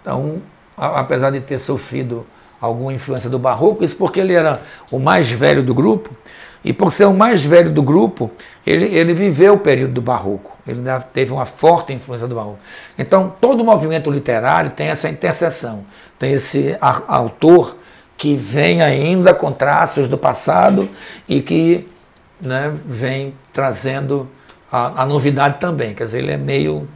então, 0.00 0.40
apesar 0.76 1.30
de 1.30 1.40
ter 1.40 1.58
sofrido 1.58 2.24
alguma 2.60 2.92
influência 2.92 3.28
do 3.28 3.40
barroco, 3.40 3.82
isso 3.82 3.96
porque 3.96 4.20
ele 4.20 4.34
era 4.34 4.62
o 4.88 5.00
mais 5.00 5.28
velho 5.32 5.64
do 5.64 5.74
grupo, 5.74 6.16
e 6.62 6.72
por 6.72 6.92
ser 6.92 7.06
o 7.06 7.14
mais 7.14 7.42
velho 7.42 7.70
do 7.70 7.82
grupo, 7.82 8.30
ele, 8.66 8.84
ele 8.86 9.14
viveu 9.14 9.54
o 9.54 9.58
período 9.58 9.94
do 9.94 10.02
barroco, 10.02 10.56
ele 10.66 10.82
teve 11.12 11.32
uma 11.32 11.46
forte 11.46 11.92
influência 11.92 12.28
do 12.28 12.34
barroco. 12.34 12.58
Então, 12.98 13.34
todo 13.40 13.64
movimento 13.64 14.10
literário 14.10 14.70
tem 14.70 14.88
essa 14.88 15.08
interseção, 15.08 15.84
tem 16.18 16.32
esse 16.32 16.76
autor 16.80 17.76
que 18.16 18.36
vem 18.36 18.82
ainda 18.82 19.32
com 19.32 19.50
traços 19.50 20.06
do 20.06 20.18
passado 20.18 20.90
e 21.26 21.40
que 21.40 21.88
né, 22.38 22.70
vem 22.84 23.34
trazendo 23.50 24.28
a, 24.70 25.02
a, 25.02 25.06
novidade 25.06 25.58
também. 25.58 25.94
Quer 25.94 26.04
dizer, 26.04 26.18
ele 26.18 26.32
é 26.32 26.36
meio 26.36 26.86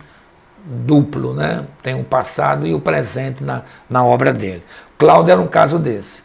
duplo, 0.62 1.32
né? 1.32 1.64
tem 1.82 1.98
o 1.98 2.04
passado 2.04 2.66
e 2.66 2.74
o 2.74 2.80
presente 2.80 3.42
na, 3.42 3.62
na 3.88 4.04
obra 4.04 4.34
dele. 4.34 4.62
Cláudio 4.98 5.32
era 5.32 5.40
um 5.40 5.46
caso 5.46 5.78
desse. 5.78 6.22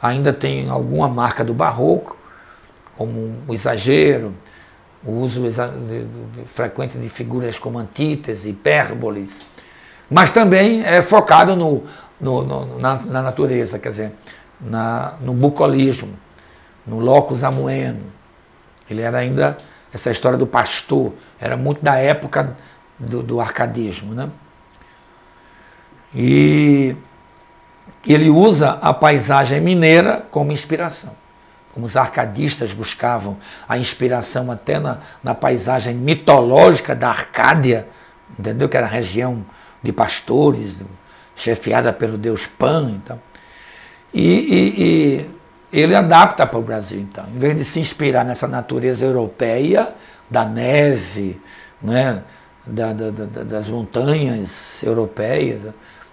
Ainda 0.00 0.32
tem 0.32 0.68
alguma 0.68 1.08
marca 1.08 1.44
do 1.44 1.52
barroco, 1.52 2.16
como 2.96 3.36
o 3.46 3.54
exagero, 3.54 4.34
o 5.04 5.12
uso 5.12 5.42
frequente 6.46 6.98
de 6.98 7.08
figuras 7.08 7.58
como 7.58 7.78
antítese, 7.78 8.48
hipérboles, 8.48 9.44
mas 10.10 10.30
também 10.30 10.84
é 10.84 11.02
focado 11.02 11.54
no, 11.54 11.84
no, 12.20 12.42
no 12.42 12.78
na, 12.78 12.96
na 12.96 13.22
natureza, 13.22 13.78
quer 13.78 13.90
dizer, 13.90 14.12
na, 14.60 15.14
no 15.20 15.32
bucolismo, 15.32 16.16
no 16.86 16.98
locus 16.98 17.44
amoeno. 17.44 18.04
Ele 18.88 19.02
era 19.02 19.18
ainda, 19.18 19.58
essa 19.92 20.10
história 20.10 20.38
do 20.38 20.46
pastor, 20.46 21.12
era 21.40 21.56
muito 21.56 21.82
da 21.82 21.96
época 21.96 22.56
do, 22.98 23.22
do 23.22 23.40
arcadismo. 23.40 24.14
Né? 24.14 24.28
E 26.14 26.96
ele 28.06 28.30
usa 28.30 28.78
a 28.80 28.94
paisagem 28.94 29.60
mineira 29.60 30.24
como 30.30 30.52
inspiração. 30.52 31.14
Como 31.76 31.84
os 31.84 31.94
arcadistas 31.94 32.72
buscavam 32.72 33.36
a 33.68 33.76
inspiração 33.76 34.50
até 34.50 34.78
na, 34.78 34.96
na 35.22 35.34
paisagem 35.34 35.94
mitológica 35.94 36.94
da 36.94 37.10
Arcádia, 37.10 37.86
entendeu? 38.38 38.66
Que 38.66 38.78
era 38.78 38.86
a 38.86 38.88
região 38.88 39.44
de 39.82 39.92
pastores, 39.92 40.82
chefiada 41.36 41.92
pelo 41.92 42.16
deus 42.16 42.46
Pan. 42.46 42.90
Então. 42.94 43.20
E, 44.14 44.24
e, 44.24 45.28
e 45.74 45.80
ele 45.82 45.94
adapta 45.94 46.46
para 46.46 46.58
o 46.58 46.62
Brasil, 46.62 46.98
então. 46.98 47.26
Em 47.26 47.38
vez 47.38 47.54
de 47.54 47.62
se 47.66 47.78
inspirar 47.78 48.24
nessa 48.24 48.48
natureza 48.48 49.04
europeia, 49.04 49.94
da 50.30 50.46
neve, 50.46 51.38
né, 51.82 52.22
da, 52.64 52.94
da, 52.94 53.10
da, 53.10 53.44
das 53.44 53.68
montanhas 53.68 54.82
europeias, 54.82 55.60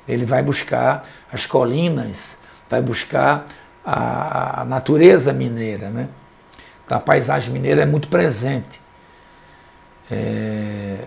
ele 0.06 0.26
vai 0.26 0.44
buscar 0.44 1.08
as 1.32 1.46
colinas, 1.46 2.38
vai 2.70 2.82
buscar 2.82 3.46
a, 3.86 4.66
natureza 4.66 5.34
mineira. 5.34 5.90
Né? 5.90 6.08
Então, 6.86 6.98
a 6.98 7.02
paisagem 7.02 7.52
mineira 7.52 7.82
é 7.82 7.86
muito 7.86 8.08
presente. 8.08 8.82
É, 10.12 11.06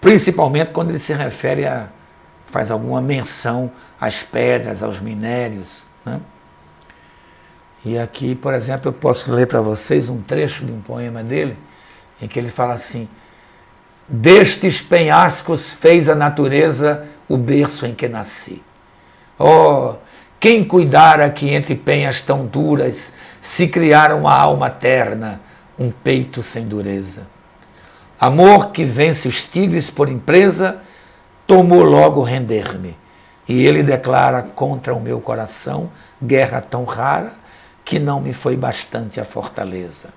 principalmente 0.00 0.70
quando 0.70 0.90
ele 0.90 0.98
se 0.98 1.12
refere 1.12 1.66
a 1.66 1.88
faz 2.46 2.70
alguma 2.70 3.00
menção 3.00 3.70
às 4.00 4.22
pedras, 4.22 4.82
aos 4.82 5.00
minérios. 5.00 5.82
Né? 6.04 6.20
E 7.84 7.98
aqui, 7.98 8.34
por 8.34 8.54
exemplo, 8.54 8.88
eu 8.88 8.92
posso 8.92 9.32
ler 9.32 9.46
para 9.46 9.60
vocês 9.60 10.08
um 10.08 10.20
trecho 10.22 10.64
de 10.64 10.72
um 10.72 10.80
poema 10.80 11.22
dele, 11.22 11.56
em 12.20 12.26
que 12.26 12.38
ele 12.38 12.48
fala 12.48 12.74
assim: 12.74 13.08
Destes 14.08 14.80
penhascos 14.80 15.72
fez 15.72 16.08
a 16.08 16.14
natureza 16.14 17.06
o 17.28 17.36
berço 17.36 17.86
em 17.86 17.94
que 17.94 18.08
nasci. 18.08 18.62
Oh, 19.38 19.96
quem 20.46 20.62
cuidara 20.62 21.28
que 21.28 21.52
entre 21.52 21.74
penhas 21.74 22.22
tão 22.22 22.46
duras 22.46 23.14
se 23.40 23.66
criara 23.66 24.14
uma 24.14 24.32
alma 24.32 24.70
terna, 24.70 25.40
um 25.76 25.90
peito 25.90 26.40
sem 26.40 26.68
dureza. 26.68 27.26
Amor 28.20 28.70
que 28.70 28.84
vence 28.84 29.26
os 29.26 29.44
tigres 29.44 29.90
por 29.90 30.08
empresa 30.08 30.78
tomou 31.48 31.82
logo 31.82 32.22
render-me. 32.22 32.96
E 33.48 33.66
ele 33.66 33.82
declara 33.82 34.40
contra 34.40 34.94
o 34.94 35.00
meu 35.00 35.20
coração 35.20 35.90
guerra 36.22 36.60
tão 36.60 36.84
rara 36.84 37.32
que 37.84 37.98
não 37.98 38.20
me 38.20 38.32
foi 38.32 38.56
bastante 38.56 39.18
a 39.18 39.24
fortaleza. 39.24 40.10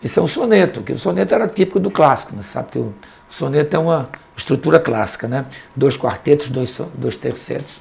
Isso 0.00 0.20
é 0.20 0.22
um 0.22 0.28
soneto, 0.28 0.82
que 0.82 0.92
o 0.92 0.98
soneto 0.98 1.34
era 1.34 1.48
típico 1.48 1.80
do 1.80 1.90
clássico, 1.90 2.36
né? 2.36 2.44
sabe 2.44 2.70
que 2.70 2.78
o 2.78 2.94
soneto 3.28 3.74
é 3.74 3.78
uma 3.80 4.08
estrutura 4.36 4.78
clássica, 4.78 5.26
né? 5.26 5.46
Dois 5.74 5.96
quartetos, 5.96 6.48
dois, 6.48 6.80
dois 6.94 7.16
terceiros. 7.16 7.80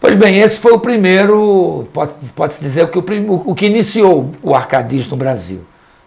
Pois 0.00 0.14
bem, 0.14 0.38
esse 0.38 0.60
foi 0.60 0.72
o 0.72 0.78
primeiro, 0.78 1.88
pode-se 1.92 2.30
pode 2.32 2.58
dizer, 2.60 2.88
que 2.88 2.98
o, 2.98 3.50
o 3.50 3.54
que 3.54 3.66
iniciou 3.66 4.32
o 4.42 4.54
arcadismo 4.54 5.12
no 5.12 5.16
Brasil. 5.16 5.64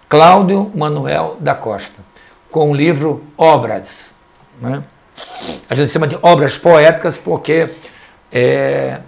Cláudio 0.08 0.72
Manuel 0.74 1.38
da 1.40 1.54
Costa, 1.54 2.02
com 2.50 2.72
o 2.72 2.76
livro 2.76 3.24
Obras. 3.38 4.14
Né? 4.62 4.84
A 5.70 5.76
gente 5.76 5.92
chama 5.92 6.08
de 6.08 6.18
obras 6.22 6.58
poéticas 6.58 7.18
porque 7.18 7.70
é, 8.32 9.02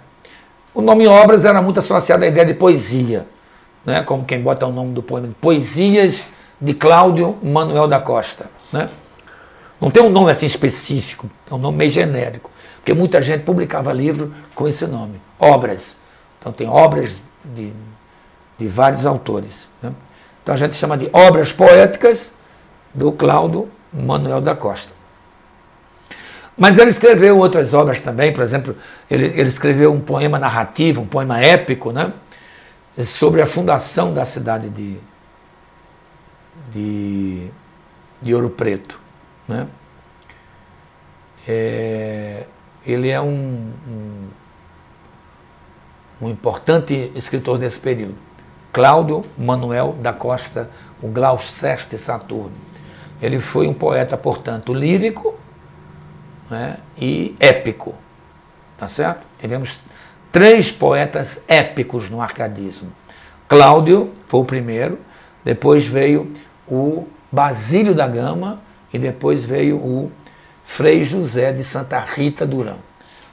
o 0.74 0.82
nome 0.82 1.06
obras 1.06 1.44
era 1.44 1.62
muito 1.62 1.80
associado 1.80 2.24
à 2.24 2.26
ideia 2.26 2.46
de 2.46 2.54
poesia, 2.54 3.26
né? 3.84 4.02
como 4.02 4.24
quem 4.24 4.40
bota 4.40 4.66
o 4.66 4.72
nome 4.72 4.92
do 4.92 5.02
poema, 5.02 5.28
Poesias 5.40 6.24
de 6.60 6.74
Cláudio 6.74 7.38
Manuel 7.42 7.86
da 7.86 8.00
Costa. 8.00 8.50
Né? 8.72 8.88
Não 9.80 9.90
tem 9.90 10.02
um 10.02 10.10
nome 10.10 10.30
assim 10.30 10.46
específico, 10.46 11.30
é 11.50 11.54
um 11.54 11.58
nome 11.58 11.78
meio 11.78 11.90
genérico, 11.90 12.50
porque 12.84 12.92
muita 12.92 13.22
gente 13.22 13.44
publicava 13.44 13.94
livro 13.94 14.30
com 14.54 14.68
esse 14.68 14.86
nome, 14.86 15.18
obras. 15.38 15.96
Então 16.38 16.52
tem 16.52 16.68
obras 16.68 17.22
de, 17.42 17.72
de 18.58 18.68
vários 18.68 19.06
autores. 19.06 19.70
Né? 19.82 19.90
Então 20.42 20.54
a 20.54 20.58
gente 20.58 20.74
chama 20.74 20.98
de 20.98 21.08
obras 21.10 21.50
poéticas 21.50 22.34
do 22.92 23.10
Cláudio 23.10 23.70
Manuel 23.90 24.42
da 24.42 24.54
Costa. 24.54 24.92
Mas 26.58 26.76
ele 26.76 26.90
escreveu 26.90 27.38
outras 27.38 27.72
obras 27.72 28.02
também, 28.02 28.34
por 28.34 28.44
exemplo, 28.44 28.76
ele, 29.10 29.28
ele 29.28 29.48
escreveu 29.48 29.90
um 29.90 29.98
poema 29.98 30.38
narrativo, 30.38 31.00
um 31.00 31.06
poema 31.06 31.40
épico, 31.40 31.90
né? 31.90 32.12
sobre 33.02 33.40
a 33.40 33.46
fundação 33.46 34.12
da 34.12 34.26
cidade 34.26 34.68
de, 34.68 34.98
de, 36.70 37.50
de 38.20 38.34
Ouro 38.34 38.50
Preto. 38.50 39.00
Né? 39.48 39.66
É, 41.48 42.44
ele 42.86 43.08
é 43.08 43.20
um, 43.20 43.72
um, 43.88 44.28
um, 46.22 46.28
importante 46.28 47.10
escritor 47.14 47.58
desse 47.58 47.80
período. 47.80 48.16
Cláudio 48.72 49.24
Manuel 49.38 49.96
da 50.00 50.12
Costa, 50.12 50.70
o 51.00 51.08
Glauceste 51.08 51.96
Saturno. 51.96 52.52
ele 53.22 53.40
foi 53.40 53.68
um 53.68 53.74
poeta, 53.74 54.16
portanto, 54.16 54.74
lírico 54.74 55.34
né, 56.50 56.78
e 56.98 57.36
épico. 57.38 57.94
Tá 58.76 58.88
certo? 58.88 59.24
Tivemos 59.38 59.80
três 60.32 60.72
poetas 60.72 61.44
épicos 61.46 62.10
no 62.10 62.20
arcadismo. 62.20 62.92
Cláudio 63.48 64.12
foi 64.26 64.40
o 64.40 64.44
primeiro, 64.44 64.98
depois 65.44 65.86
veio 65.86 66.32
o 66.66 67.06
Basílio 67.30 67.94
da 67.94 68.06
Gama 68.06 68.60
e 68.92 68.98
depois 68.98 69.44
veio 69.44 69.76
o 69.76 70.10
Frei 70.64 71.04
José 71.04 71.52
de 71.52 71.62
Santa 71.62 71.98
Rita 71.98 72.46
Durão. 72.46 72.78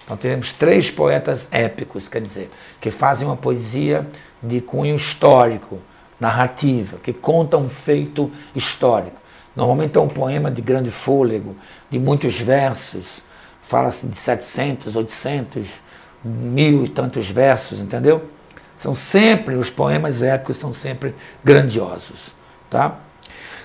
Então 0.04 0.18
temos 0.18 0.52
três 0.54 0.92
poetas 0.92 1.48
épicos, 1.52 2.08
quer 2.08 2.22
dizer, 2.22 2.52
que 2.80 2.92
fazem 2.92 3.28
uma 3.28 3.38
poesia 3.38 4.08
de 4.42 4.60
cunho 4.60 4.96
histórico, 4.96 5.80
narrativa, 6.20 6.98
que 7.02 7.14
conta 7.14 7.58
um 7.58 7.70
feito 7.70 8.32
histórico. 8.56 9.20
Normalmente 9.56 9.98
é 9.98 10.02
um 10.02 10.08
poema 10.08 10.52
de 10.52 10.62
grande 10.62 10.92
fôlego, 10.92 11.56
de 11.90 12.00
muitos 12.00 12.40
versos, 12.40 13.22
fala-se 13.64 14.06
de 14.06 14.18
700, 14.18 14.96
800, 14.96 15.68
mil 16.24 16.86
e 16.86 16.90
tantos 16.90 17.30
versos, 17.30 17.80
entendeu? 17.80 18.30
São 18.76 18.96
sempre, 18.96 19.56
os 19.56 19.70
poemas 19.70 20.22
épicos 20.22 20.58
são 20.58 20.74
sempre 20.74 21.16
grandiosos, 21.44 22.34
tá? 22.70 22.98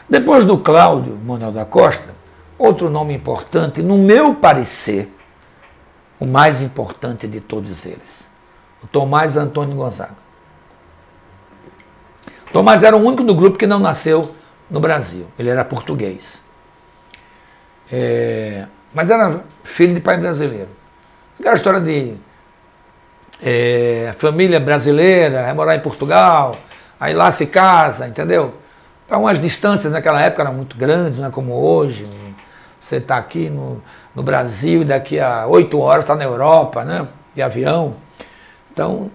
Depois 0.09 0.45
do 0.45 0.59
Cláudio 0.59 1.17
Manuel 1.17 1.53
da 1.53 1.65
Costa, 1.65 2.15
outro 2.59 2.89
nome 2.91 3.15
importante, 3.15 3.83
no 3.83 3.99
meu 3.99 4.35
parecer, 4.35 5.13
o 6.19 6.27
mais 6.27 6.63
importante 6.63 7.27
de 7.27 7.41
todos 7.41 7.85
eles, 7.85 8.27
o 8.83 8.87
Tomás 8.87 9.37
Antônio 9.37 9.77
Gonzaga. 9.77 10.17
Tomás 12.53 12.83
era 12.83 12.97
o 12.97 13.01
único 13.01 13.23
do 13.23 13.35
grupo 13.35 13.59
que 13.59 13.67
não 13.67 13.79
nasceu 13.79 14.35
no 14.71 14.81
Brasil, 14.81 15.27
ele 15.39 15.51
era 15.51 15.65
português. 15.65 16.43
É, 17.91 18.67
mas 18.93 19.11
era 19.11 19.45
filho 19.63 19.95
de 19.95 20.01
pai 20.01 20.17
brasileiro. 20.17 20.69
Aquela 21.39 21.55
história 21.55 21.81
de 21.81 22.15
é, 23.43 24.15
família 24.19 24.59
brasileira, 24.59 25.43
vai 25.43 25.55
morar 25.55 25.77
em 25.77 25.81
Portugal, 25.81 26.57
aí 26.99 27.13
lá 27.13 27.31
se 27.31 27.47
casa, 27.47 28.09
entendeu? 28.09 28.55
Então 29.05 29.27
as 29.27 29.41
distâncias 29.41 29.93
naquela 29.93 30.21
época 30.21 30.43
eram 30.43 30.55
muito 30.55 30.77
grandes, 30.77 31.19
não 31.19 31.29
é 31.29 31.31
como 31.31 31.53
hoje. 31.55 32.09
Você 32.87 32.99
está 32.99 33.17
aqui 33.17 33.51
no, 33.51 33.83
no 34.15 34.23
Brasil 34.23 34.83
e 34.83 34.85
daqui 34.85 35.19
a 35.19 35.45
oito 35.49 35.77
horas 35.81 36.05
está 36.05 36.15
na 36.15 36.23
Europa, 36.23 36.85
né? 36.85 37.05
De 37.35 37.43
avião. 37.43 37.97
Então, 38.73 39.11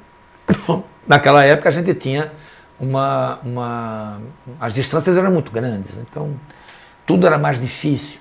naquela 1.07 1.45
época 1.45 1.69
a 1.69 1.71
gente 1.71 1.93
tinha 1.93 2.33
uma, 2.77 3.39
uma. 3.41 4.21
As 4.59 4.73
distâncias 4.73 5.17
eram 5.17 5.31
muito 5.31 5.53
grandes, 5.53 5.97
então 5.99 6.37
tudo 7.05 7.25
era 7.25 7.37
mais 7.37 7.61
difícil. 7.61 8.19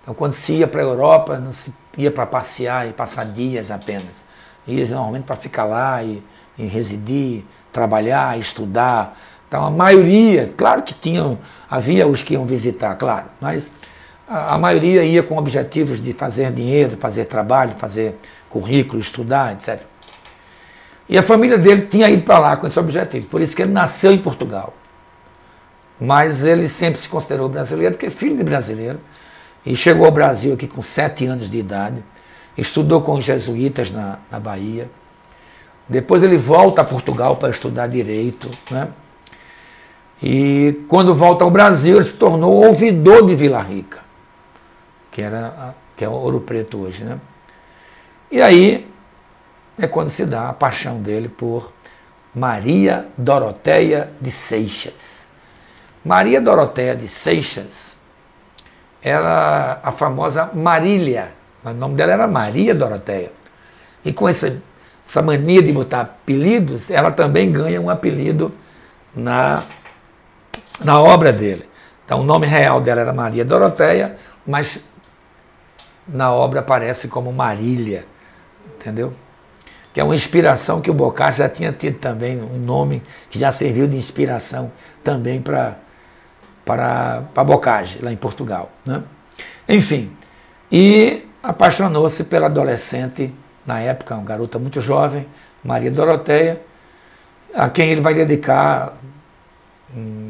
Então 0.00 0.14
quando 0.14 0.32
se 0.32 0.54
ia 0.54 0.66
para 0.66 0.80
a 0.80 0.84
Europa, 0.84 1.38
não 1.38 1.52
se 1.52 1.74
ia 1.98 2.10
para 2.10 2.24
passear 2.24 2.88
e 2.88 2.94
passar 2.94 3.24
dias 3.24 3.70
apenas. 3.70 4.24
Ia 4.66 4.86
normalmente 4.86 5.24
para 5.24 5.36
ficar 5.36 5.66
lá 5.66 6.02
e, 6.02 6.22
e 6.56 6.64
residir, 6.64 7.44
trabalhar, 7.70 8.38
estudar. 8.38 9.14
Então 9.46 9.62
a 9.62 9.70
maioria, 9.70 10.50
claro 10.56 10.82
que 10.82 10.94
tinham, 10.94 11.38
havia 11.68 12.08
os 12.08 12.22
que 12.22 12.32
iam 12.32 12.46
visitar, 12.46 12.94
claro, 12.94 13.26
mas 13.38 13.70
a, 14.28 14.58
maioria 14.58 15.04
ia 15.04 15.22
com 15.22 15.36
objetivos 15.36 16.02
de 16.02 16.12
fazer 16.12 16.52
dinheiro, 16.52 16.96
fazer 16.98 17.26
trabalho, 17.26 17.74
fazer 17.76 18.16
currículo, 18.48 19.00
estudar, 19.00 19.52
etc. 19.52 19.82
E 21.08 21.16
a 21.16 21.22
família 21.22 21.56
dele 21.56 21.82
tinha 21.82 22.10
ido 22.10 22.22
para 22.22 22.38
lá 22.38 22.56
com 22.56 22.66
esse 22.66 22.78
objetivo, 22.78 23.26
por 23.26 23.40
isso 23.40 23.54
que 23.54 23.62
ele 23.62 23.72
nasceu 23.72 24.12
em 24.12 24.18
Portugal. 24.18 24.74
Mas 26.00 26.44
ele 26.44 26.68
sempre 26.68 27.00
se 27.00 27.08
considerou 27.08 27.48
brasileiro, 27.48 27.94
porque 27.94 28.06
é 28.06 28.10
filho 28.10 28.36
de 28.36 28.44
brasileiro, 28.44 29.00
e 29.64 29.74
chegou 29.76 30.06
ao 30.06 30.12
Brasil 30.12 30.54
aqui 30.54 30.66
com 30.66 30.82
sete 30.82 31.24
anos 31.26 31.48
de 31.48 31.58
idade, 31.58 32.02
estudou 32.58 33.00
com 33.00 33.14
os 33.14 33.24
jesuítas 33.24 33.92
na, 33.92 34.18
na 34.30 34.40
Bahia. 34.40 34.90
Depois 35.88 36.22
ele 36.22 36.36
volta 36.36 36.82
a 36.82 36.84
Portugal 36.84 37.36
para 37.36 37.50
estudar 37.50 37.86
direito, 37.86 38.50
né? 38.70 38.88
E 40.22 40.84
quando 40.88 41.14
volta 41.14 41.44
ao 41.44 41.50
Brasil, 41.50 41.96
ele 41.96 42.04
se 42.04 42.14
tornou 42.14 42.64
ouvidor 42.64 43.26
de 43.26 43.34
Vila 43.34 43.60
Rica, 43.60 44.00
que, 45.16 45.22
era, 45.22 45.74
que 45.96 46.04
é 46.04 46.08
Ouro 46.10 46.42
Preto 46.42 46.82
hoje. 46.82 47.02
Né? 47.02 47.18
E 48.30 48.42
aí 48.42 48.86
é 49.78 49.86
quando 49.86 50.10
se 50.10 50.26
dá 50.26 50.50
a 50.50 50.52
paixão 50.52 51.00
dele 51.00 51.26
por 51.26 51.72
Maria 52.34 53.08
Doroteia 53.16 54.12
de 54.20 54.30
Seixas. 54.30 55.26
Maria 56.04 56.38
Doroteia 56.38 56.94
de 56.94 57.08
Seixas 57.08 57.96
era 59.00 59.80
a 59.82 59.90
famosa 59.90 60.50
Marília, 60.52 61.32
mas 61.64 61.74
o 61.74 61.78
nome 61.78 61.94
dela 61.94 62.12
era 62.12 62.28
Maria 62.28 62.74
Doroteia. 62.74 63.32
E 64.04 64.12
com 64.12 64.28
essa, 64.28 64.60
essa 65.08 65.22
mania 65.22 65.62
de 65.62 65.72
botar 65.72 66.02
apelidos, 66.02 66.90
ela 66.90 67.10
também 67.10 67.50
ganha 67.50 67.80
um 67.80 67.88
apelido 67.88 68.52
na 69.14 69.64
na 70.84 71.00
obra 71.00 71.32
dele. 71.32 71.64
Então, 72.04 72.20
o 72.20 72.22
nome 72.22 72.46
real 72.46 72.82
dela 72.82 73.00
era 73.00 73.14
Maria 73.14 73.46
Doroteia, 73.46 74.18
mas 74.46 74.78
na 76.08 76.32
obra 76.32 76.60
aparece 76.60 77.08
como 77.08 77.32
Marília, 77.32 78.04
entendeu? 78.78 79.12
Que 79.92 80.00
é 80.00 80.04
uma 80.04 80.14
inspiração 80.14 80.80
que 80.80 80.90
o 80.90 80.94
Bocage 80.94 81.38
já 81.38 81.48
tinha 81.48 81.72
tido 81.72 81.98
também, 81.98 82.40
um 82.42 82.58
nome 82.58 83.02
que 83.30 83.38
já 83.38 83.50
serviu 83.50 83.88
de 83.88 83.96
inspiração 83.96 84.70
também 85.02 85.40
para 85.40 85.78
para, 86.66 87.44
Bocage, 87.44 88.00
lá 88.02 88.12
em 88.12 88.16
Portugal. 88.16 88.70
Né? 88.84 89.00
Enfim, 89.68 90.10
e 90.70 91.24
apaixonou-se 91.40 92.24
pela 92.24 92.46
adolescente, 92.46 93.32
na 93.64 93.78
época, 93.78 94.16
uma 94.16 94.24
garota 94.24 94.58
muito 94.58 94.80
jovem, 94.80 95.26
Maria 95.62 95.92
Doroteia, 95.92 96.60
a 97.54 97.70
quem 97.70 97.90
ele 97.90 98.00
vai 98.00 98.14
dedicar 98.14 98.94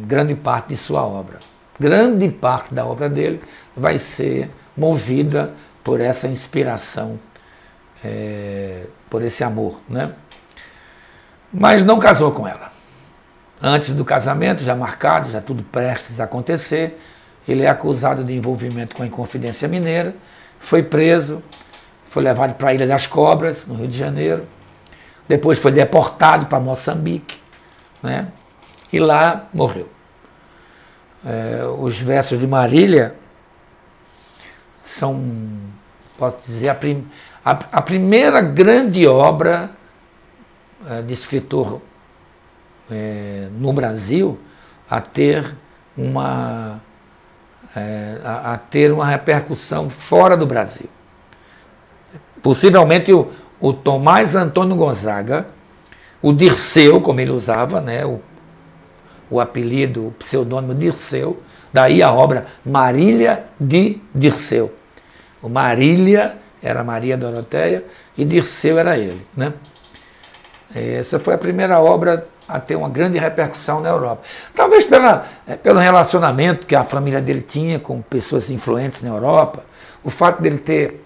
grande 0.06 0.34
parte 0.34 0.68
de 0.68 0.76
sua 0.76 1.04
obra. 1.04 1.40
Grande 1.80 2.28
parte 2.28 2.74
da 2.74 2.84
obra 2.84 3.08
dele 3.08 3.40
vai 3.74 3.98
ser 3.98 4.50
movida 4.76 5.54
por 5.86 6.00
essa 6.00 6.26
inspiração, 6.26 7.16
é, 8.04 8.86
por 9.08 9.22
esse 9.22 9.44
amor. 9.44 9.80
Né? 9.88 10.10
Mas 11.52 11.84
não 11.84 12.00
casou 12.00 12.32
com 12.32 12.44
ela. 12.44 12.72
Antes 13.62 13.94
do 13.94 14.04
casamento, 14.04 14.64
já 14.64 14.74
marcado, 14.74 15.30
já 15.30 15.40
tudo 15.40 15.62
prestes 15.62 16.18
a 16.18 16.24
acontecer, 16.24 17.00
ele 17.46 17.62
é 17.62 17.68
acusado 17.68 18.24
de 18.24 18.32
envolvimento 18.34 18.96
com 18.96 19.04
a 19.04 19.06
Inconfidência 19.06 19.68
Mineira, 19.68 20.16
foi 20.58 20.82
preso, 20.82 21.40
foi 22.10 22.24
levado 22.24 22.54
para 22.54 22.70
a 22.70 22.74
Ilha 22.74 22.88
das 22.88 23.06
Cobras, 23.06 23.64
no 23.64 23.76
Rio 23.76 23.86
de 23.86 23.96
Janeiro, 23.96 24.44
depois 25.28 25.56
foi 25.56 25.70
deportado 25.70 26.46
para 26.46 26.58
Moçambique, 26.58 27.40
né? 28.02 28.26
e 28.92 28.98
lá 28.98 29.46
morreu. 29.54 29.88
É, 31.24 31.64
os 31.78 31.96
versos 31.96 32.40
de 32.40 32.46
Marília 32.46 33.14
são, 34.86 35.20
posso 36.18 36.36
dizer, 36.46 36.68
a, 36.68 36.74
prim, 36.74 37.06
a, 37.44 37.50
a 37.50 37.82
primeira 37.82 38.40
grande 38.40 39.06
obra 39.06 39.70
é, 40.88 41.02
de 41.02 41.12
escritor 41.12 41.80
é, 42.90 43.48
no 43.58 43.72
Brasil 43.72 44.38
a 44.88 45.00
ter 45.00 45.54
uma 45.96 46.80
é, 47.74 48.18
a, 48.24 48.54
a, 48.54 48.58
ter 48.58 48.92
uma 48.92 49.06
repercussão 49.06 49.90
fora 49.90 50.36
do 50.36 50.46
Brasil. 50.46 50.88
Possivelmente 52.42 53.12
o, 53.12 53.30
o 53.60 53.72
Tomás 53.72 54.34
Antônio 54.34 54.76
Gonzaga, 54.76 55.48
o 56.22 56.32
Dirceu, 56.32 57.00
como 57.00 57.20
ele 57.20 57.30
usava, 57.30 57.80
né, 57.80 58.04
o 58.04 58.20
o 59.30 59.40
apelido, 59.40 60.08
o 60.08 60.12
pseudônimo 60.12 60.74
Dirceu, 60.74 61.42
daí 61.72 62.02
a 62.02 62.12
obra 62.12 62.46
Marília 62.64 63.44
de 63.58 64.00
Dirceu. 64.14 64.72
O 65.46 65.48
Marília 65.48 66.38
era 66.60 66.82
Maria 66.82 67.16
Doroteia 67.16 67.84
e 68.18 68.24
Dirceu 68.24 68.80
era 68.80 68.98
ele. 68.98 69.24
Né? 69.36 69.52
Essa 70.74 71.20
foi 71.20 71.34
a 71.34 71.38
primeira 71.38 71.78
obra 71.78 72.26
a 72.48 72.58
ter 72.58 72.74
uma 72.74 72.88
grande 72.88 73.16
repercussão 73.16 73.80
na 73.80 73.88
Europa. 73.88 74.22
Talvez 74.56 74.86
pela, 74.86 75.24
é, 75.46 75.54
pelo 75.54 75.78
relacionamento 75.78 76.66
que 76.66 76.74
a 76.74 76.82
família 76.82 77.20
dele 77.20 77.42
tinha 77.42 77.78
com 77.78 78.02
pessoas 78.02 78.50
influentes 78.50 79.02
na 79.02 79.10
Europa, 79.10 79.62
o 80.02 80.10
fato 80.10 80.42
dele 80.42 80.58
ter 80.58 81.00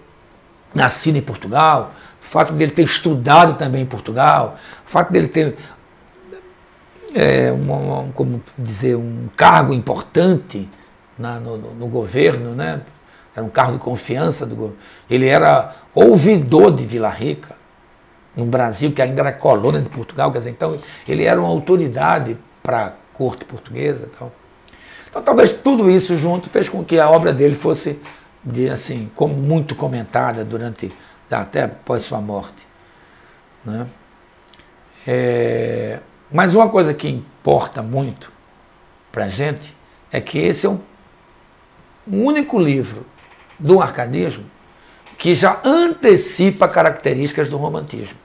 nascido 0.73 1.17
em 1.17 1.21
Portugal, 1.21 1.91
o 2.19 2.27
fato 2.27 2.51
dele 2.53 2.71
ter 2.71 2.81
estudado 2.83 3.59
também 3.59 3.83
em 3.83 3.85
Portugal, 3.85 4.57
o 4.83 4.89
fato 4.89 5.13
dele 5.13 5.27
ter 5.27 5.55
é, 7.13 7.51
uma, 7.51 8.11
como 8.13 8.41
dizer, 8.57 8.95
um 8.95 9.29
cargo 9.37 9.71
importante 9.71 10.67
na, 11.15 11.39
no, 11.39 11.57
no, 11.57 11.87
governo, 11.87 12.55
né? 12.55 12.81
Era 13.35 13.45
um 13.45 13.49
cargo 13.49 13.73
de 13.73 13.79
confiança 13.79 14.45
do 14.45 14.55
governo. 14.55 14.77
Ele 15.09 15.27
era 15.27 15.73
ouvidor 15.93 16.75
de 16.75 16.83
Vila 16.83 17.09
Rica, 17.09 17.55
no 18.35 18.45
Brasil, 18.45 18.91
que 18.91 19.01
ainda 19.01 19.21
era 19.21 19.31
colônia 19.31 19.81
de 19.81 19.89
Portugal, 19.89 20.31
quer 20.31 20.39
dizer, 20.39 20.51
então 20.51 20.79
ele 21.07 21.23
era 21.23 21.39
uma 21.39 21.49
autoridade 21.49 22.37
para 22.63 22.85
a 22.85 22.91
corte 23.13 23.45
portuguesa. 23.45 24.09
Então. 24.13 24.31
Então 25.09 25.21
talvez 25.21 25.51
tudo 25.51 25.89
isso 25.89 26.17
junto 26.17 26.49
fez 26.49 26.69
com 26.69 26.83
que 26.83 26.99
a 26.99 27.09
obra 27.09 27.33
dele 27.33 27.55
fosse 27.55 27.99
assim, 28.73 29.11
como 29.15 29.35
muito 29.35 29.75
comentada 29.75 30.43
durante 30.43 30.91
até 31.29 31.63
após 31.63 32.03
sua 32.03 32.19
morte. 32.19 32.67
Né? 33.63 33.87
É, 35.05 35.99
mas 36.31 36.55
uma 36.55 36.69
coisa 36.69 36.93
que 36.93 37.07
importa 37.07 37.83
muito 37.83 38.31
para 39.11 39.25
a 39.25 39.27
gente 39.27 39.75
é 40.11 40.19
que 40.19 40.39
esse 40.39 40.65
é 40.65 40.69
um, 40.69 40.79
um 42.07 42.23
único 42.25 42.59
livro 42.59 43.05
do 43.61 43.81
arcadismo 43.81 44.43
que 45.17 45.35
já 45.35 45.59
antecipa 45.63 46.67
características 46.67 47.47
do 47.47 47.57
romantismo. 47.57 48.17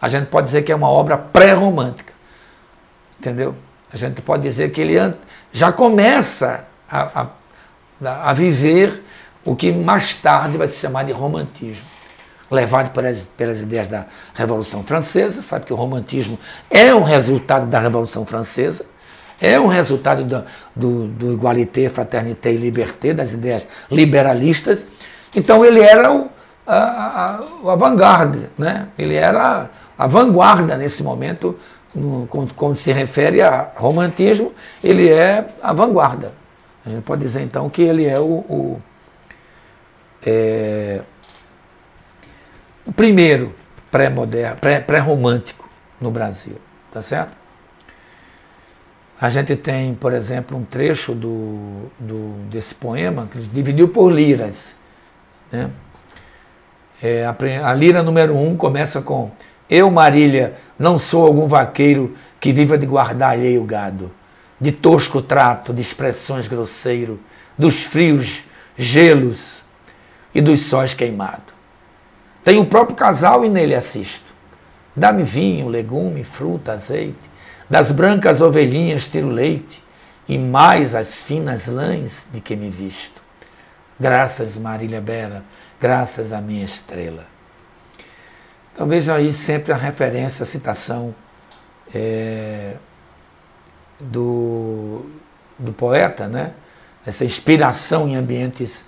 A 0.00 0.08
gente 0.08 0.28
pode 0.28 0.46
dizer 0.46 0.62
que 0.62 0.72
é 0.72 0.74
uma 0.74 0.88
obra 0.88 1.18
pré-romântica. 1.18 2.14
Entendeu? 3.18 3.54
A 3.92 3.96
gente 3.98 4.22
pode 4.22 4.42
dizer 4.42 4.70
que 4.72 4.80
ele 4.80 5.14
já 5.52 5.70
começa 5.70 6.66
a, 6.90 7.26
a, 8.02 8.30
a 8.30 8.32
viver 8.32 9.04
o 9.44 9.54
que 9.54 9.70
mais 9.70 10.14
tarde 10.14 10.56
vai 10.56 10.68
se 10.68 10.78
chamar 10.78 11.04
de 11.04 11.12
romantismo 11.12 11.84
levado 12.50 12.90
pelas, 12.90 13.22
pelas 13.22 13.60
ideias 13.60 13.88
da 13.88 14.06
Revolução 14.34 14.82
Francesa, 14.82 15.40
sabe 15.40 15.66
que 15.66 15.72
o 15.72 15.76
romantismo 15.76 16.38
é 16.68 16.92
um 16.94 17.02
resultado 17.02 17.66
da 17.66 17.78
Revolução 17.78 18.26
Francesa, 18.26 18.86
é 19.40 19.58
um 19.58 19.66
resultado 19.66 20.24
do, 20.24 20.44
do, 20.76 21.06
do 21.06 21.32
igualité, 21.32 21.88
fraternité 21.88 22.52
e 22.52 22.56
liberté, 22.56 23.14
das 23.14 23.32
ideias 23.32 23.66
liberalistas. 23.90 24.86
Então 25.34 25.64
ele 25.64 25.80
era 25.80 26.12
o, 26.12 26.28
a, 26.66 26.76
a, 26.76 27.40
o 27.62 27.70
avant-garde, 27.70 28.50
né? 28.58 28.88
ele 28.98 29.14
era 29.14 29.70
a, 29.98 30.06
vanguarda 30.06 30.76
nesse 30.76 31.02
momento, 31.02 31.58
no, 31.94 32.26
quando, 32.26 32.54
quando, 32.54 32.74
se 32.74 32.92
refere 32.92 33.40
a 33.40 33.70
romantismo, 33.76 34.52
ele 34.84 35.08
é 35.08 35.46
a 35.62 35.72
vanguarda. 35.72 36.32
A 36.84 36.90
gente 36.90 37.02
pode 37.02 37.22
dizer 37.22 37.42
então 37.42 37.68
que 37.68 37.82
ele 37.82 38.06
é 38.06 38.18
o, 38.18 38.24
o 38.24 38.82
é, 40.24 41.00
o 42.86 42.92
primeiro 42.92 43.54
pré-romântico 44.86 45.68
no 46.00 46.10
Brasil, 46.10 46.56
tá 46.92 47.00
certo? 47.00 47.39
A 49.20 49.28
gente 49.28 49.54
tem, 49.54 49.94
por 49.94 50.14
exemplo, 50.14 50.56
um 50.56 50.64
trecho 50.64 51.14
do, 51.14 51.90
do 51.98 52.48
desse 52.48 52.74
poema 52.74 53.28
que 53.30 53.38
dividiu 53.38 53.88
por 53.88 54.10
liras. 54.10 54.74
Né? 55.52 55.70
É, 57.02 57.26
a, 57.26 57.36
a 57.68 57.74
lira 57.74 58.02
número 58.02 58.34
um 58.34 58.56
começa 58.56 59.02
com 59.02 59.30
Eu, 59.68 59.90
Marília, 59.90 60.54
não 60.78 60.98
sou 60.98 61.26
algum 61.26 61.46
vaqueiro 61.46 62.16
que 62.40 62.50
viva 62.50 62.78
de 62.78 62.86
guardar 62.86 63.32
alheio 63.32 63.62
gado, 63.62 64.10
de 64.58 64.72
tosco 64.72 65.20
trato, 65.20 65.74
de 65.74 65.82
expressões 65.82 66.48
grosseiro, 66.48 67.20
dos 67.58 67.82
frios 67.82 68.44
gelos 68.76 69.62
e 70.34 70.40
dos 70.40 70.62
sóis 70.62 70.94
queimados. 70.94 71.52
Tenho 72.42 72.62
o 72.62 72.66
próprio 72.66 72.96
casal 72.96 73.44
e 73.44 73.50
nele 73.50 73.74
assisto. 73.74 74.30
Dá-me 74.96 75.22
vinho, 75.22 75.68
legume, 75.68 76.24
fruta, 76.24 76.72
azeite. 76.72 77.29
Das 77.70 77.92
brancas 77.92 78.40
ovelhinhas 78.40 79.08
tiro 79.08 79.28
leite 79.28 79.80
e 80.28 80.36
mais 80.36 80.92
as 80.92 81.22
finas 81.22 81.68
lãs 81.68 82.26
de 82.32 82.40
que 82.40 82.56
me 82.56 82.68
visto. 82.68 83.22
Graças, 83.98 84.56
Marília 84.56 85.00
Bela, 85.00 85.44
graças 85.80 86.32
à 86.32 86.40
minha 86.40 86.64
estrela. 86.64 87.26
Então 88.72 88.88
veja 88.88 89.14
aí 89.14 89.32
sempre 89.32 89.72
a 89.72 89.76
referência, 89.76 90.42
a 90.42 90.46
citação 90.46 91.14
é, 91.94 92.74
do, 94.00 95.06
do 95.58 95.72
poeta, 95.72 96.26
né? 96.26 96.54
essa 97.06 97.24
inspiração 97.24 98.08
em 98.08 98.16
ambientes 98.16 98.84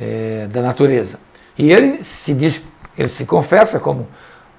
é, 0.00 0.48
da 0.50 0.62
natureza. 0.62 1.20
E 1.56 1.70
ele 1.70 2.02
se 2.02 2.34
diz, 2.34 2.62
ele 2.96 3.08
se 3.08 3.24
confessa 3.24 3.78
como 3.78 4.08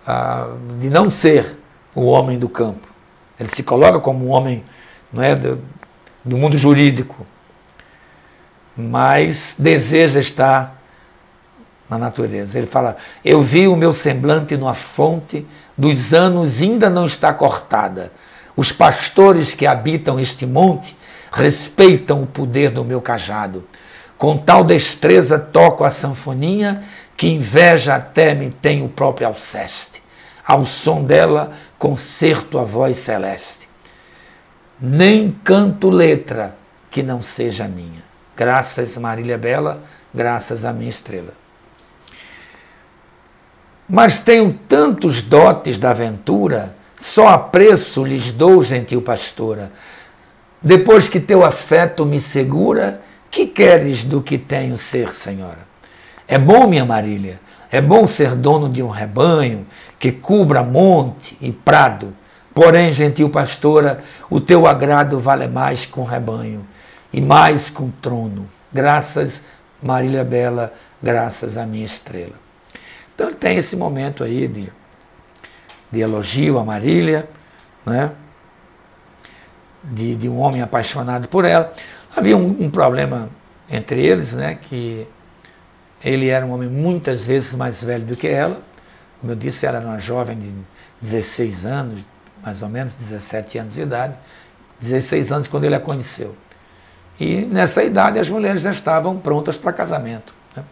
ah, 0.05 0.55
de 0.79 0.89
não 0.89 1.09
ser 1.09 1.57
o 1.93 2.05
homem 2.05 2.37
do 2.37 2.47
campo. 2.47 2.90
Ele 3.41 3.49
se 3.49 3.63
coloca 3.63 3.99
como 3.99 4.27
um 4.27 4.29
homem 4.29 4.63
não 5.11 5.23
é, 5.23 5.35
do, 5.35 5.59
do 6.23 6.37
mundo 6.37 6.55
jurídico, 6.59 7.25
mas 8.77 9.55
deseja 9.57 10.19
estar 10.19 10.79
na 11.89 11.97
natureza. 11.97 12.59
Ele 12.59 12.67
fala: 12.67 12.97
Eu 13.25 13.41
vi 13.41 13.67
o 13.67 13.75
meu 13.75 13.93
semblante 13.93 14.55
numa 14.55 14.75
fonte 14.75 15.43
dos 15.75 16.13
anos 16.13 16.61
ainda 16.61 16.87
não 16.87 17.07
está 17.07 17.33
cortada. 17.33 18.11
Os 18.55 18.71
pastores 18.71 19.55
que 19.55 19.65
habitam 19.65 20.19
este 20.19 20.45
monte 20.45 20.95
respeitam 21.31 22.21
o 22.21 22.27
poder 22.27 22.69
do 22.69 22.85
meu 22.85 23.01
cajado. 23.01 23.67
Com 24.19 24.37
tal 24.37 24.63
destreza 24.63 25.39
toco 25.39 25.83
a 25.83 25.89
sanfoninha 25.89 26.83
que 27.17 27.27
inveja 27.27 27.95
até 27.95 28.35
me 28.35 28.51
tem 28.51 28.85
o 28.85 28.87
próprio 28.87 29.25
Alceste. 29.25 29.90
Ao 30.51 30.65
som 30.65 31.01
dela 31.01 31.53
concerto 31.79 32.59
a 32.59 32.65
voz 32.65 32.97
celeste. 32.97 33.69
Nem 34.77 35.31
canto 35.31 35.89
letra 35.89 36.57
que 36.89 37.01
não 37.01 37.21
seja 37.21 37.69
minha. 37.69 38.03
Graças 38.35 38.97
Marília 38.97 39.37
Bela, 39.37 39.81
graças 40.13 40.65
à 40.65 40.73
minha 40.73 40.89
estrela. 40.89 41.33
Mas 43.87 44.19
tenho 44.19 44.59
tantos 44.67 45.21
dotes 45.21 45.79
da 45.79 45.91
aventura, 45.91 46.75
só 46.99 47.29
apreço 47.29 48.03
lhes 48.03 48.33
dou, 48.33 48.61
gentil 48.61 49.01
pastora. 49.01 49.71
Depois 50.61 51.07
que 51.07 51.21
teu 51.21 51.45
afeto 51.45 52.05
me 52.05 52.19
segura, 52.19 53.01
que 53.29 53.47
queres 53.47 54.03
do 54.03 54.21
que 54.21 54.37
tenho 54.37 54.75
ser, 54.75 55.15
Senhora? 55.15 55.59
É 56.27 56.37
bom, 56.37 56.67
minha 56.67 56.83
Marília, 56.83 57.39
é 57.71 57.79
bom 57.79 58.05
ser 58.05 58.35
dono 58.35 58.67
de 58.67 58.83
um 58.83 58.89
rebanho 58.89 59.65
que 60.01 60.11
cubra 60.11 60.63
monte 60.63 61.37
e 61.39 61.51
prado. 61.51 62.15
Porém, 62.55 62.91
gentil 62.91 63.29
pastora, 63.29 64.03
o 64.31 64.41
teu 64.41 64.65
agrado 64.65 65.19
vale 65.19 65.47
mais 65.47 65.85
com 65.85 66.03
rebanho 66.03 66.65
e 67.13 67.21
mais 67.21 67.69
com 67.69 67.91
trono. 67.91 68.49
Graças, 68.73 69.43
Marília 69.81 70.23
Bela, 70.23 70.73
graças 71.01 71.55
à 71.55 71.67
minha 71.67 71.85
estrela. 71.85 72.33
Então 73.13 73.31
tem 73.31 73.57
esse 73.57 73.75
momento 73.75 74.23
aí 74.23 74.47
de, 74.47 74.73
de 75.91 75.99
elogio 75.99 76.57
a 76.57 76.65
Marília, 76.65 77.29
né? 77.85 78.09
de, 79.83 80.15
de 80.15 80.27
um 80.27 80.39
homem 80.39 80.63
apaixonado 80.63 81.27
por 81.27 81.45
ela. 81.45 81.71
Havia 82.15 82.35
um, 82.35 82.63
um, 82.63 82.71
problema 82.71 83.29
entre 83.69 84.03
eles, 84.03 84.33
né, 84.33 84.57
que 84.59 85.07
ele 86.03 86.27
era 86.27 86.43
um 86.43 86.51
homem 86.51 86.69
muitas 86.69 87.23
vezes 87.23 87.53
mais 87.53 87.83
velho 87.83 88.03
do 88.03 88.15
que 88.15 88.27
ela. 88.27 88.70
Como 89.21 89.31
eu 89.31 89.35
disse, 89.35 89.67
era 89.67 89.79
uma 89.79 89.99
jovem 89.99 90.37
de 90.37 90.51
16 90.99 91.63
anos, 91.63 92.01
mais 92.43 92.63
ou 92.63 92.69
menos 92.69 92.95
17 92.95 93.59
anos 93.59 93.75
de 93.75 93.81
idade, 93.81 94.15
16 94.81 95.31
anos 95.31 95.47
quando 95.47 95.65
ele 95.65 95.75
a 95.75 95.79
conheceu. 95.79 96.35
E 97.19 97.45
nessa 97.45 97.83
idade 97.83 98.17
as 98.17 98.27
mulheres 98.27 98.63
já 98.63 98.71
estavam 98.71 99.19
prontas 99.19 99.57
para 99.57 99.71
casamento. 99.71 100.33
Né? 100.57 100.63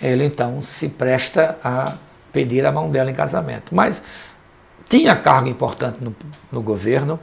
Ele 0.00 0.24
então 0.24 0.62
se 0.62 0.88
presta 0.88 1.58
a 1.62 1.98
pedir 2.32 2.64
a 2.64 2.72
mão 2.72 2.90
dela 2.90 3.10
em 3.10 3.14
casamento. 3.14 3.74
Mas 3.74 4.02
tinha 4.88 5.14
cargo 5.14 5.50
importante 5.50 5.98
no, 6.00 6.16
no 6.50 6.62
governo, 6.62 7.20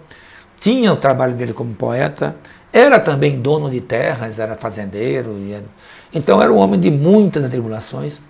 tinha 0.60 0.93
o 0.93 0.98
trabalho 0.98 1.34
dele 1.34 1.52
como 1.52 1.73
poeta, 1.73 2.35
era 2.72 2.99
também 2.99 3.41
dono 3.41 3.72
de 3.72 3.81
terras, 3.81 4.38
era 4.38 4.56
fazendeiro. 4.56 5.35
Era... 5.52 5.65
Então 6.14 6.39
era 6.39 6.53
um 6.53 6.57
homem 6.57 6.80
de 6.80 6.91
muitas 6.91 7.43
atribulações. 7.43 8.22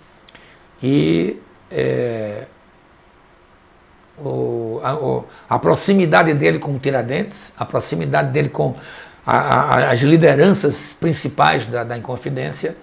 E 0.82 1.38
é, 1.72 2.44
o, 4.18 4.80
a, 4.82 4.94
o, 4.94 5.24
a, 5.48 5.58
proximidade 5.58 6.32
dele 6.34 6.58
com 6.58 6.74
o 6.74 6.78
Tiradentes, 6.78 7.52
a 7.58 7.64
proximidade 7.64 8.30
dele 8.30 8.48
com 8.48 8.76
a, 9.26 9.36
a, 9.36 9.90
as 9.90 10.00
lideranças 10.00 10.94
principais 10.98 11.66
da, 11.66 11.82
da 11.84 11.96
Inconfidência, 11.96 12.76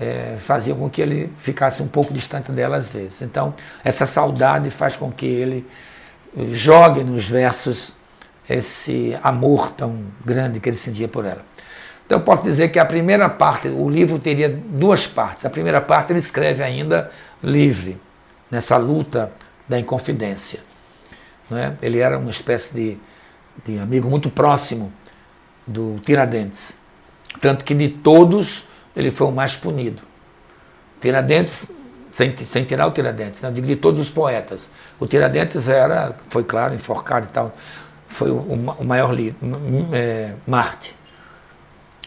é, 0.00 0.36
fazia 0.38 0.74
com 0.74 0.88
que 0.88 1.02
ele 1.02 1.30
ficasse 1.36 1.82
um 1.82 1.88
pouco 1.88 2.14
distante 2.14 2.50
dela 2.52 2.78
às 2.78 2.92
vezes. 2.92 3.20
Então, 3.20 3.54
essa 3.84 4.06
saudade 4.06 4.70
faz 4.70 4.96
com 4.96 5.10
que 5.10 5.26
ele 5.26 5.66
jogue 6.52 7.04
nos 7.04 7.24
versos 7.24 7.92
esse 8.48 9.16
amor 9.22 9.72
tão 9.72 10.04
grande 10.24 10.58
que 10.58 10.68
ele 10.68 10.76
sentia 10.76 11.06
por 11.06 11.24
ela. 11.24 11.44
Então 12.04 12.18
eu 12.18 12.24
posso 12.24 12.42
dizer 12.42 12.70
que 12.70 12.78
a 12.80 12.84
primeira 12.84 13.28
parte, 13.28 13.68
o 13.68 13.88
livro 13.88 14.18
teria 14.18 14.48
duas 14.48 15.06
partes. 15.06 15.44
A 15.44 15.50
primeira 15.50 15.80
parte 15.80 16.10
ele 16.12 16.18
escreve 16.18 16.60
ainda 16.60 17.08
livre, 17.40 18.00
nessa 18.50 18.76
luta 18.76 19.32
da 19.68 19.78
inconfidência. 19.78 20.60
É? 21.52 21.72
Ele 21.82 21.98
era 21.98 22.18
uma 22.18 22.30
espécie 22.30 22.74
de, 22.74 22.98
de 23.64 23.78
amigo 23.78 24.08
muito 24.08 24.30
próximo 24.30 24.92
do 25.66 25.98
Tiradentes. 26.04 26.72
Tanto 27.40 27.64
que 27.64 27.74
de 27.74 27.88
todos 27.88 28.66
ele 28.94 29.10
foi 29.10 29.26
o 29.26 29.32
mais 29.32 29.56
punido. 29.56 30.02
Tiradentes, 31.00 31.70
sem, 32.12 32.36
sem 32.36 32.64
tirar 32.64 32.86
o 32.86 32.90
Tiradentes, 32.90 33.42
né? 33.42 33.50
de 33.50 33.76
todos 33.76 34.00
os 34.00 34.10
poetas. 34.10 34.70
O 34.98 35.06
Tiradentes 35.06 35.68
era, 35.68 36.16
foi 36.28 36.44
claro, 36.44 36.74
enforcado 36.74 37.26
e 37.26 37.30
tal 37.30 37.54
foi 38.10 38.30
o, 38.30 38.40
o 38.78 38.84
maior 38.84 39.12
líder, 39.12 39.36
é, 39.92 40.34
Marte. 40.46 40.94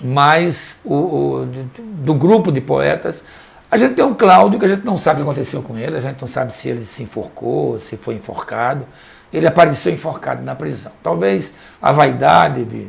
Mas 0.01 0.79
o, 0.83 0.93
o, 0.93 1.45
do 1.77 2.13
grupo 2.13 2.51
de 2.51 2.59
poetas, 2.59 3.23
a 3.73 3.77
gente 3.77 3.95
tem 3.95 4.05
um 4.05 4.13
Cláudio 4.13 4.59
que 4.59 4.65
a 4.65 4.67
gente 4.67 4.85
não 4.85 4.99
sabe 4.99 5.21
o 5.21 5.23
que 5.23 5.31
aconteceu 5.31 5.63
com 5.63 5.75
ele, 5.75 5.97
a 5.97 5.99
gente 5.99 6.21
não 6.21 6.27
sabe 6.27 6.55
se 6.55 6.69
ele 6.69 6.85
se 6.85 7.01
enforcou, 7.01 7.79
se 7.79 7.97
foi 7.97 8.13
enforcado. 8.13 8.85
Ele 9.33 9.47
apareceu 9.47 9.91
enforcado 9.91 10.43
na 10.43 10.53
prisão. 10.53 10.91
Talvez 11.01 11.55
a 11.81 11.91
vaidade 11.91 12.65
de, 12.65 12.87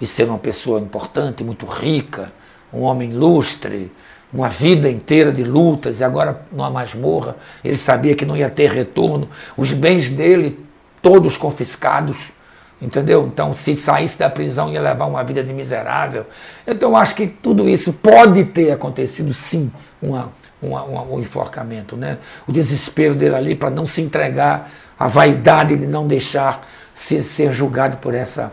de 0.00 0.06
ser 0.06 0.26
uma 0.26 0.38
pessoa 0.38 0.80
importante, 0.80 1.44
muito 1.44 1.66
rica, 1.66 2.32
um 2.72 2.84
homem 2.84 3.10
ilustre, 3.10 3.92
uma 4.32 4.48
vida 4.48 4.88
inteira 4.88 5.30
de 5.30 5.44
lutas 5.44 6.00
e 6.00 6.04
agora 6.04 6.40
numa 6.50 6.70
masmorra, 6.70 7.36
ele 7.62 7.76
sabia 7.76 8.16
que 8.16 8.24
não 8.24 8.34
ia 8.34 8.48
ter 8.48 8.72
retorno, 8.72 9.28
os 9.58 9.72
bens 9.72 10.08
dele 10.08 10.58
todos 11.02 11.36
confiscados, 11.36 12.32
entendeu? 12.80 13.26
Então, 13.26 13.54
se 13.54 13.76
saísse 13.76 14.18
da 14.18 14.30
prisão, 14.30 14.72
ia 14.72 14.80
levar 14.80 15.06
uma 15.06 15.22
vida 15.24 15.42
de 15.42 15.52
miserável. 15.52 16.26
Então, 16.66 16.96
acho 16.96 17.14
que 17.14 17.26
tudo 17.26 17.68
isso 17.68 17.92
pode 17.92 18.44
ter 18.44 18.72
acontecido, 18.72 19.32
sim, 19.32 19.70
uma, 20.00 20.32
uma, 20.62 20.82
uma, 20.84 21.02
um 21.02 21.20
enforcamento, 21.20 21.96
né? 21.96 22.18
O 22.46 22.52
desespero 22.52 23.14
dele 23.14 23.34
ali 23.34 23.54
para 23.54 23.70
não 23.70 23.86
se 23.86 24.00
entregar, 24.00 24.70
a 24.98 25.08
vaidade 25.08 25.76
de 25.76 25.86
não 25.86 26.06
deixar 26.06 26.66
se, 26.94 27.22
ser 27.22 27.52
julgado 27.52 27.98
por 27.98 28.14
essa, 28.14 28.52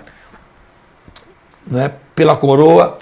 não 1.66 1.80
é? 1.80 1.92
pela 2.14 2.36
coroa, 2.36 2.98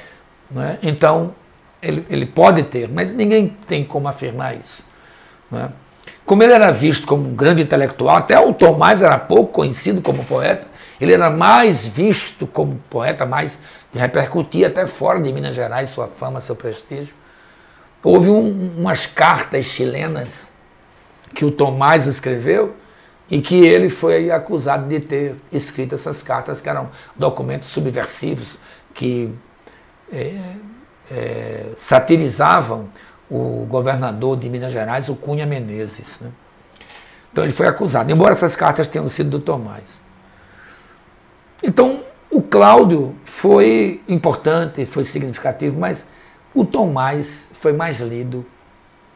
não 0.50 0.62
é? 0.62 0.78
Então, 0.82 1.36
ele, 1.82 2.06
ele 2.10 2.26
pode 2.26 2.64
ter, 2.64 2.90
mas 2.90 3.12
ninguém 3.14 3.56
tem 3.68 3.84
como 3.84 4.08
afirmar 4.08 4.56
isso. 4.56 4.84
Não 5.52 5.60
é? 5.60 5.70
Como 6.26 6.42
ele 6.42 6.54
era 6.54 6.72
visto 6.72 7.06
como 7.06 7.28
um 7.28 7.36
grande 7.36 7.62
intelectual, 7.62 8.18
até 8.18 8.40
o 8.40 8.54
Tomás 8.54 9.02
era 9.02 9.20
pouco 9.20 9.52
conhecido 9.52 10.02
como 10.02 10.24
poeta, 10.24 10.66
ele 11.00 11.14
era 11.14 11.30
mais 11.30 11.88
visto 11.88 12.46
como 12.48 12.80
poeta, 12.90 13.26
mais 13.26 13.60
repercutia 13.94 14.68
até 14.68 14.88
fora 14.88 15.20
de 15.20 15.32
Minas 15.32 15.56
Gerais 15.56 15.90
sua 15.90 16.08
fama, 16.08 16.42
seu 16.42 16.56
prestígio. 16.56 17.14
Houve 18.04 18.30
um, 18.30 18.74
umas 18.78 19.06
cartas 19.06 19.66
chilenas 19.66 20.52
que 21.34 21.46
o 21.46 21.52
Tomás 21.52 22.06
escreveu 22.06 22.76
e 23.30 23.42
que 23.42 23.66
ele 23.66 23.90
foi 23.90 24.30
acusado 24.30 24.88
de 24.88 25.00
ter 25.00 25.36
escrito 25.52 25.96
essas 25.96 26.22
cartas, 26.22 26.62
que 26.62 26.70
eram 26.70 26.90
documentos 27.16 27.70
subversivos 27.70 28.58
que 28.94 29.34
é, 30.12 30.56
é, 31.10 31.66
satirizavam 31.78 32.88
o 33.30 33.66
governador 33.68 34.38
de 34.38 34.50
Minas 34.50 34.72
Gerais, 34.72 35.10
o 35.10 35.16
Cunha 35.16 35.46
Menezes. 35.46 36.20
Né? 36.20 36.30
Então 37.32 37.44
ele 37.44 37.54
foi 37.54 37.68
acusado, 37.68 38.12
embora 38.12 38.34
essas 38.34 38.56
cartas 38.56 38.88
tenham 38.88 39.08
sido 39.10 39.32
do 39.32 39.40
Tomás. 39.40 40.03
Então 41.64 42.04
o 42.30 42.42
Cláudio 42.42 43.16
foi 43.24 44.02
importante, 44.08 44.86
foi 44.86 45.06
significativo, 45.06 45.80
mas 45.80 46.06
o 46.54 46.66
Tomás 46.66 47.48
foi 47.54 47.74
mais 47.74 48.02
lido, 48.02 48.46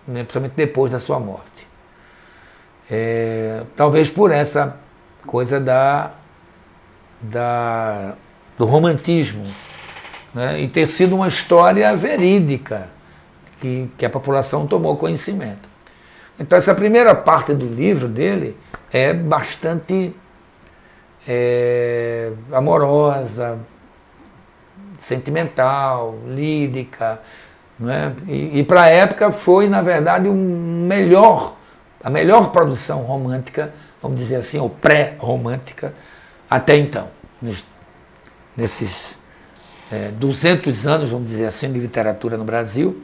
né, 0.07 0.23
principalmente 0.23 0.53
depois 0.55 0.91
da 0.91 0.99
sua 0.99 1.19
morte. 1.19 1.67
É, 2.89 3.63
talvez 3.75 4.09
por 4.09 4.31
essa 4.31 4.77
coisa 5.25 5.59
da, 5.59 6.13
da, 7.21 8.15
do 8.57 8.65
romantismo 8.65 9.43
né, 10.33 10.61
e 10.61 10.67
ter 10.67 10.87
sido 10.87 11.15
uma 11.15 11.27
história 11.27 11.95
verídica 11.97 12.89
que, 13.59 13.91
que 13.97 14.05
a 14.05 14.09
população 14.09 14.65
tomou 14.65 14.95
conhecimento. 14.95 15.67
Então, 16.39 16.57
essa 16.57 16.73
primeira 16.75 17.15
parte 17.15 17.53
do 17.53 17.67
livro 17.67 18.07
dele 18.07 18.55
é 18.91 19.13
bastante 19.13 20.15
é, 21.27 22.31
amorosa, 22.51 23.59
sentimental, 24.97 26.17
lírica. 26.27 27.21
Não 27.79 27.91
é? 27.91 28.13
E, 28.27 28.59
e 28.59 28.63
para 28.63 28.83
a 28.83 28.87
época 28.87 29.31
foi, 29.31 29.67
na 29.67 29.81
verdade, 29.81 30.29
um 30.29 30.85
melhor, 30.87 31.55
a 32.03 32.09
melhor 32.09 32.51
produção 32.51 33.01
romântica, 33.01 33.73
vamos 34.01 34.19
dizer 34.19 34.37
assim, 34.37 34.59
ou 34.59 34.69
pré-romântica, 34.69 35.93
até 36.49 36.77
então. 36.77 37.09
Nos, 37.41 37.65
nesses 38.55 39.15
é, 39.91 40.09
200 40.11 40.87
anos, 40.87 41.09
vamos 41.09 41.29
dizer 41.29 41.45
assim, 41.45 41.71
de 41.71 41.79
literatura 41.79 42.37
no 42.37 42.43
Brasil, 42.43 43.03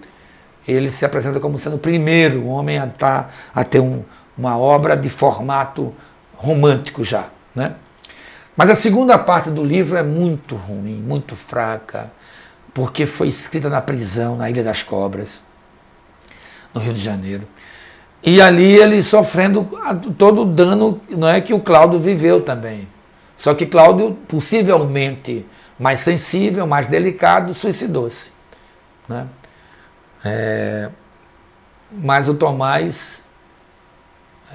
ele 0.68 0.92
se 0.92 1.06
apresenta 1.06 1.40
como 1.40 1.58
sendo 1.60 1.76
o 1.76 1.80
primeiro 1.80 2.48
homem 2.48 2.80
a, 2.80 2.88
tá, 2.88 3.30
a 3.54 3.64
ter 3.64 3.80
um, 3.80 4.04
uma 4.38 4.58
obra 4.58 4.96
de 4.96 5.10
formato 5.10 5.94
romântico 6.36 7.04
já. 7.04 7.28
Né? 7.54 7.76
Mas 8.56 8.70
a 8.70 8.76
segunda 8.76 9.18
parte 9.18 9.50
do 9.50 9.64
livro 9.64 9.98
é 9.98 10.04
muito 10.04 10.56
ruim, 10.56 11.02
muito 11.02 11.36
fraca, 11.36 12.12
porque 12.74 13.06
foi 13.06 13.28
escrita 13.28 13.70
na 13.70 13.82
prisão, 13.82 14.36
na 14.36 14.50
Ilha 14.50 14.64
das 14.64 14.84
Cobras, 14.84 15.42
no 16.74 16.82
Rio 16.82 16.94
de 16.94 17.02
Janeiro. 17.02 17.48
E 18.24 18.42
ali 18.42 18.76
ele 18.76 19.04
sofrendo 19.04 19.68
todo 20.18 20.44
o 20.44 20.46
dano 20.46 21.02
não 21.10 21.28
é, 21.28 21.42
que 21.42 21.54
o 21.54 21.60
Cláudio 21.60 22.00
viveu 22.00 22.42
também. 22.42 22.88
Só 23.36 23.54
que 23.54 23.66
Cláudio, 23.66 24.18
possivelmente 24.28 25.46
mais 25.78 26.00
sensível, 26.00 26.66
mais 26.66 26.88
delicado, 26.88 27.54
suicidou-se. 27.54 28.32
Né? 29.10 29.28
É, 30.24 30.90
mas 31.92 32.30
o 32.30 32.34
Tomás 32.36 33.24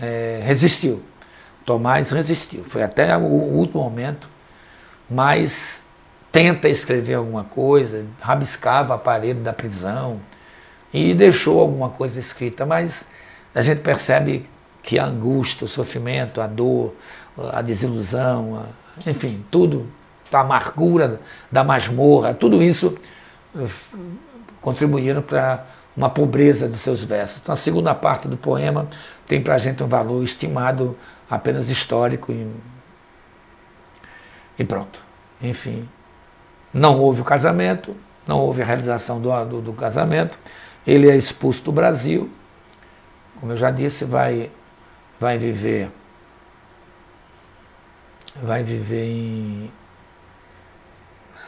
é, 0.01 0.41
resistiu. 0.43 1.03
Tomás 1.69 2.11
resistiu. 2.11 2.65
Foi 2.65 2.83
até 2.83 3.15
o 3.15 3.21
último 3.21 3.83
momento, 3.83 4.27
mas 5.09 5.83
tenta 6.33 6.67
escrever 6.67 7.13
alguma 7.13 7.45
coisa, 7.45 8.07
rabiscava 8.23 8.95
a 8.95 8.99
parede 8.99 9.41
da 9.41 9.53
prisão 9.53 10.19
e 10.95 11.13
deixou 11.13 11.61
alguma 11.61 11.91
coisa 11.91 12.19
escrita, 12.19 12.65
mas 12.65 13.05
a 13.55 13.61
gente 13.61 13.83
percebe 13.83 14.49
que 14.83 14.99
a 14.99 15.05
angústia, 15.05 15.67
o 15.67 15.69
sofrimento, 15.69 16.41
a 16.41 16.47
dor, 16.47 16.95
a 17.53 17.61
desilusão, 17.61 18.57
a, 18.57 19.11
enfim, 19.11 19.45
tudo, 19.51 19.89
a 20.33 20.41
amargura 20.41 21.21
da 21.53 21.63
masmorra, 21.63 22.33
tudo 22.33 22.63
isso 22.63 22.97
contribuíram 24.63 25.21
para 25.21 25.67
uma 25.95 26.09
pobreza 26.09 26.67
dos 26.67 26.81
seus 26.81 27.05
versos. 27.05 27.41
Então, 27.43 27.53
a 27.53 27.57
segunda 27.57 27.95
parte 27.95 28.27
do 28.27 28.39
poema 28.39 28.89
tem 29.27 29.43
para 29.43 29.57
a 29.57 29.59
gente 29.59 29.83
um 29.83 29.87
valor 29.87 30.25
estimado 30.25 30.97
apenas 31.31 31.69
histórico 31.69 32.33
e, 32.33 32.51
e 34.59 34.65
pronto. 34.65 35.03
Enfim, 35.41 35.89
não 36.73 36.99
houve 36.99 37.21
o 37.21 37.25
casamento, 37.25 37.97
não 38.27 38.41
houve 38.41 38.63
a 38.63 38.65
realização 38.65 39.21
do, 39.21 39.45
do, 39.45 39.61
do 39.61 39.73
casamento, 39.73 40.39
ele 40.87 41.11
é 41.11 41.17
expulso 41.17 41.63
do 41.65 41.73
Brasil, 41.73 42.31
como 43.41 43.53
eu 43.53 43.57
já 43.57 43.71
disse, 43.71 44.05
vai, 44.05 44.51
vai 45.21 45.39
viver 45.39 45.91
vai 48.43 48.63
viver 48.63 49.05
em, 49.05 49.73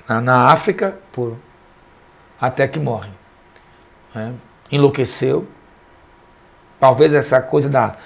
na, 0.08 0.20
na 0.20 0.52
África 0.52 0.98
por 1.12 1.36
até 2.40 2.66
que 2.66 2.78
morre. 2.78 3.10
Né? 4.14 4.34
Enlouqueceu. 4.70 5.46
Talvez 6.78 7.12
essa 7.12 7.42
coisa 7.42 7.68
da, 7.68 7.96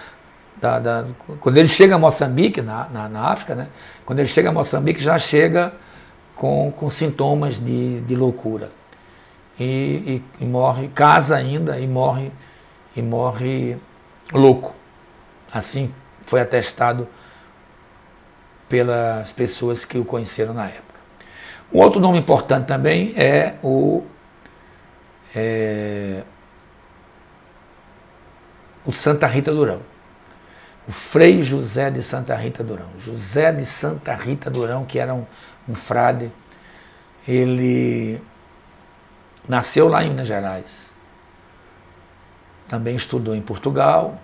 da, 0.60 0.78
da, 0.78 1.05
Quando 1.40 1.56
ele 1.56 1.68
chega 1.68 1.94
a 1.94 1.98
Moçambique, 1.98 2.62
na, 2.62 2.89
na, 2.89 3.09
na, 3.09 3.28
África, 3.28 3.55
né? 3.55 3.68
quando 4.05 4.20
ele 4.20 4.28
chega 4.28 4.48
a 4.48 4.52
Moçambique, 4.52 5.02
já 5.02 5.18
chega 5.18 5.72
com, 6.35 6.72
com 6.72 6.89
sintomas 6.89 7.59
de, 7.59 8.01
de 8.01 8.16
loucura. 8.16 8.70
E, 9.59 10.22
e, 10.40 10.44
e 10.44 10.47
morre, 10.47 10.89
casa 10.89 11.36
ainda 11.36 11.78
e 11.78 11.86
morre, 11.86 12.32
e 12.97 13.02
morre 13.02 13.76
louco. 14.32 14.74
Assim 15.52 15.93
foi 16.26 16.40
atestado 16.40 17.06
pelas 18.68 19.31
pessoas 19.32 19.85
que 19.85 19.98
o 19.98 20.05
conheceram 20.05 20.55
na 20.55 20.66
época. 20.66 20.94
Um 21.72 21.81
outro 21.81 22.01
nome 22.01 22.18
importante 22.18 22.66
também 22.66 23.12
é 23.16 23.55
o, 23.62 24.05
é, 25.35 26.22
o 28.85 28.93
Santa 28.93 29.26
Rita 29.26 29.52
Durão. 29.52 29.94
O 30.86 30.93
Frei 30.93 31.43
José 31.43 31.90
de 31.90 32.02
Santa 32.02 32.35
Rita 32.35 32.62
Durão. 32.62 32.90
José 32.98 33.52
de 33.52 33.65
Santa 33.65 34.15
Rita 34.15 34.51
Durão, 34.51 34.85
que 34.85 34.98
era 34.98 35.15
um, 35.15 35.24
um 35.69 35.74
frade, 35.74 36.31
ele 37.27 38.20
nasceu 39.48 39.89
lá 39.89 40.05
em 40.05 40.11
Minas 40.11 40.27
Gerais. 40.27 40.90
Também 42.69 42.97
estudou 42.97 43.35
em 43.35 43.40
Portugal. 43.43 44.19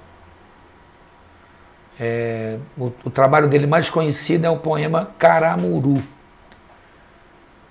É, 1.99 2.59
o, 2.77 2.93
o 3.05 3.11
trabalho 3.11 3.49
dele 3.49 3.67
mais 3.67 3.89
conhecido 3.91 4.47
é 4.47 4.51
o 4.51 4.59
poema 4.59 5.11
Caramuru 5.19 6.03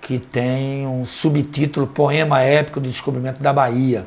que 0.00 0.18
tem 0.18 0.86
um 0.86 1.04
subtítulo 1.04 1.86
Poema 1.86 2.40
Épico 2.40 2.80
do 2.80 2.88
Descobrimento 2.88 3.40
da 3.40 3.52
Bahia. 3.52 4.06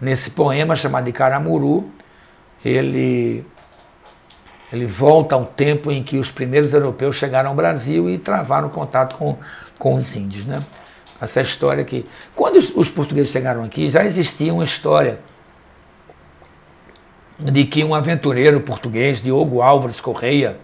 Nesse 0.00 0.30
poema 0.30 0.76
chamado 0.76 1.04
de 1.04 1.12
Caramuru, 1.12 1.90
ele 2.64 3.42
ele 4.72 4.86
volta 4.86 5.34
ao 5.34 5.44
tempo 5.44 5.90
em 5.92 6.02
que 6.02 6.18
os 6.18 6.30
primeiros 6.30 6.72
europeus 6.72 7.16
chegaram 7.16 7.50
ao 7.50 7.56
Brasil 7.56 8.10
e 8.10 8.18
travaram 8.18 8.68
contato 8.68 9.16
com, 9.16 9.36
com 9.78 9.94
os 9.94 10.16
índios. 10.16 10.44
Né? 10.44 10.62
Essa 11.20 11.40
história 11.40 11.84
que. 11.84 12.04
Quando 12.34 12.56
os, 12.56 12.74
os 12.74 12.88
portugueses 12.88 13.30
chegaram 13.30 13.62
aqui, 13.62 13.88
já 13.88 14.04
existia 14.04 14.52
uma 14.52 14.64
história 14.64 15.20
de 17.38 17.64
que 17.64 17.84
um 17.84 17.94
aventureiro 17.94 18.60
português, 18.60 19.22
Diogo 19.22 19.60
Álvares 19.60 20.00
Correia, 20.00 20.58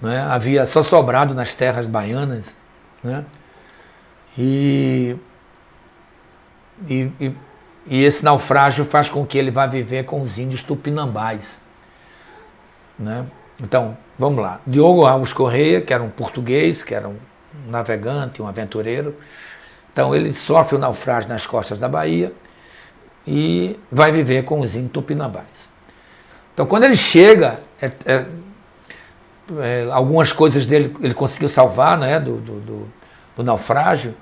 né, 0.00 0.20
havia 0.28 0.66
só 0.66 0.82
sobrado 0.82 1.34
nas 1.34 1.54
terras 1.54 1.86
baianas, 1.86 2.54
né, 3.02 3.24
e, 4.36 5.16
e, 6.86 7.10
e, 7.18 7.36
e, 7.86 8.04
esse 8.04 8.22
naufrágio 8.22 8.84
faz 8.84 9.08
com 9.08 9.24
que 9.24 9.38
ele 9.38 9.50
vá 9.50 9.66
viver 9.66 10.04
com 10.04 10.20
os 10.20 10.36
índios 10.36 10.62
tupinambás. 10.62 11.58
Né? 12.98 13.26
Então, 13.60 13.96
vamos 14.18 14.42
lá. 14.42 14.60
Diogo 14.66 15.06
Alves 15.06 15.32
Correia, 15.32 15.80
que 15.80 15.92
era 15.92 16.02
um 16.02 16.10
português, 16.10 16.82
que 16.82 16.94
era 16.94 17.08
um 17.08 17.16
navegante, 17.68 18.40
um 18.40 18.46
aventureiro, 18.46 19.16
então 19.92 20.14
ele 20.14 20.32
sofre 20.32 20.76
o 20.76 20.78
naufrágio 20.78 21.28
nas 21.28 21.46
costas 21.46 21.78
da 21.78 21.88
Bahia 21.88 22.32
e 23.26 23.78
vai 23.90 24.12
viver 24.12 24.44
com 24.44 24.60
os 24.60 24.74
tupinambás. 24.92 25.68
Então, 26.52 26.66
quando 26.66 26.84
ele 26.84 26.96
chega, 26.96 27.60
é, 27.80 27.86
é, 28.04 28.26
é, 29.58 29.88
algumas 29.90 30.32
coisas 30.32 30.66
dele 30.66 30.94
ele 31.00 31.14
conseguiu 31.14 31.48
salvar 31.48 31.98
né, 31.98 32.20
do, 32.20 32.36
do, 32.36 32.60
do, 32.60 32.88
do 33.36 33.44
naufrágio, 33.44 34.14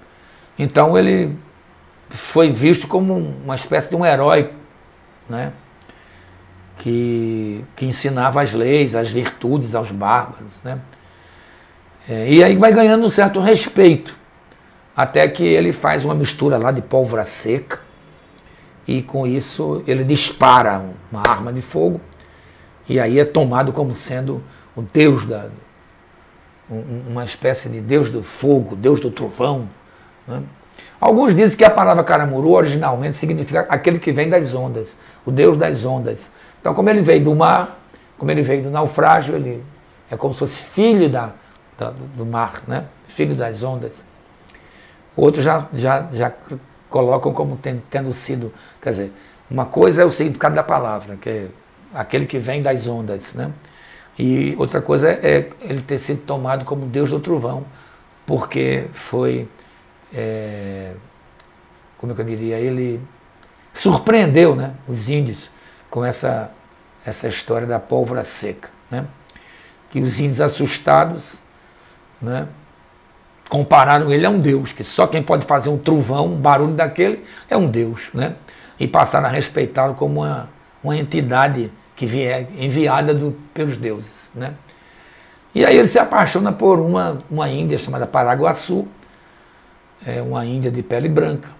então 0.58 0.96
ele 0.96 1.36
foi 2.08 2.50
visto 2.50 2.86
como 2.86 3.14
uma 3.16 3.54
espécie 3.54 3.88
de 3.88 3.96
um 3.96 4.06
herói, 4.06 4.50
né? 5.28 5.52
Que, 6.76 7.64
que 7.76 7.86
ensinava 7.86 8.42
as 8.42 8.52
leis, 8.52 8.94
as 8.94 9.10
virtudes 9.10 9.74
aos 9.74 9.90
bárbaros. 9.92 10.60
Né? 10.62 10.78
É, 12.08 12.30
e 12.30 12.44
aí 12.44 12.56
vai 12.56 12.72
ganhando 12.72 13.04
um 13.04 13.08
certo 13.08 13.40
respeito, 13.40 14.14
até 14.94 15.26
que 15.26 15.42
ele 15.42 15.72
faz 15.72 16.04
uma 16.04 16.14
mistura 16.14 16.58
lá 16.58 16.70
de 16.70 16.82
pólvora 16.82 17.24
seca, 17.24 17.80
e 18.86 19.00
com 19.00 19.26
isso 19.26 19.82
ele 19.86 20.04
dispara 20.04 20.84
uma 21.10 21.22
arma 21.26 21.50
de 21.50 21.62
fogo, 21.62 22.00
e 22.86 23.00
aí 23.00 23.18
é 23.18 23.24
tomado 23.24 23.72
como 23.72 23.94
sendo 23.94 24.42
o 24.76 24.82
deus 24.82 25.24
da. 25.24 25.48
uma 26.68 27.24
espécie 27.24 27.70
de 27.70 27.80
deus 27.80 28.10
do 28.10 28.22
fogo, 28.22 28.76
deus 28.76 29.00
do 29.00 29.10
trovão. 29.10 29.68
Né? 30.28 30.42
Alguns 31.00 31.34
dizem 31.34 31.56
que 31.56 31.64
a 31.64 31.70
palavra 31.70 32.04
caramuru 32.04 32.50
originalmente 32.50 33.16
significa 33.16 33.60
aquele 33.70 33.98
que 33.98 34.12
vem 34.12 34.28
das 34.28 34.54
ondas, 34.54 34.96
o 35.24 35.30
deus 35.30 35.56
das 35.56 35.84
ondas. 35.84 36.30
Então, 36.64 36.72
como 36.72 36.88
ele 36.88 37.02
veio 37.02 37.22
do 37.22 37.34
mar, 37.34 37.78
como 38.16 38.30
ele 38.30 38.40
veio 38.40 38.62
do 38.62 38.70
naufrágio, 38.70 39.36
ele 39.36 39.62
é 40.10 40.16
como 40.16 40.32
se 40.32 40.40
fosse 40.40 40.56
filho 40.56 41.10
da, 41.10 41.34
da 41.76 41.90
do 41.90 42.24
mar, 42.24 42.62
né? 42.66 42.86
filho 43.06 43.34
das 43.34 43.62
ondas. 43.62 44.02
Outros 45.14 45.44
já, 45.44 45.68
já, 45.74 46.08
já 46.10 46.32
colocam 46.88 47.34
como 47.34 47.60
tendo 47.90 48.14
sido, 48.14 48.50
quer 48.80 48.90
dizer, 48.92 49.12
uma 49.50 49.66
coisa 49.66 50.00
é 50.00 50.04
o 50.06 50.10
significado 50.10 50.54
da 50.54 50.62
palavra, 50.62 51.18
que 51.18 51.28
é 51.28 51.46
aquele 51.92 52.24
que 52.24 52.38
vem 52.38 52.62
das 52.62 52.86
ondas, 52.86 53.34
né? 53.34 53.52
E 54.18 54.54
outra 54.58 54.80
coisa 54.80 55.10
é 55.10 55.50
ele 55.60 55.82
ter 55.82 55.98
sido 55.98 56.22
tomado 56.22 56.64
como 56.64 56.86
Deus 56.86 57.10
do 57.10 57.20
trovão, 57.20 57.66
porque 58.24 58.86
foi 58.94 59.46
é, 60.14 60.94
como 61.98 62.12
é 62.12 62.14
que 62.14 62.22
eu 62.22 62.24
diria, 62.24 62.58
ele 62.58 63.02
surpreendeu 63.70 64.56
né, 64.56 64.72
os 64.88 65.10
índios 65.10 65.52
com 65.94 66.04
essa, 66.04 66.50
essa 67.06 67.28
história 67.28 67.68
da 67.68 67.78
pólvora 67.78 68.24
seca. 68.24 68.68
Né? 68.90 69.04
Que 69.90 70.00
os 70.00 70.18
índios 70.18 70.40
assustados 70.40 71.34
né, 72.20 72.48
compararam 73.48 74.10
ele 74.10 74.26
a 74.26 74.28
um 74.28 74.40
deus, 74.40 74.72
que 74.72 74.82
só 74.82 75.06
quem 75.06 75.22
pode 75.22 75.46
fazer 75.46 75.68
um 75.68 75.78
trovão, 75.78 76.32
um 76.32 76.36
barulho 76.36 76.74
daquele, 76.74 77.24
é 77.48 77.56
um 77.56 77.68
deus. 77.68 78.08
Né? 78.12 78.34
E 78.76 78.88
passaram 78.88 79.28
a 79.28 79.30
respeitá-lo 79.30 79.94
como 79.94 80.22
uma, 80.22 80.50
uma 80.82 80.96
entidade 80.96 81.72
que 81.94 82.06
vier, 82.06 82.48
enviada 82.58 83.14
do, 83.14 83.30
pelos 83.54 83.76
deuses. 83.76 84.30
Né? 84.34 84.52
E 85.54 85.64
aí 85.64 85.78
ele 85.78 85.86
se 85.86 86.00
apaixona 86.00 86.50
por 86.50 86.80
uma, 86.80 87.22
uma 87.30 87.48
índia 87.48 87.78
chamada 87.78 88.04
Paraguaçu, 88.04 88.88
é, 90.04 90.20
uma 90.20 90.44
índia 90.44 90.72
de 90.72 90.82
pele 90.82 91.08
branca. 91.08 91.50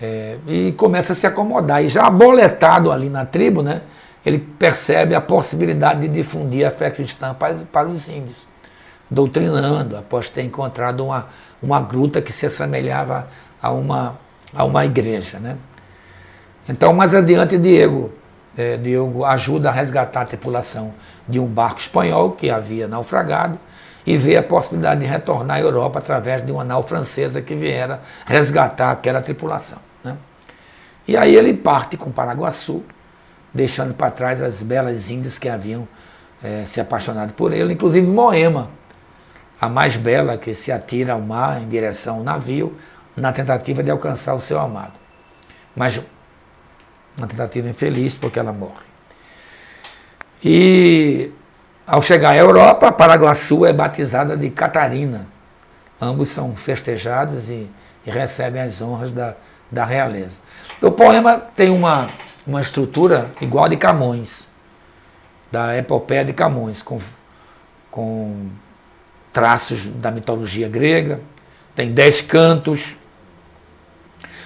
É, 0.00 0.36
e 0.46 0.72
começa 0.72 1.12
a 1.12 1.16
se 1.16 1.26
acomodar. 1.26 1.82
E 1.82 1.88
já 1.88 2.06
aboletado 2.06 2.92
ali 2.92 3.08
na 3.08 3.24
tribo, 3.24 3.62
né, 3.62 3.82
ele 4.24 4.38
percebe 4.38 5.14
a 5.14 5.20
possibilidade 5.20 6.00
de 6.00 6.08
difundir 6.08 6.66
a 6.66 6.70
fé 6.70 6.90
cristã 6.90 7.32
para, 7.32 7.54
para 7.72 7.88
os 7.88 8.08
índios, 8.08 8.46
doutrinando, 9.10 9.96
após 9.96 10.28
ter 10.28 10.42
encontrado 10.42 11.04
uma, 11.04 11.28
uma 11.62 11.80
gruta 11.80 12.20
que 12.20 12.32
se 12.32 12.44
assemelhava 12.44 13.28
a 13.62 13.70
uma, 13.70 14.18
a 14.54 14.64
uma 14.64 14.84
igreja. 14.84 15.38
Né. 15.38 15.56
Então, 16.68 16.92
mais 16.92 17.14
adiante, 17.14 17.56
Diego, 17.56 18.12
é, 18.56 18.76
Diego 18.76 19.24
ajuda 19.24 19.68
a 19.68 19.72
resgatar 19.72 20.22
a 20.22 20.24
tripulação 20.24 20.92
de 21.28 21.38
um 21.38 21.46
barco 21.46 21.80
espanhol 21.80 22.32
que 22.32 22.50
havia 22.50 22.88
naufragado 22.88 23.58
e 24.06 24.16
vê 24.16 24.36
a 24.36 24.42
possibilidade 24.42 25.00
de 25.00 25.06
retornar 25.06 25.58
à 25.58 25.60
Europa 25.60 25.98
através 25.98 26.44
de 26.44 26.52
uma 26.52 26.64
nau 26.64 26.82
francesa 26.82 27.42
que 27.42 27.54
viera 27.54 28.00
resgatar 28.24 28.92
aquela 28.92 29.20
tripulação. 29.20 29.85
E 31.06 31.16
aí 31.16 31.34
ele 31.34 31.54
parte 31.54 31.96
com 31.96 32.10
Paraguaçu, 32.10 32.82
deixando 33.52 33.94
para 33.94 34.10
trás 34.10 34.42
as 34.42 34.62
belas 34.62 35.10
índias 35.10 35.38
que 35.38 35.48
haviam 35.48 35.86
é, 36.42 36.64
se 36.66 36.80
apaixonado 36.80 37.32
por 37.34 37.52
ele, 37.52 37.72
inclusive 37.72 38.06
Moema, 38.06 38.70
a 39.60 39.68
mais 39.68 39.96
bela 39.96 40.36
que 40.36 40.54
se 40.54 40.70
atira 40.70 41.14
ao 41.14 41.20
mar 41.20 41.62
em 41.62 41.68
direção 41.68 42.16
ao 42.16 42.22
navio, 42.22 42.76
na 43.16 43.32
tentativa 43.32 43.82
de 43.82 43.90
alcançar 43.90 44.34
o 44.34 44.40
seu 44.40 44.60
amado. 44.60 44.92
Mas 45.74 45.98
uma 47.16 47.26
tentativa 47.26 47.68
infeliz, 47.68 48.14
porque 48.14 48.38
ela 48.38 48.52
morre. 48.52 48.84
E 50.44 51.32
ao 51.86 52.02
chegar 52.02 52.30
à 52.30 52.36
Europa, 52.36 52.92
Paraguaçu 52.92 53.64
é 53.64 53.72
batizada 53.72 54.36
de 54.36 54.50
Catarina. 54.50 55.26
Ambos 56.00 56.28
são 56.28 56.54
festejados 56.54 57.48
e, 57.48 57.70
e 58.04 58.10
recebem 58.10 58.60
as 58.60 58.82
honras 58.82 59.12
da, 59.12 59.34
da 59.70 59.84
realeza. 59.84 60.38
O 60.80 60.90
poema 60.90 61.38
tem 61.38 61.70
uma, 61.70 62.06
uma 62.46 62.60
estrutura 62.60 63.30
igual 63.40 63.64
a 63.64 63.68
de 63.68 63.76
Camões, 63.76 64.46
da 65.50 65.76
epopeia 65.76 66.24
de 66.24 66.32
Camões, 66.32 66.82
com, 66.82 67.00
com 67.90 68.48
traços 69.32 69.82
da 69.82 70.10
mitologia 70.10 70.68
grega, 70.68 71.20
tem 71.74 71.92
dez 71.92 72.20
cantos, 72.20 72.96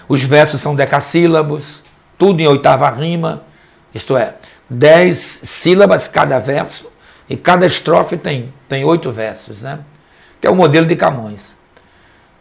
os 0.08 0.22
versos 0.22 0.60
são 0.60 0.74
decassílabos, 0.74 1.82
tudo 2.16 2.40
em 2.40 2.46
oitava 2.46 2.88
rima, 2.90 3.44
isto 3.94 4.16
é, 4.16 4.34
dez 4.68 5.18
sílabas 5.18 6.06
cada 6.06 6.38
verso, 6.38 6.92
e 7.28 7.36
cada 7.36 7.66
estrofe 7.66 8.16
tem, 8.16 8.52
tem 8.68 8.84
oito 8.84 9.12
versos, 9.12 9.62
né? 9.62 9.80
Que 10.40 10.46
é 10.46 10.50
o 10.50 10.56
modelo 10.56 10.86
de 10.86 10.96
Camões. 10.96 11.54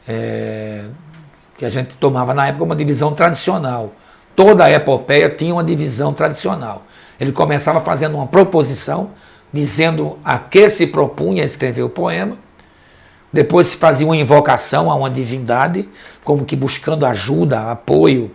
É, 0.07 0.85
que 1.59 1.65
a 1.65 1.69
gente 1.69 1.95
tomava 1.95 2.33
na 2.33 2.47
época 2.47 2.63
uma 2.63 2.75
divisão 2.75 3.13
tradicional. 3.13 3.93
Toda 4.33 4.63
a 4.63 4.71
epopeia 4.71 5.29
tinha 5.29 5.53
uma 5.53 5.63
divisão 5.63 6.13
tradicional. 6.13 6.83
Ele 7.19 7.33
começava 7.33 7.81
fazendo 7.81 8.15
uma 8.15 8.25
proposição, 8.25 9.11
dizendo 9.51 10.17
a 10.23 10.39
que 10.39 10.69
se 10.69 10.87
propunha 10.87 11.43
escrever 11.43 11.83
o 11.83 11.89
poema. 11.89 12.37
Depois 13.31 13.67
se 13.67 13.75
fazia 13.77 14.07
uma 14.07 14.15
invocação 14.15 14.89
a 14.89 14.95
uma 14.95 15.09
divindade, 15.09 15.87
como 16.23 16.45
que 16.45 16.55
buscando 16.55 17.05
ajuda, 17.05 17.69
apoio 17.69 18.31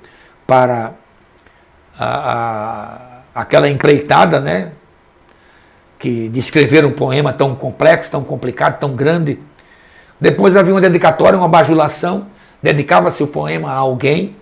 para 0.46 0.92
a, 1.98 3.22
a, 3.34 3.40
aquela 3.40 3.70
empreitada, 3.70 4.38
né? 4.38 4.72
que 5.98 6.28
descreveram 6.28 6.90
um 6.90 6.92
poema 6.92 7.32
tão 7.32 7.54
complexo, 7.54 8.10
tão 8.10 8.22
complicado, 8.22 8.78
tão 8.78 8.94
grande. 8.94 9.38
Depois 10.20 10.54
havia 10.54 10.74
uma 10.74 10.80
dedicatória, 10.82 11.38
uma 11.38 11.48
bajulação, 11.48 12.26
dedicava-se 12.64 13.22
o 13.22 13.26
poema 13.26 13.70
a 13.70 13.74
alguém 13.74 14.34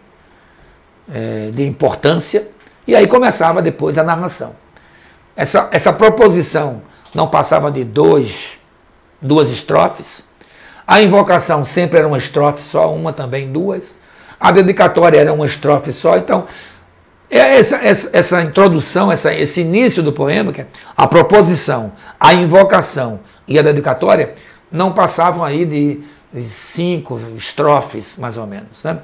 é, 1.12 1.50
de 1.52 1.66
importância, 1.66 2.48
e 2.86 2.94
aí 2.94 3.08
começava 3.08 3.60
depois 3.60 3.98
a 3.98 4.04
narração. 4.04 4.54
Essa, 5.34 5.68
essa 5.72 5.92
proposição 5.92 6.82
não 7.12 7.26
passava 7.26 7.68
de 7.68 7.82
dois, 7.82 8.50
duas 9.20 9.50
estrofes. 9.50 10.22
A 10.86 11.02
invocação 11.02 11.64
sempre 11.64 11.98
era 11.98 12.06
uma 12.06 12.16
estrofe 12.16 12.62
só, 12.62 12.94
uma 12.94 13.12
também 13.12 13.50
duas. 13.50 13.96
A 14.38 14.52
dedicatória 14.52 15.18
era 15.18 15.32
uma 15.32 15.44
estrofe 15.44 15.92
só. 15.92 16.16
Então, 16.16 16.46
é 17.28 17.58
essa, 17.58 17.76
essa, 17.78 18.10
essa 18.12 18.40
introdução, 18.40 19.10
essa, 19.10 19.34
esse 19.34 19.62
início 19.62 20.00
do 20.00 20.12
poema, 20.12 20.52
que 20.52 20.60
é 20.60 20.66
a 20.96 21.08
proposição, 21.08 21.90
a 22.20 22.32
invocação 22.32 23.18
e 23.48 23.58
a 23.58 23.62
dedicatória, 23.62 24.32
não 24.70 24.92
passavam 24.92 25.42
aí 25.42 25.64
de 25.64 26.04
cinco 26.44 27.20
estrofes, 27.36 28.16
mais 28.16 28.36
ou 28.36 28.46
menos. 28.46 28.82
Né? 28.84 28.98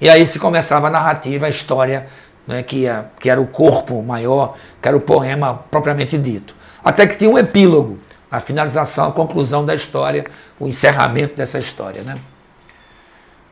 E 0.00 0.08
aí 0.08 0.26
se 0.26 0.38
começava 0.38 0.88
a 0.88 0.90
narrativa, 0.90 1.46
a 1.46 1.48
história 1.48 2.06
né, 2.46 2.62
que, 2.62 2.78
ia, 2.78 3.10
que 3.18 3.30
era 3.30 3.40
o 3.40 3.46
corpo 3.46 4.02
maior, 4.02 4.56
que 4.80 4.88
era 4.88 4.96
o 4.96 5.00
poema 5.00 5.64
propriamente 5.70 6.18
dito. 6.18 6.54
Até 6.84 7.06
que 7.06 7.16
tinha 7.16 7.30
um 7.30 7.38
epílogo, 7.38 7.98
a 8.30 8.40
finalização, 8.40 9.08
a 9.08 9.12
conclusão 9.12 9.64
da 9.64 9.74
história, 9.74 10.24
o 10.58 10.66
encerramento 10.66 11.34
dessa 11.34 11.58
história. 11.58 12.02
Né? 12.02 12.16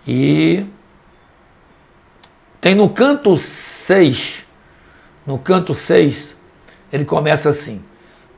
E 0.06 0.66
tem 2.60 2.74
no 2.74 2.88
canto 2.88 3.36
6, 3.36 4.44
no 5.26 5.38
canto 5.38 5.74
6, 5.74 6.36
ele 6.92 7.04
começa 7.04 7.48
assim. 7.48 7.84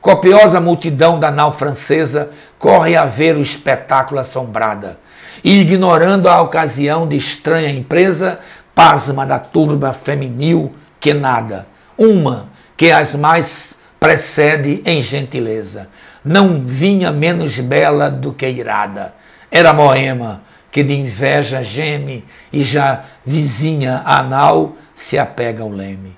Copiosa 0.07 0.61
multidão 0.61 1.19
da 1.19 1.29
nau 1.29 1.51
francesa 1.51 2.31
corre 2.57 2.95
a 2.95 3.03
ver 3.03 3.35
o 3.35 3.41
espetáculo 3.41 4.21
assombrada. 4.21 4.97
E, 5.43 5.59
ignorando 5.59 6.29
a 6.29 6.41
ocasião 6.41 7.05
de 7.05 7.17
estranha 7.17 7.69
empresa, 7.69 8.39
pasma 8.73 9.25
da 9.25 9.37
turba 9.37 9.91
feminil 9.91 10.73
que 10.97 11.13
nada. 11.13 11.67
Uma 11.97 12.47
que 12.77 12.89
as 12.89 13.15
mais 13.15 13.75
precede 13.99 14.81
em 14.85 15.01
gentileza. 15.01 15.89
Não 16.23 16.61
vinha 16.65 17.11
menos 17.11 17.59
bela 17.59 18.09
do 18.09 18.31
que 18.31 18.47
irada. 18.47 19.13
Era 19.51 19.73
Moema, 19.73 20.41
que 20.71 20.83
de 20.83 20.93
inveja 20.93 21.61
geme 21.61 22.23
e 22.53 22.63
já 22.63 23.03
vizinha 23.25 24.03
a 24.05 24.23
nau 24.23 24.77
se 24.95 25.19
apega 25.19 25.63
ao 25.63 25.69
leme. 25.69 26.17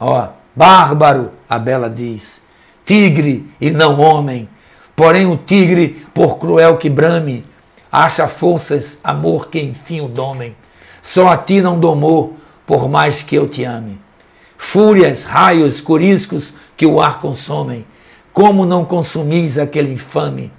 Ó, 0.00 0.30
bárbaro, 0.56 1.30
a 1.48 1.60
bela 1.60 1.88
diz, 1.88 2.42
tigre 2.84 3.48
e 3.60 3.70
não 3.70 4.00
homem. 4.00 4.48
Porém 4.94 5.26
o 5.26 5.36
tigre, 5.36 6.06
por 6.14 6.38
cruel 6.38 6.76
que 6.76 6.88
brame, 6.88 7.44
acha 7.90 8.28
forças, 8.28 8.98
amor 9.02 9.48
que 9.48 9.60
enfim 9.60 10.00
o 10.00 10.08
domem. 10.08 10.54
Só 11.02 11.28
a 11.28 11.36
ti 11.36 11.60
não 11.60 11.78
domou, 11.78 12.36
por 12.66 12.88
mais 12.88 13.22
que 13.22 13.34
eu 13.34 13.48
te 13.48 13.64
ame. 13.64 14.00
Fúrias, 14.56 15.24
raios, 15.24 15.80
coriscos 15.80 16.54
que 16.76 16.86
o 16.86 17.00
ar 17.00 17.20
consomem, 17.20 17.84
como 18.32 18.64
não 18.64 18.84
consumis 18.84 19.58
aquele 19.58 19.92
infame, 19.92 20.52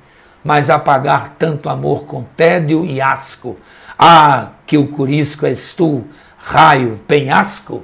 mas 0.43 0.69
apagar 0.69 1.35
tanto 1.39 1.69
amor 1.69 2.05
com 2.05 2.23
tédio 2.23 2.85
e 2.85 3.01
asco. 3.01 3.57
Ah, 3.97 4.49
que 4.67 4.77
o 4.77 4.87
corisco 4.87 5.45
és 5.45 5.73
tu, 5.73 6.03
raio, 6.37 6.99
penhasco. 7.07 7.83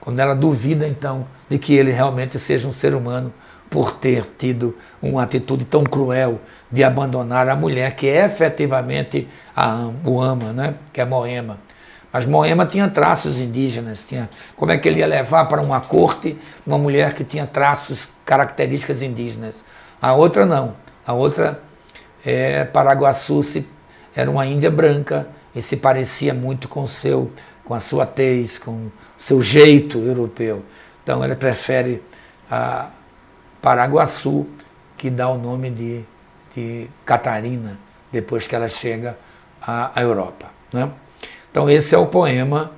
Quando 0.00 0.18
ela 0.18 0.34
duvida, 0.34 0.88
então, 0.88 1.26
de 1.48 1.58
que 1.58 1.74
ele 1.74 1.92
realmente 1.92 2.38
seja 2.38 2.66
um 2.66 2.72
ser 2.72 2.94
humano 2.94 3.32
por 3.70 3.92
ter 3.92 4.24
tido 4.38 4.76
uma 5.02 5.22
atitude 5.22 5.64
tão 5.64 5.84
cruel 5.84 6.40
de 6.70 6.82
abandonar 6.82 7.48
a 7.48 7.56
mulher 7.56 7.94
que 7.94 8.06
efetivamente 8.06 9.28
a, 9.54 9.90
o 10.04 10.20
ama, 10.20 10.52
né? 10.52 10.74
que 10.92 11.00
é 11.00 11.04
Moema. 11.04 11.58
Mas 12.12 12.24
Moema 12.24 12.64
tinha 12.64 12.88
traços 12.88 13.38
indígenas. 13.38 14.06
Tinha, 14.06 14.30
como 14.56 14.72
é 14.72 14.78
que 14.78 14.88
ele 14.88 15.00
ia 15.00 15.06
levar 15.06 15.44
para 15.46 15.60
uma 15.60 15.80
corte 15.80 16.38
uma 16.66 16.78
mulher 16.78 17.12
que 17.14 17.22
tinha 17.22 17.46
traços, 17.46 18.08
características 18.24 19.02
indígenas? 19.02 19.64
A 20.00 20.14
outra 20.14 20.46
não. 20.46 20.74
A 21.06 21.12
outra, 21.12 21.60
é, 22.24 22.64
Paraguaçu, 22.64 23.42
se, 23.42 23.68
era 24.14 24.30
uma 24.30 24.46
índia 24.46 24.70
branca 24.70 25.28
e 25.54 25.60
se 25.60 25.76
parecia 25.76 26.32
muito 26.32 26.68
com, 26.68 26.86
seu, 26.86 27.30
com 27.64 27.74
a 27.74 27.80
sua 27.80 28.06
tez, 28.06 28.58
com 28.58 28.88
seu 29.18 29.42
jeito 29.42 29.98
europeu. 29.98 30.62
Então 31.02 31.22
ele 31.22 31.36
prefere 31.36 32.02
a 32.50 32.88
Paraguaçu, 33.66 34.46
que 34.96 35.10
dá 35.10 35.28
o 35.28 35.36
nome 35.36 35.70
de, 35.70 36.04
de 36.54 36.88
Catarina, 37.04 37.76
depois 38.12 38.46
que 38.46 38.54
ela 38.54 38.68
chega 38.68 39.18
à, 39.60 39.90
à 39.92 40.02
Europa. 40.04 40.46
Né? 40.72 40.88
Então 41.50 41.68
esse 41.68 41.92
é 41.92 41.98
o 41.98 42.06
poema, 42.06 42.70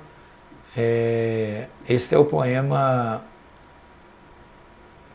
é, 0.75 1.67
esse 1.87 2.15
é 2.15 2.17
o 2.17 2.25
poema 2.25 3.21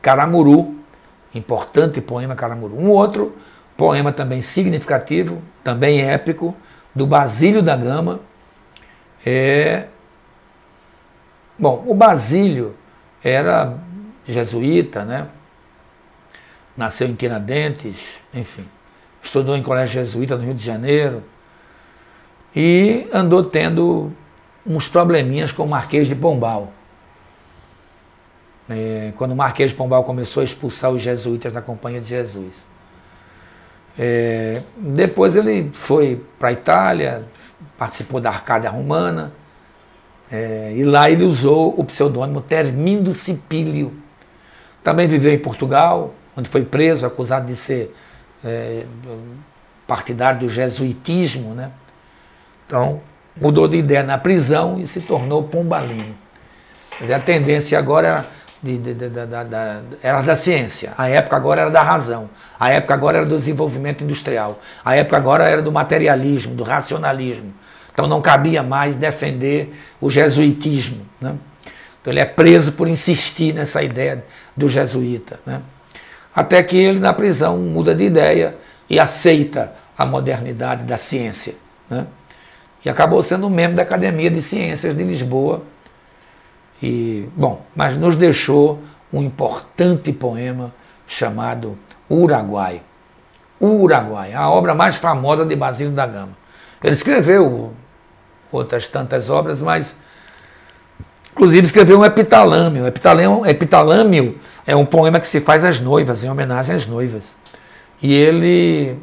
Caramuru, 0.01 0.79
importante 1.35 2.01
poema 2.01 2.37
Caramuru. 2.37 2.79
Um 2.79 2.91
outro 2.91 3.37
poema 3.77 4.13
também 4.13 4.43
significativo, 4.43 5.43
também 5.65 6.03
épico, 6.03 6.55
do 6.95 7.05
Basílio 7.05 7.61
da 7.61 7.77
Gama. 7.77 8.21
É, 9.27 9.89
bom, 11.59 11.83
o 11.85 11.95
Basílio 11.97 12.77
era 13.25 13.77
jesuíta, 14.25 15.05
né? 15.05 15.27
Nasceu 16.77 17.09
em 17.09 17.15
Tiradentes, 17.15 17.97
enfim. 18.33 18.67
Estudou 19.23 19.57
em 19.57 19.63
colégio 19.63 19.95
jesuíta 19.95 20.37
no 20.37 20.45
Rio 20.45 20.55
de 20.55 20.65
Janeiro 20.65 21.23
e 22.55 23.09
andou 23.13 23.43
tendo 23.45 24.13
uns 24.67 24.89
probleminhas 24.89 25.53
com 25.53 25.65
o 25.65 25.69
Marquês 25.69 26.09
de 26.09 26.15
Pombal. 26.15 26.73
É, 28.69 29.13
quando 29.17 29.33
o 29.33 29.37
Marquês 29.37 29.71
de 29.71 29.77
Pombal 29.77 30.05
começou 30.05 30.41
a 30.41 30.45
expulsar 30.45 30.91
os 30.91 31.03
jesuítas 31.03 31.53
da 31.53 31.61
Companhia 31.61 32.01
de 32.01 32.09
Jesus. 32.09 32.65
É, 33.99 34.63
depois 34.77 35.37
ele 35.37 35.71
foi 35.75 36.25
para 36.39 36.49
a 36.49 36.53
Itália, 36.53 37.25
participou 37.79 38.21
da 38.21 38.31
Arcádia 38.31 38.71
Romana, 38.71 39.33
é, 40.31 40.73
e 40.75 40.85
lá 40.85 41.11
ele 41.11 41.25
usou 41.25 41.79
o 41.79 41.85
pseudônimo 41.85 42.41
Termindo 42.41 43.13
Cipílio. 43.13 43.95
Também 44.83 45.07
viveu 45.07 45.33
em 45.33 45.39
Portugal, 45.39 46.15
onde 46.37 46.49
foi 46.49 46.65
preso, 46.65 47.07
acusado 47.07 47.47
de 47.47 47.57
ser 47.57 47.95
é, 48.45 48.85
partidário 49.87 50.41
do 50.41 50.49
jesuitismo, 50.49 51.55
né? 51.55 51.71
Então, 52.67 53.01
mudou 53.37 53.69
de 53.69 53.77
ideia 53.77 54.03
na 54.03 54.19
prisão 54.19 54.79
e 54.79 54.87
se 54.87 55.01
tornou 55.01 55.43
pombalino. 55.43 56.15
Mas 57.01 57.11
a 57.11 57.19
tendência 57.19 57.79
agora 57.79 58.09
era, 58.09 58.27
de, 58.63 58.79
de, 58.79 58.95
de, 58.95 59.09
da, 59.09 59.83
era 60.03 60.23
da 60.23 60.37
ciência, 60.37 60.93
a 60.97 61.09
época 61.09 61.37
agora 61.37 61.63
era 61.63 61.71
da 61.71 61.83
razão, 61.83 62.31
a 62.59 62.71
época 62.71 62.95
agora 62.95 63.19
era 63.19 63.27
do 63.27 63.37
desenvolvimento 63.37 64.05
industrial, 64.05 64.61
a 64.85 64.95
época 64.97 65.17
agora 65.17 65.45
era 65.45 65.61
do 65.61 65.73
materialismo, 65.73 66.55
do 66.55 66.63
racionalismo. 66.63 67.53
Então 67.93 68.09
não 68.09 68.21
cabia 68.21 68.63
mais 68.63 68.97
defender 68.97 69.73
o 70.01 70.11
jesuitismo. 70.11 71.07
Né? 71.21 71.37
Então 72.01 72.13
ele 72.13 72.21
é 72.21 72.25
preso 72.25 72.73
por 72.73 72.89
insistir 72.89 73.55
nessa 73.55 73.83
ideia 73.83 74.25
do 74.57 74.69
jesuíta. 74.69 75.39
Né? 75.47 75.61
Até 76.35 76.63
que 76.63 76.77
ele, 76.77 76.99
na 76.99 77.13
prisão, 77.13 77.59
muda 77.59 77.95
de 77.95 78.05
ideia 78.05 78.57
e 78.89 78.99
aceita 78.99 79.73
a 79.97 80.05
modernidade 80.05 80.83
da 80.85 80.99
ciência. 80.99 81.55
Né? 81.89 82.07
e 82.85 82.91
acabou 82.91 83.23
sendo 83.23 83.49
membro 83.49 83.77
da 83.77 83.83
Academia 83.83 84.31
de 84.31 84.43
Ciências 84.43 84.95
de 84.95 85.03
Lisboa. 85.03 85.63
E, 86.83 87.27
bom, 87.35 87.65
mas 87.75 87.97
nos 87.97 88.15
deixou 88.15 88.81
um 89.13 89.23
importante 89.23 90.13
poema 90.13 90.75
chamado 91.07 91.79
Uruguai. 92.11 92.83
Uruguai, 93.61 94.35
a 94.35 94.51
obra 94.51 94.75
mais 94.75 94.97
famosa 94.97 95.47
de 95.47 95.57
Basílio 95.57 95.93
da 95.93 96.07
Gama. 96.07 96.37
Ele 96.83 96.93
escreveu 96.93 97.73
outras 98.53 98.89
tantas 98.89 99.31
obras, 99.31 99.63
mas 99.63 99.97
inclusive 101.35 101.67
escreveu 101.67 101.99
um 101.99 102.05
epitalâmio. 102.05 102.87
Epitalâmio, 102.87 103.47
epitalâmio 103.47 104.39
é 104.67 104.75
um 104.75 104.87
poema 104.87 105.21
que 105.21 105.27
se 105.27 105.41
faz 105.41 105.65
às 105.65 105.81
noivas, 105.81 106.23
em 106.23 106.31
homenagem 106.31 106.75
às 106.75 106.87
noivas. 106.87 107.37
E 108.01 108.15
ele 108.15 108.97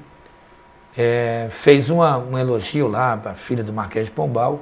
é, 0.98 1.48
fez 1.52 1.90
uma, 1.90 2.18
um 2.18 2.38
elogio 2.38 2.88
lá 2.88 3.18
para 3.18 3.32
a 3.32 3.36
filha 3.36 3.64
do 3.64 3.74
Marquês 3.74 4.06
de 4.06 4.12
Pombal, 4.12 4.62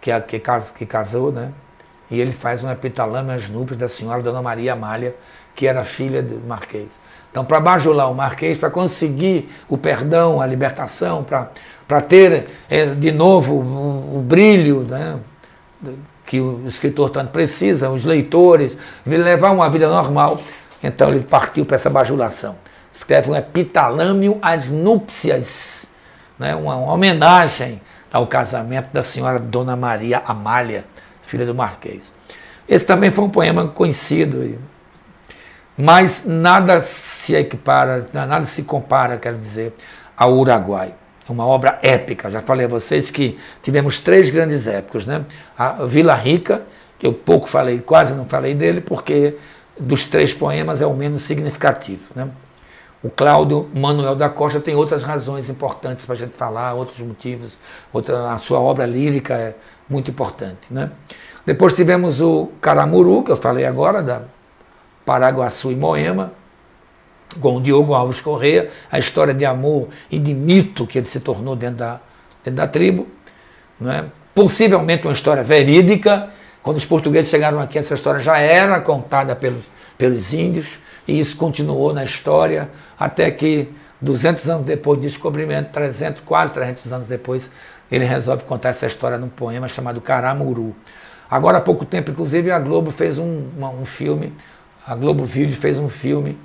que, 0.00 0.10
é, 0.10 0.20
que, 0.20 0.40
que 0.76 0.86
casou, 0.86 1.32
né? 1.32 1.52
E 2.10 2.20
ele 2.20 2.32
faz 2.32 2.62
um 2.62 2.70
epitalame 2.70 3.32
às 3.32 3.48
núpcias 3.48 3.78
da 3.78 3.88
senhora 3.88 4.22
Dona 4.22 4.42
Maria 4.42 4.74
Amália, 4.74 5.16
que 5.54 5.66
era 5.66 5.84
filha 5.84 6.22
do 6.22 6.46
Marquês. 6.46 6.98
Então, 7.30 7.44
para 7.44 7.58
bajular 7.58 8.10
o 8.10 8.14
Marquês, 8.14 8.58
para 8.58 8.70
conseguir 8.70 9.48
o 9.68 9.76
perdão, 9.78 10.40
a 10.40 10.46
libertação, 10.46 11.24
para 11.24 12.00
ter 12.00 12.46
é, 12.68 12.86
de 12.86 13.10
novo 13.10 13.54
o, 13.54 14.18
o 14.18 14.22
brilho 14.22 14.82
né, 14.82 15.18
que 16.26 16.40
o 16.40 16.66
escritor 16.66 17.10
tanto 17.10 17.30
precisa, 17.30 17.90
os 17.90 18.04
leitores, 18.04 18.78
levar 19.06 19.50
uma 19.50 19.68
vida 19.68 19.88
normal, 19.88 20.38
então 20.82 21.10
ele 21.10 21.20
partiu 21.20 21.64
para 21.64 21.76
essa 21.76 21.90
bajulação 21.90 22.56
escreve 22.94 23.28
um 23.28 23.34
epitalâmio 23.34 24.38
às 24.40 24.70
núpcias, 24.70 25.86
né, 26.38 26.54
uma, 26.54 26.76
uma 26.76 26.92
homenagem 26.92 27.80
ao 28.12 28.24
casamento 28.28 28.92
da 28.92 29.02
senhora 29.02 29.40
Dona 29.40 29.74
Maria 29.74 30.22
Amália, 30.24 30.84
filha 31.22 31.44
do 31.44 31.54
Marquês. 31.54 32.12
Esse 32.68 32.86
também 32.86 33.10
foi 33.10 33.24
um 33.24 33.28
poema 33.28 33.66
conhecido, 33.66 34.56
mas 35.76 36.24
nada 36.24 36.80
se 36.80 37.34
equipara, 37.34 38.08
nada 38.12 38.46
se 38.46 38.62
compara, 38.62 39.18
quero 39.18 39.36
dizer, 39.36 39.74
ao 40.16 40.32
Uruguai. 40.34 40.94
Uma 41.28 41.46
obra 41.46 41.78
épica. 41.82 42.30
Já 42.30 42.42
falei 42.42 42.66
a 42.66 42.68
vocês 42.68 43.10
que 43.10 43.38
tivemos 43.62 43.98
três 43.98 44.30
grandes 44.30 44.66
épicos, 44.66 45.06
né? 45.06 45.24
A 45.56 45.84
Vila 45.86 46.14
Rica, 46.14 46.62
que 46.98 47.06
eu 47.06 47.12
pouco 47.12 47.48
falei, 47.48 47.80
quase 47.80 48.12
não 48.14 48.26
falei 48.26 48.54
dele, 48.54 48.80
porque 48.80 49.36
dos 49.78 50.06
três 50.06 50.32
poemas 50.32 50.80
é 50.82 50.86
o 50.86 50.94
menos 50.94 51.22
significativo, 51.22 52.10
né? 52.14 52.28
o 53.04 53.10
Cláudio 53.10 53.68
Manuel 53.74 54.16
da 54.16 54.30
Costa 54.30 54.58
tem 54.58 54.74
outras 54.74 55.04
razões 55.04 55.50
importantes 55.50 56.06
para 56.06 56.14
a 56.14 56.18
gente 56.18 56.34
falar, 56.34 56.72
outros 56.72 56.98
motivos. 57.00 57.58
Outra, 57.92 58.32
a 58.32 58.38
sua 58.38 58.58
obra 58.58 58.86
lírica 58.86 59.34
é 59.34 59.54
muito 59.86 60.10
importante. 60.10 60.62
Né? 60.70 60.90
Depois 61.44 61.74
tivemos 61.74 62.22
o 62.22 62.46
Caramuru, 62.62 63.22
que 63.22 63.30
eu 63.30 63.36
falei 63.36 63.66
agora, 63.66 64.02
da 64.02 64.22
Paraguaçu 65.04 65.70
e 65.70 65.76
Moema, 65.76 66.32
com 67.40 67.56
o 67.56 67.60
Diogo 67.60 67.94
Alves 67.94 68.20
Correia, 68.20 68.70
a 68.90 68.98
história 68.98 69.34
de 69.34 69.44
amor 69.44 69.88
e 70.10 70.18
de 70.18 70.34
mito 70.34 70.86
que 70.86 70.98
ele 70.98 71.06
se 71.06 71.20
tornou 71.20 71.54
dentro 71.56 71.76
da, 71.76 72.00
dentro 72.44 72.56
da 72.58 72.66
tribo. 72.66 73.06
Né? 73.80 74.06
Possivelmente 74.34 75.06
uma 75.06 75.12
história 75.12 75.42
verídica. 75.42 76.30
Quando 76.62 76.78
os 76.78 76.84
portugueses 76.84 77.30
chegaram 77.30 77.60
aqui, 77.60 77.78
essa 77.78 77.94
história 77.94 78.20
já 78.20 78.38
era 78.38 78.80
contada 78.80 79.36
pelos, 79.36 79.66
pelos 79.98 80.32
índios, 80.32 80.78
e 81.06 81.20
isso 81.20 81.36
continuou 81.36 81.92
na 81.92 82.04
história 82.04 82.70
até 82.98 83.30
que 83.30 83.68
200 84.00 84.48
anos 84.48 84.66
depois 84.66 84.98
do 84.98 85.02
descobrimento, 85.02 85.70
300, 85.72 86.22
quase 86.22 86.54
300 86.54 86.92
anos 86.92 87.08
depois, 87.08 87.50
ele 87.90 88.04
resolve 88.04 88.44
contar 88.44 88.70
essa 88.70 88.86
história 88.86 89.18
num 89.18 89.28
poema 89.28 89.68
chamado 89.68 90.00
Caramuru. 90.00 90.74
Agora 91.30 91.58
há 91.58 91.60
pouco 91.60 91.84
tempo, 91.84 92.10
inclusive, 92.10 92.50
a 92.50 92.58
Globo 92.58 92.90
fez 92.90 93.18
um, 93.18 93.44
um 93.58 93.84
filme, 93.84 94.32
a 94.86 94.94
Globo 94.94 95.24
Vídeo 95.24 95.56
fez 95.56 95.78
um 95.78 95.88
filme 95.88 96.38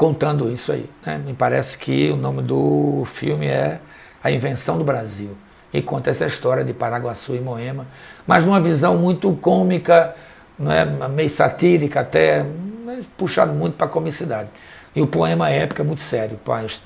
contando 0.00 0.50
isso 0.50 0.72
aí. 0.72 0.88
Né? 1.04 1.18
Me 1.18 1.34
parece 1.34 1.76
que 1.76 2.10
o 2.10 2.16
nome 2.16 2.40
do 2.40 3.04
filme 3.04 3.46
é 3.46 3.78
A 4.24 4.30
Invenção 4.30 4.78
do 4.78 4.82
Brasil. 4.82 5.36
E 5.74 5.82
conta 5.82 6.08
essa 6.08 6.24
história 6.24 6.64
de 6.64 6.72
Paraguaçu 6.72 7.34
e 7.34 7.38
Moema, 7.38 7.86
mas 8.26 8.42
numa 8.42 8.58
visão 8.58 8.96
muito 8.96 9.30
cômica, 9.34 10.16
não 10.58 10.72
é? 10.72 10.86
meio 10.86 11.28
satírica 11.28 12.00
até, 12.00 12.46
puxado 13.18 13.52
muito 13.52 13.76
para 13.76 13.86
a 13.86 13.90
comicidade. 13.90 14.48
E 14.96 15.02
o 15.02 15.06
poema 15.06 15.50
épico 15.50 15.82
é 15.82 15.84
muito 15.84 16.00
sério, 16.00 16.40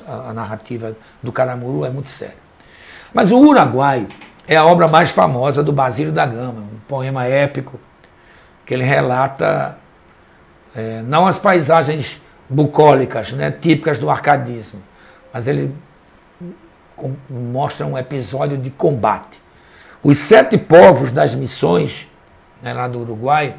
a, 0.08 0.32
narrativa 0.32 0.96
do 1.22 1.30
Caramuru 1.30 1.84
é 1.84 1.90
muito 1.90 2.08
séria. 2.10 2.36
Mas 3.14 3.30
o 3.30 3.38
Uruguai 3.38 4.08
é 4.48 4.56
a 4.56 4.64
obra 4.64 4.88
mais 4.88 5.10
famosa 5.10 5.62
do 5.62 5.72
Basílio 5.72 6.12
da 6.12 6.26
Gama, 6.26 6.62
um 6.62 6.80
poema 6.88 7.24
épico 7.26 7.78
que 8.66 8.74
ele 8.74 8.82
relata 8.82 9.78
é, 10.74 11.00
não 11.02 11.28
as 11.28 11.38
paisagens 11.38 12.20
bucólicas, 12.48 13.32
né, 13.32 13.50
típicas 13.50 13.98
do 13.98 14.10
arcadismo, 14.10 14.82
mas 15.32 15.46
ele 15.46 15.74
mostra 17.28 17.86
um 17.86 17.96
episódio 17.98 18.56
de 18.56 18.70
combate. 18.70 19.42
Os 20.02 20.18
sete 20.18 20.58
povos 20.58 21.10
das 21.10 21.34
missões 21.34 22.08
né, 22.62 22.72
lá 22.72 22.86
do 22.86 23.00
Uruguai 23.00 23.56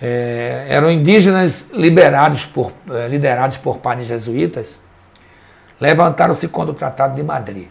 é, 0.00 0.66
eram 0.68 0.90
indígenas 0.90 1.66
liberados 1.72 2.44
por, 2.44 2.72
é, 2.90 3.08
liderados 3.08 3.56
por 3.56 3.78
padres 3.78 4.08
jesuítas, 4.08 4.80
levantaram-se 5.80 6.48
contra 6.48 6.72
o 6.72 6.74
Tratado 6.74 7.14
de 7.14 7.22
Madrid, 7.22 7.68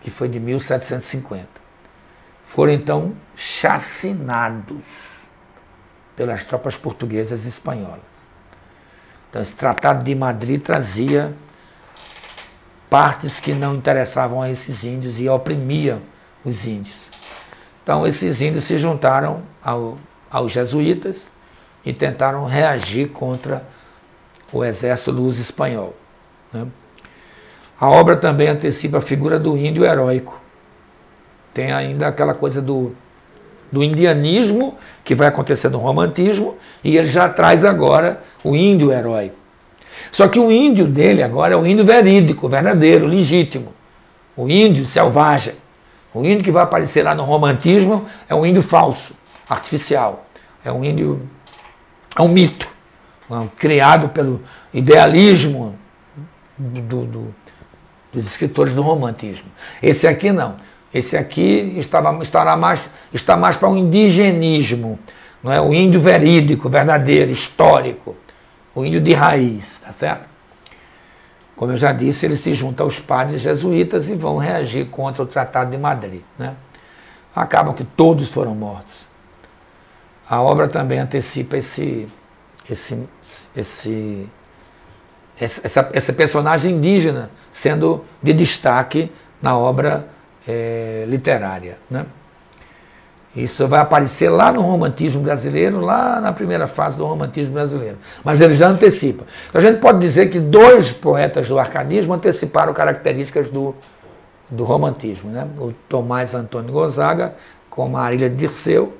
que 0.00 0.10
foi 0.10 0.28
de 0.28 0.40
1750. 0.40 1.46
Foram 2.46 2.72
então 2.72 3.14
chacinados 3.34 5.22
pelas 6.14 6.44
tropas 6.44 6.76
portuguesas 6.76 7.44
e 7.44 7.48
espanholas. 7.48 8.11
Então, 9.32 9.40
esse 9.40 9.56
Tratado 9.56 10.04
de 10.04 10.14
Madrid 10.14 10.60
trazia 10.60 11.32
partes 12.90 13.40
que 13.40 13.54
não 13.54 13.74
interessavam 13.74 14.42
a 14.42 14.50
esses 14.50 14.84
índios 14.84 15.18
e 15.18 15.26
oprimia 15.26 16.02
os 16.44 16.66
índios. 16.66 17.06
Então, 17.82 18.06
esses 18.06 18.42
índios 18.42 18.64
se 18.64 18.76
juntaram 18.76 19.42
ao 19.64 19.96
aos 20.32 20.50
jesuítas 20.50 21.28
e 21.84 21.92
tentaram 21.92 22.46
reagir 22.46 23.10
contra 23.10 23.62
o 24.50 24.64
exército 24.64 25.10
luz 25.10 25.38
espanhol. 25.38 25.94
Né? 26.50 26.66
A 27.78 27.90
obra 27.90 28.16
também 28.16 28.48
antecipa 28.48 28.98
a 28.98 29.02
figura 29.02 29.38
do 29.38 29.56
índio 29.58 29.84
heróico. 29.84 30.40
Tem 31.52 31.70
ainda 31.70 32.08
aquela 32.08 32.32
coisa 32.32 32.62
do, 32.62 32.96
do 33.72 33.82
indianismo, 33.82 34.76
que 35.02 35.14
vai 35.14 35.26
acontecer 35.26 35.70
no 35.70 35.78
romantismo, 35.78 36.56
e 36.84 36.98
ele 36.98 37.06
já 37.06 37.28
traz 37.28 37.64
agora 37.64 38.22
o 38.44 38.54
índio 38.54 38.92
herói. 38.92 39.32
Só 40.10 40.28
que 40.28 40.38
o 40.38 40.50
índio 40.50 40.86
dele 40.86 41.22
agora 41.22 41.54
é 41.54 41.56
o 41.56 41.66
índio 41.66 41.84
verídico, 41.84 42.48
verdadeiro, 42.48 43.06
legítimo. 43.06 43.72
O 44.36 44.48
índio 44.48 44.84
selvagem. 44.84 45.54
O 46.12 46.22
índio 46.22 46.44
que 46.44 46.52
vai 46.52 46.62
aparecer 46.62 47.02
lá 47.02 47.14
no 47.14 47.24
romantismo 47.24 48.04
é 48.28 48.34
um 48.34 48.44
índio 48.44 48.62
falso 48.62 49.14
artificial. 49.48 50.26
É 50.62 50.70
um 50.70 50.84
índio, 50.84 51.28
é 52.16 52.20
um 52.20 52.28
mito, 52.28 52.68
um, 53.30 53.48
criado 53.48 54.10
pelo 54.10 54.42
idealismo 54.72 55.78
do, 56.58 57.04
do, 57.06 57.34
dos 58.12 58.26
escritores 58.26 58.74
do 58.74 58.82
romantismo. 58.82 59.46
Esse 59.82 60.06
aqui 60.06 60.30
não. 60.30 60.56
Esse 60.94 61.16
aqui 61.16 61.74
estava, 61.78 62.22
estará 62.22 62.56
mais, 62.56 62.90
está 63.12 63.36
mais 63.36 63.56
para 63.56 63.68
o 63.68 63.72
um 63.72 63.76
indigenismo, 63.76 64.98
não 65.42 65.50
é? 65.50 65.60
o 65.60 65.72
índio 65.72 66.00
verídico, 66.00 66.68
verdadeiro, 66.68 67.30
histórico, 67.30 68.14
o 68.74 68.84
índio 68.84 69.00
de 69.00 69.14
raiz, 69.14 69.78
tá 69.78 69.92
certo? 69.92 70.32
Como 71.56 71.72
eu 71.72 71.78
já 71.78 71.92
disse, 71.92 72.26
ele 72.26 72.36
se 72.36 72.52
junta 72.54 72.82
aos 72.82 72.98
padres 72.98 73.40
jesuítas 73.40 74.08
e 74.08 74.14
vão 74.14 74.36
reagir 74.36 74.86
contra 74.86 75.22
o 75.22 75.26
Tratado 75.26 75.70
de 75.70 75.78
Madrid. 75.78 76.22
Né? 76.38 76.56
Acabam 77.34 77.74
que 77.74 77.84
todos 77.84 78.30
foram 78.30 78.54
mortos. 78.54 79.06
A 80.28 80.40
obra 80.42 80.66
também 80.66 80.98
antecipa 80.98 81.56
esse, 81.56 82.08
esse, 82.68 83.06
esse, 83.56 84.28
essa, 85.38 85.90
essa 85.92 86.12
personagem 86.12 86.74
indígena 86.74 87.30
sendo 87.50 88.04
de 88.22 88.32
destaque 88.32 89.12
na 89.40 89.56
obra 89.56 90.08
é, 90.46 91.04
literária. 91.08 91.78
Né? 91.90 92.06
Isso 93.34 93.66
vai 93.66 93.80
aparecer 93.80 94.28
lá 94.28 94.52
no 94.52 94.60
romantismo 94.60 95.22
brasileiro, 95.22 95.80
lá 95.80 96.20
na 96.20 96.32
primeira 96.32 96.66
fase 96.66 96.98
do 96.98 97.06
romantismo 97.06 97.54
brasileiro. 97.54 97.96
Mas 98.22 98.40
ele 98.40 98.52
já 98.52 98.68
antecipa. 98.68 99.24
Então 99.48 99.60
a 99.60 99.64
gente 99.64 99.80
pode 99.80 99.98
dizer 99.98 100.28
que 100.28 100.38
dois 100.38 100.92
poetas 100.92 101.48
do 101.48 101.58
arcadismo 101.58 102.12
anteciparam 102.12 102.74
características 102.74 103.50
do, 103.50 103.74
do 104.50 104.64
romantismo. 104.64 105.30
Né? 105.30 105.48
O 105.58 105.72
Tomás 105.88 106.34
Antônio 106.34 106.72
Gonzaga, 106.72 107.34
com 107.70 107.88
Marília 107.88 108.28
Dirceu, 108.28 108.92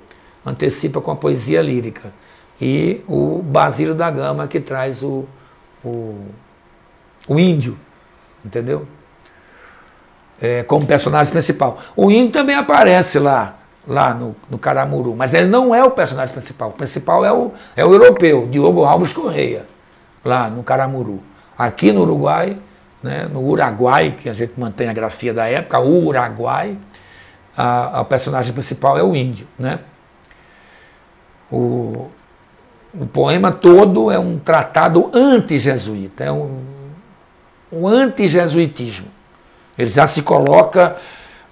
antecipa 0.47 1.01
com 1.01 1.11
a 1.11 1.17
poesia 1.17 1.61
lírica. 1.61 2.11
E 2.59 3.03
o 3.07 3.43
Basílio 3.43 3.95
da 3.95 4.11
Gama, 4.11 4.49
que 4.49 4.61
traz 4.61 5.03
o, 5.03 5.27
o, 5.85 6.17
o 7.29 7.39
índio, 7.39 7.77
entendeu? 8.43 8.87
É, 10.45 10.65
como 10.65 10.85
personagem 10.85 11.33
principal. 11.33 11.79
O 11.95 12.11
índio 12.11 12.33
também 12.33 12.57
aparece 12.57 13.21
lá, 13.21 13.59
lá 13.87 14.13
no, 14.13 14.35
no 14.51 14.59
Caramuru, 14.59 15.15
mas 15.15 15.33
ele 15.33 15.47
não 15.47 15.73
é 15.73 15.85
o 15.85 15.93
personagem 15.93 16.35
principal. 16.35 16.71
O 16.71 16.73
principal 16.73 17.25
é 17.25 17.33
o, 17.33 17.53
é 17.77 17.85
o 17.85 17.93
europeu, 17.93 18.49
Diogo 18.51 18.83
Alves 18.83 19.13
Correia, 19.13 19.65
lá 20.25 20.51
no 20.51 20.65
Caramuru. 20.65 21.23
Aqui 21.57 21.93
no 21.93 22.01
Uruguai, 22.01 22.59
né, 23.01 23.29
no 23.33 23.41
Uruguai, 23.41 24.17
que 24.21 24.29
a 24.29 24.33
gente 24.33 24.55
mantém 24.57 24.89
a 24.89 24.93
grafia 24.93 25.33
da 25.33 25.47
época, 25.47 25.79
o 25.79 26.09
Uruguai, 26.09 26.77
a, 27.57 28.05
personagem 28.05 28.53
principal 28.53 28.99
é 28.99 29.03
o 29.03 29.15
índio, 29.15 29.47
né? 29.57 29.79
O, 31.53 32.09
o 32.93 33.07
poema 33.07 33.53
todo 33.53 34.11
é 34.11 34.19
um 34.19 34.41
tratado 34.41 35.09
anti-jesuíta, 35.15 36.25
é 36.25 36.33
um, 36.33 36.65
um 37.71 37.87
anti-jesuitismo. 37.87 39.07
Ele 39.79 39.91
já 39.91 40.07
se 40.07 40.23
coloca 40.23 40.97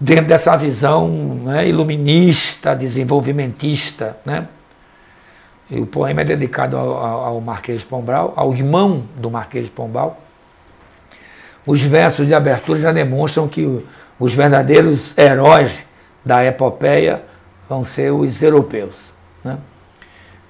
dentro 0.00 0.26
dessa 0.26 0.56
visão 0.56 1.08
né, 1.08 1.68
iluminista, 1.68 2.74
desenvolvimentista. 2.74 4.16
Né? 4.24 4.46
E 5.70 5.78
o 5.78 5.86
poema 5.86 6.22
é 6.22 6.24
dedicado 6.24 6.76
ao, 6.76 6.96
ao, 6.96 7.40
Marquês 7.40 7.80
de 7.80 7.86
Pombal, 7.86 8.32
ao 8.36 8.52
irmão 8.54 9.04
do 9.16 9.30
Marquês 9.30 9.66
de 9.66 9.70
Pombal. 9.70 10.20
Os 11.66 11.82
versos 11.82 12.26
de 12.26 12.34
abertura 12.34 12.80
já 12.80 12.92
demonstram 12.92 13.46
que 13.46 13.84
os 14.18 14.34
verdadeiros 14.34 15.16
heróis 15.16 15.72
da 16.24 16.44
epopeia 16.44 17.22
vão 17.68 17.84
ser 17.84 18.10
os 18.10 18.42
europeus. 18.42 19.12
Né? 19.44 19.58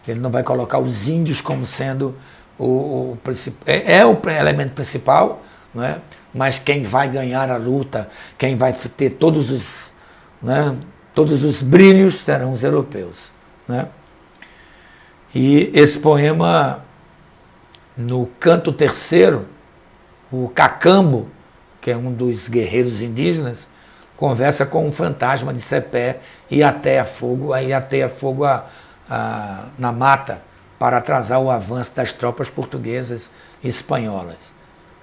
Ele 0.06 0.20
não 0.20 0.30
vai 0.30 0.42
colocar 0.42 0.78
os 0.78 1.08
índios 1.08 1.40
como 1.40 1.66
sendo 1.66 2.14
o, 2.58 2.64
o 2.64 3.18
é, 3.66 3.98
é, 3.98 4.06
o 4.06 4.18
elemento 4.28 4.74
principal, 4.74 5.42
não 5.74 5.84
é? 5.84 5.98
Mas 6.32 6.58
quem 6.58 6.82
vai 6.82 7.08
ganhar 7.08 7.50
a 7.50 7.56
luta, 7.56 8.08
quem 8.38 8.56
vai 8.56 8.72
ter 8.72 9.10
todos 9.10 9.50
os, 9.50 9.92
né, 10.42 10.76
todos 11.14 11.44
os 11.44 11.62
brilhos 11.62 12.20
serão 12.20 12.52
os 12.52 12.62
europeus. 12.62 13.30
Né? 13.66 13.88
E 15.34 15.70
esse 15.74 15.98
poema, 15.98 16.84
no 17.96 18.26
canto 18.38 18.72
terceiro, 18.72 19.46
o 20.30 20.48
Cacambo, 20.48 21.28
que 21.80 21.90
é 21.90 21.96
um 21.96 22.12
dos 22.12 22.48
guerreiros 22.48 23.00
indígenas, 23.00 23.66
conversa 24.16 24.66
com 24.66 24.86
um 24.86 24.92
fantasma 24.92 25.52
de 25.52 25.60
Cepé 25.60 26.20
e 26.50 26.62
até 26.62 27.00
a 27.00 27.04
fogo, 27.04 27.52
aí 27.52 27.72
até 27.72 28.02
a 28.02 28.08
fogo 28.08 28.44
a, 28.44 28.66
a, 29.08 29.64
na 29.78 29.90
mata 29.90 30.42
para 30.78 30.98
atrasar 30.98 31.40
o 31.40 31.50
avanço 31.50 31.94
das 31.94 32.12
tropas 32.12 32.48
portuguesas 32.48 33.30
e 33.62 33.68
espanholas. 33.68 34.36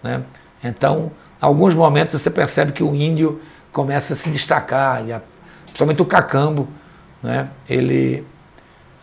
Né? 0.04 0.24
Então, 0.64 1.12
alguns 1.40 1.74
momentos 1.74 2.20
você 2.20 2.30
percebe 2.30 2.72
que 2.72 2.84
o 2.84 2.96
índio 2.96 3.42
começa 3.72 4.14
a 4.14 4.16
se 4.16 4.30
destacar, 4.30 5.06
e 5.06 5.14
a, 5.14 5.22
principalmente 5.66 6.02
o 6.02 6.06
cacambo, 6.06 6.68
né? 7.22 7.50
ele, 7.70 8.26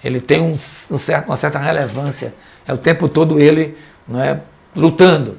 ele 0.03 0.21
tem 0.21 0.41
um, 0.41 0.53
um 0.53 0.99
certo, 0.99 1.27
uma 1.27 1.37
certa 1.37 1.59
relevância. 1.59 2.35
É 2.67 2.73
o 2.73 2.79
tempo 2.79 3.09
todo 3.09 3.39
ele 3.39 3.77
né, 4.07 4.41
lutando. 4.75 5.39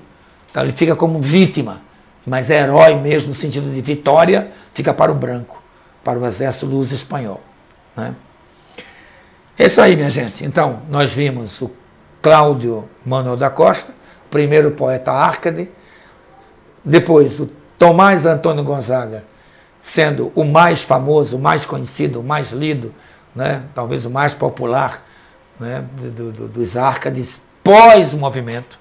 Então 0.49 0.63
ele 0.63 0.71
fica 0.71 0.95
como 0.95 1.21
vítima, 1.21 1.81
mas 2.25 2.49
é 2.49 2.61
herói 2.61 2.95
mesmo 2.95 3.29
no 3.29 3.33
sentido 3.33 3.69
de 3.69 3.81
vitória, 3.81 4.51
fica 4.73 4.93
para 4.93 5.11
o 5.11 5.15
branco, 5.15 5.61
para 6.03 6.17
o 6.17 6.25
exército 6.25 6.65
luz 6.65 6.91
espanhol. 6.91 7.41
Né? 7.95 8.15
É 9.57 9.65
isso 9.65 9.81
aí, 9.81 9.95
minha 9.95 10.09
gente. 10.09 10.43
Então, 10.43 10.81
nós 10.89 11.11
vimos 11.11 11.61
o 11.61 11.71
Cláudio 12.21 12.89
Manuel 13.05 13.37
da 13.37 13.49
Costa, 13.49 13.93
primeiro 14.29 14.71
poeta 14.71 15.11
Árcade, 15.11 15.69
depois 16.85 17.39
o 17.39 17.49
Tomás 17.77 18.25
Antônio 18.25 18.63
Gonzaga, 18.63 19.23
sendo 19.79 20.31
o 20.35 20.43
mais 20.43 20.83
famoso, 20.83 21.37
o 21.37 21.39
mais 21.39 21.65
conhecido, 21.65 22.19
o 22.19 22.23
mais 22.23 22.51
lido, 22.51 22.93
né? 23.35 23.63
talvez 23.73 24.05
o 24.05 24.09
mais 24.09 24.33
popular 24.33 25.03
né? 25.59 25.83
do, 25.97 26.31
do, 26.31 26.47
dos 26.47 26.77
Árcades 26.77 27.41
pós-movimento. 27.63 28.79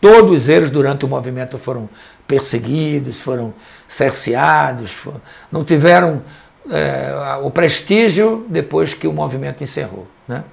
Todos 0.00 0.48
eles, 0.48 0.70
durante 0.70 1.04
o 1.04 1.08
movimento, 1.08 1.58
foram 1.58 1.88
perseguidos, 2.26 3.20
foram 3.20 3.52
cerceados, 3.88 4.92
foram, 4.92 5.20
não 5.50 5.64
tiveram 5.64 6.22
é, 6.70 7.38
o 7.42 7.50
prestígio 7.50 8.46
depois 8.48 8.94
que 8.94 9.08
o 9.08 9.12
movimento 9.12 9.64
encerrou. 9.64 10.06
Né? 10.26 10.44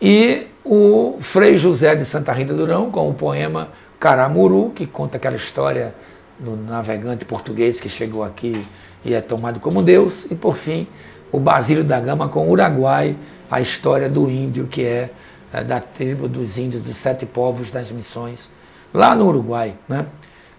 E 0.00 0.48
o 0.64 1.18
Frei 1.20 1.56
José 1.56 1.94
de 1.94 2.04
Santa 2.04 2.32
Rita 2.32 2.52
Durão, 2.52 2.90
com 2.90 3.08
o 3.08 3.14
poema 3.14 3.68
Caramuru, 4.00 4.70
que 4.70 4.86
conta 4.86 5.18
aquela 5.18 5.36
história 5.36 5.94
do 6.38 6.56
navegante 6.56 7.26
português 7.26 7.78
que 7.78 7.88
chegou 7.90 8.24
aqui 8.24 8.66
e 9.04 9.12
é 9.12 9.20
tomado 9.20 9.60
como 9.60 9.82
Deus. 9.82 10.24
E, 10.30 10.34
por 10.34 10.56
fim, 10.56 10.88
o 11.30 11.38
Basílio 11.38 11.84
da 11.84 12.00
Gama 12.00 12.26
com 12.26 12.48
o 12.48 12.50
Uruguai, 12.50 13.14
a 13.50 13.60
história 13.60 14.08
do 14.08 14.30
índio, 14.30 14.66
que 14.66 14.86
é, 14.86 15.10
é 15.52 15.62
da 15.62 15.80
tribo 15.80 16.26
dos 16.26 16.56
índios 16.56 16.86
dos 16.86 16.96
sete 16.96 17.26
povos 17.26 17.70
das 17.70 17.92
missões, 17.92 18.50
lá 18.92 19.14
no 19.14 19.26
Uruguai, 19.26 19.76
né? 19.86 20.06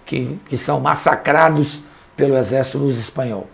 que, 0.05 0.39
que 0.47 0.55
são 0.55 0.79
massacrados 0.79 1.81
pelo 2.15 2.37
exército 2.37 2.77
luz 2.77 2.99
espanhol. 2.99 3.47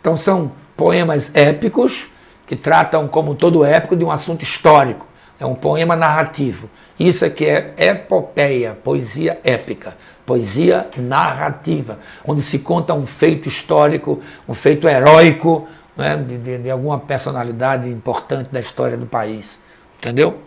Então 0.00 0.18
são 0.18 0.52
poemas 0.76 1.34
épicos 1.34 2.08
que 2.46 2.54
tratam, 2.54 3.08
como 3.08 3.34
todo 3.34 3.64
épico, 3.64 3.96
de 3.96 4.04
um 4.04 4.10
assunto 4.10 4.42
histórico. 4.42 5.06
É 5.38 5.44
um 5.44 5.54
poema 5.54 5.96
narrativo. 5.96 6.70
Isso 6.98 7.24
aqui 7.24 7.44
é 7.44 7.74
epopeia, 7.76 8.78
poesia 8.82 9.40
épica, 9.42 9.96
poesia 10.24 10.88
narrativa, 10.96 11.98
onde 12.24 12.40
se 12.40 12.60
conta 12.60 12.94
um 12.94 13.04
feito 13.04 13.48
histórico, 13.48 14.20
um 14.48 14.54
feito 14.54 14.88
heróico, 14.88 15.66
né, 15.96 16.16
de, 16.16 16.58
de 16.58 16.70
alguma 16.70 16.98
personalidade 16.98 17.88
importante 17.88 18.50
da 18.50 18.60
história 18.60 18.96
do 18.96 19.06
país. 19.06 19.58
Entendeu? 19.98 20.38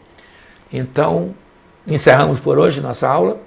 Então, 0.72 1.36
encerramos 1.86 2.40
por 2.40 2.58
hoje 2.58 2.82
nossa 2.82 3.08
aula. 3.08 3.38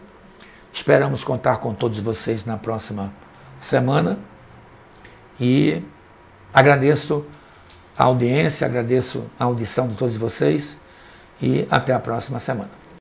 Esperamos 0.72 1.24
contar 1.24 1.56
com 1.56 1.74
todos 1.74 1.98
vocês 1.98 2.44
na 2.44 2.56
próxima 2.56 3.12
semana. 3.60 4.18
E 5.40 5.82
Agradeço 6.52 7.24
a 7.96 8.04
audiência, 8.04 8.66
agradeço 8.66 9.24
a 9.38 9.44
audição 9.44 9.86
de 9.88 9.94
todos 9.94 10.16
vocês 10.16 10.76
e 11.40 11.66
até 11.70 11.92
a 11.92 11.98
próxima 11.98 12.38
semana. 12.38 12.80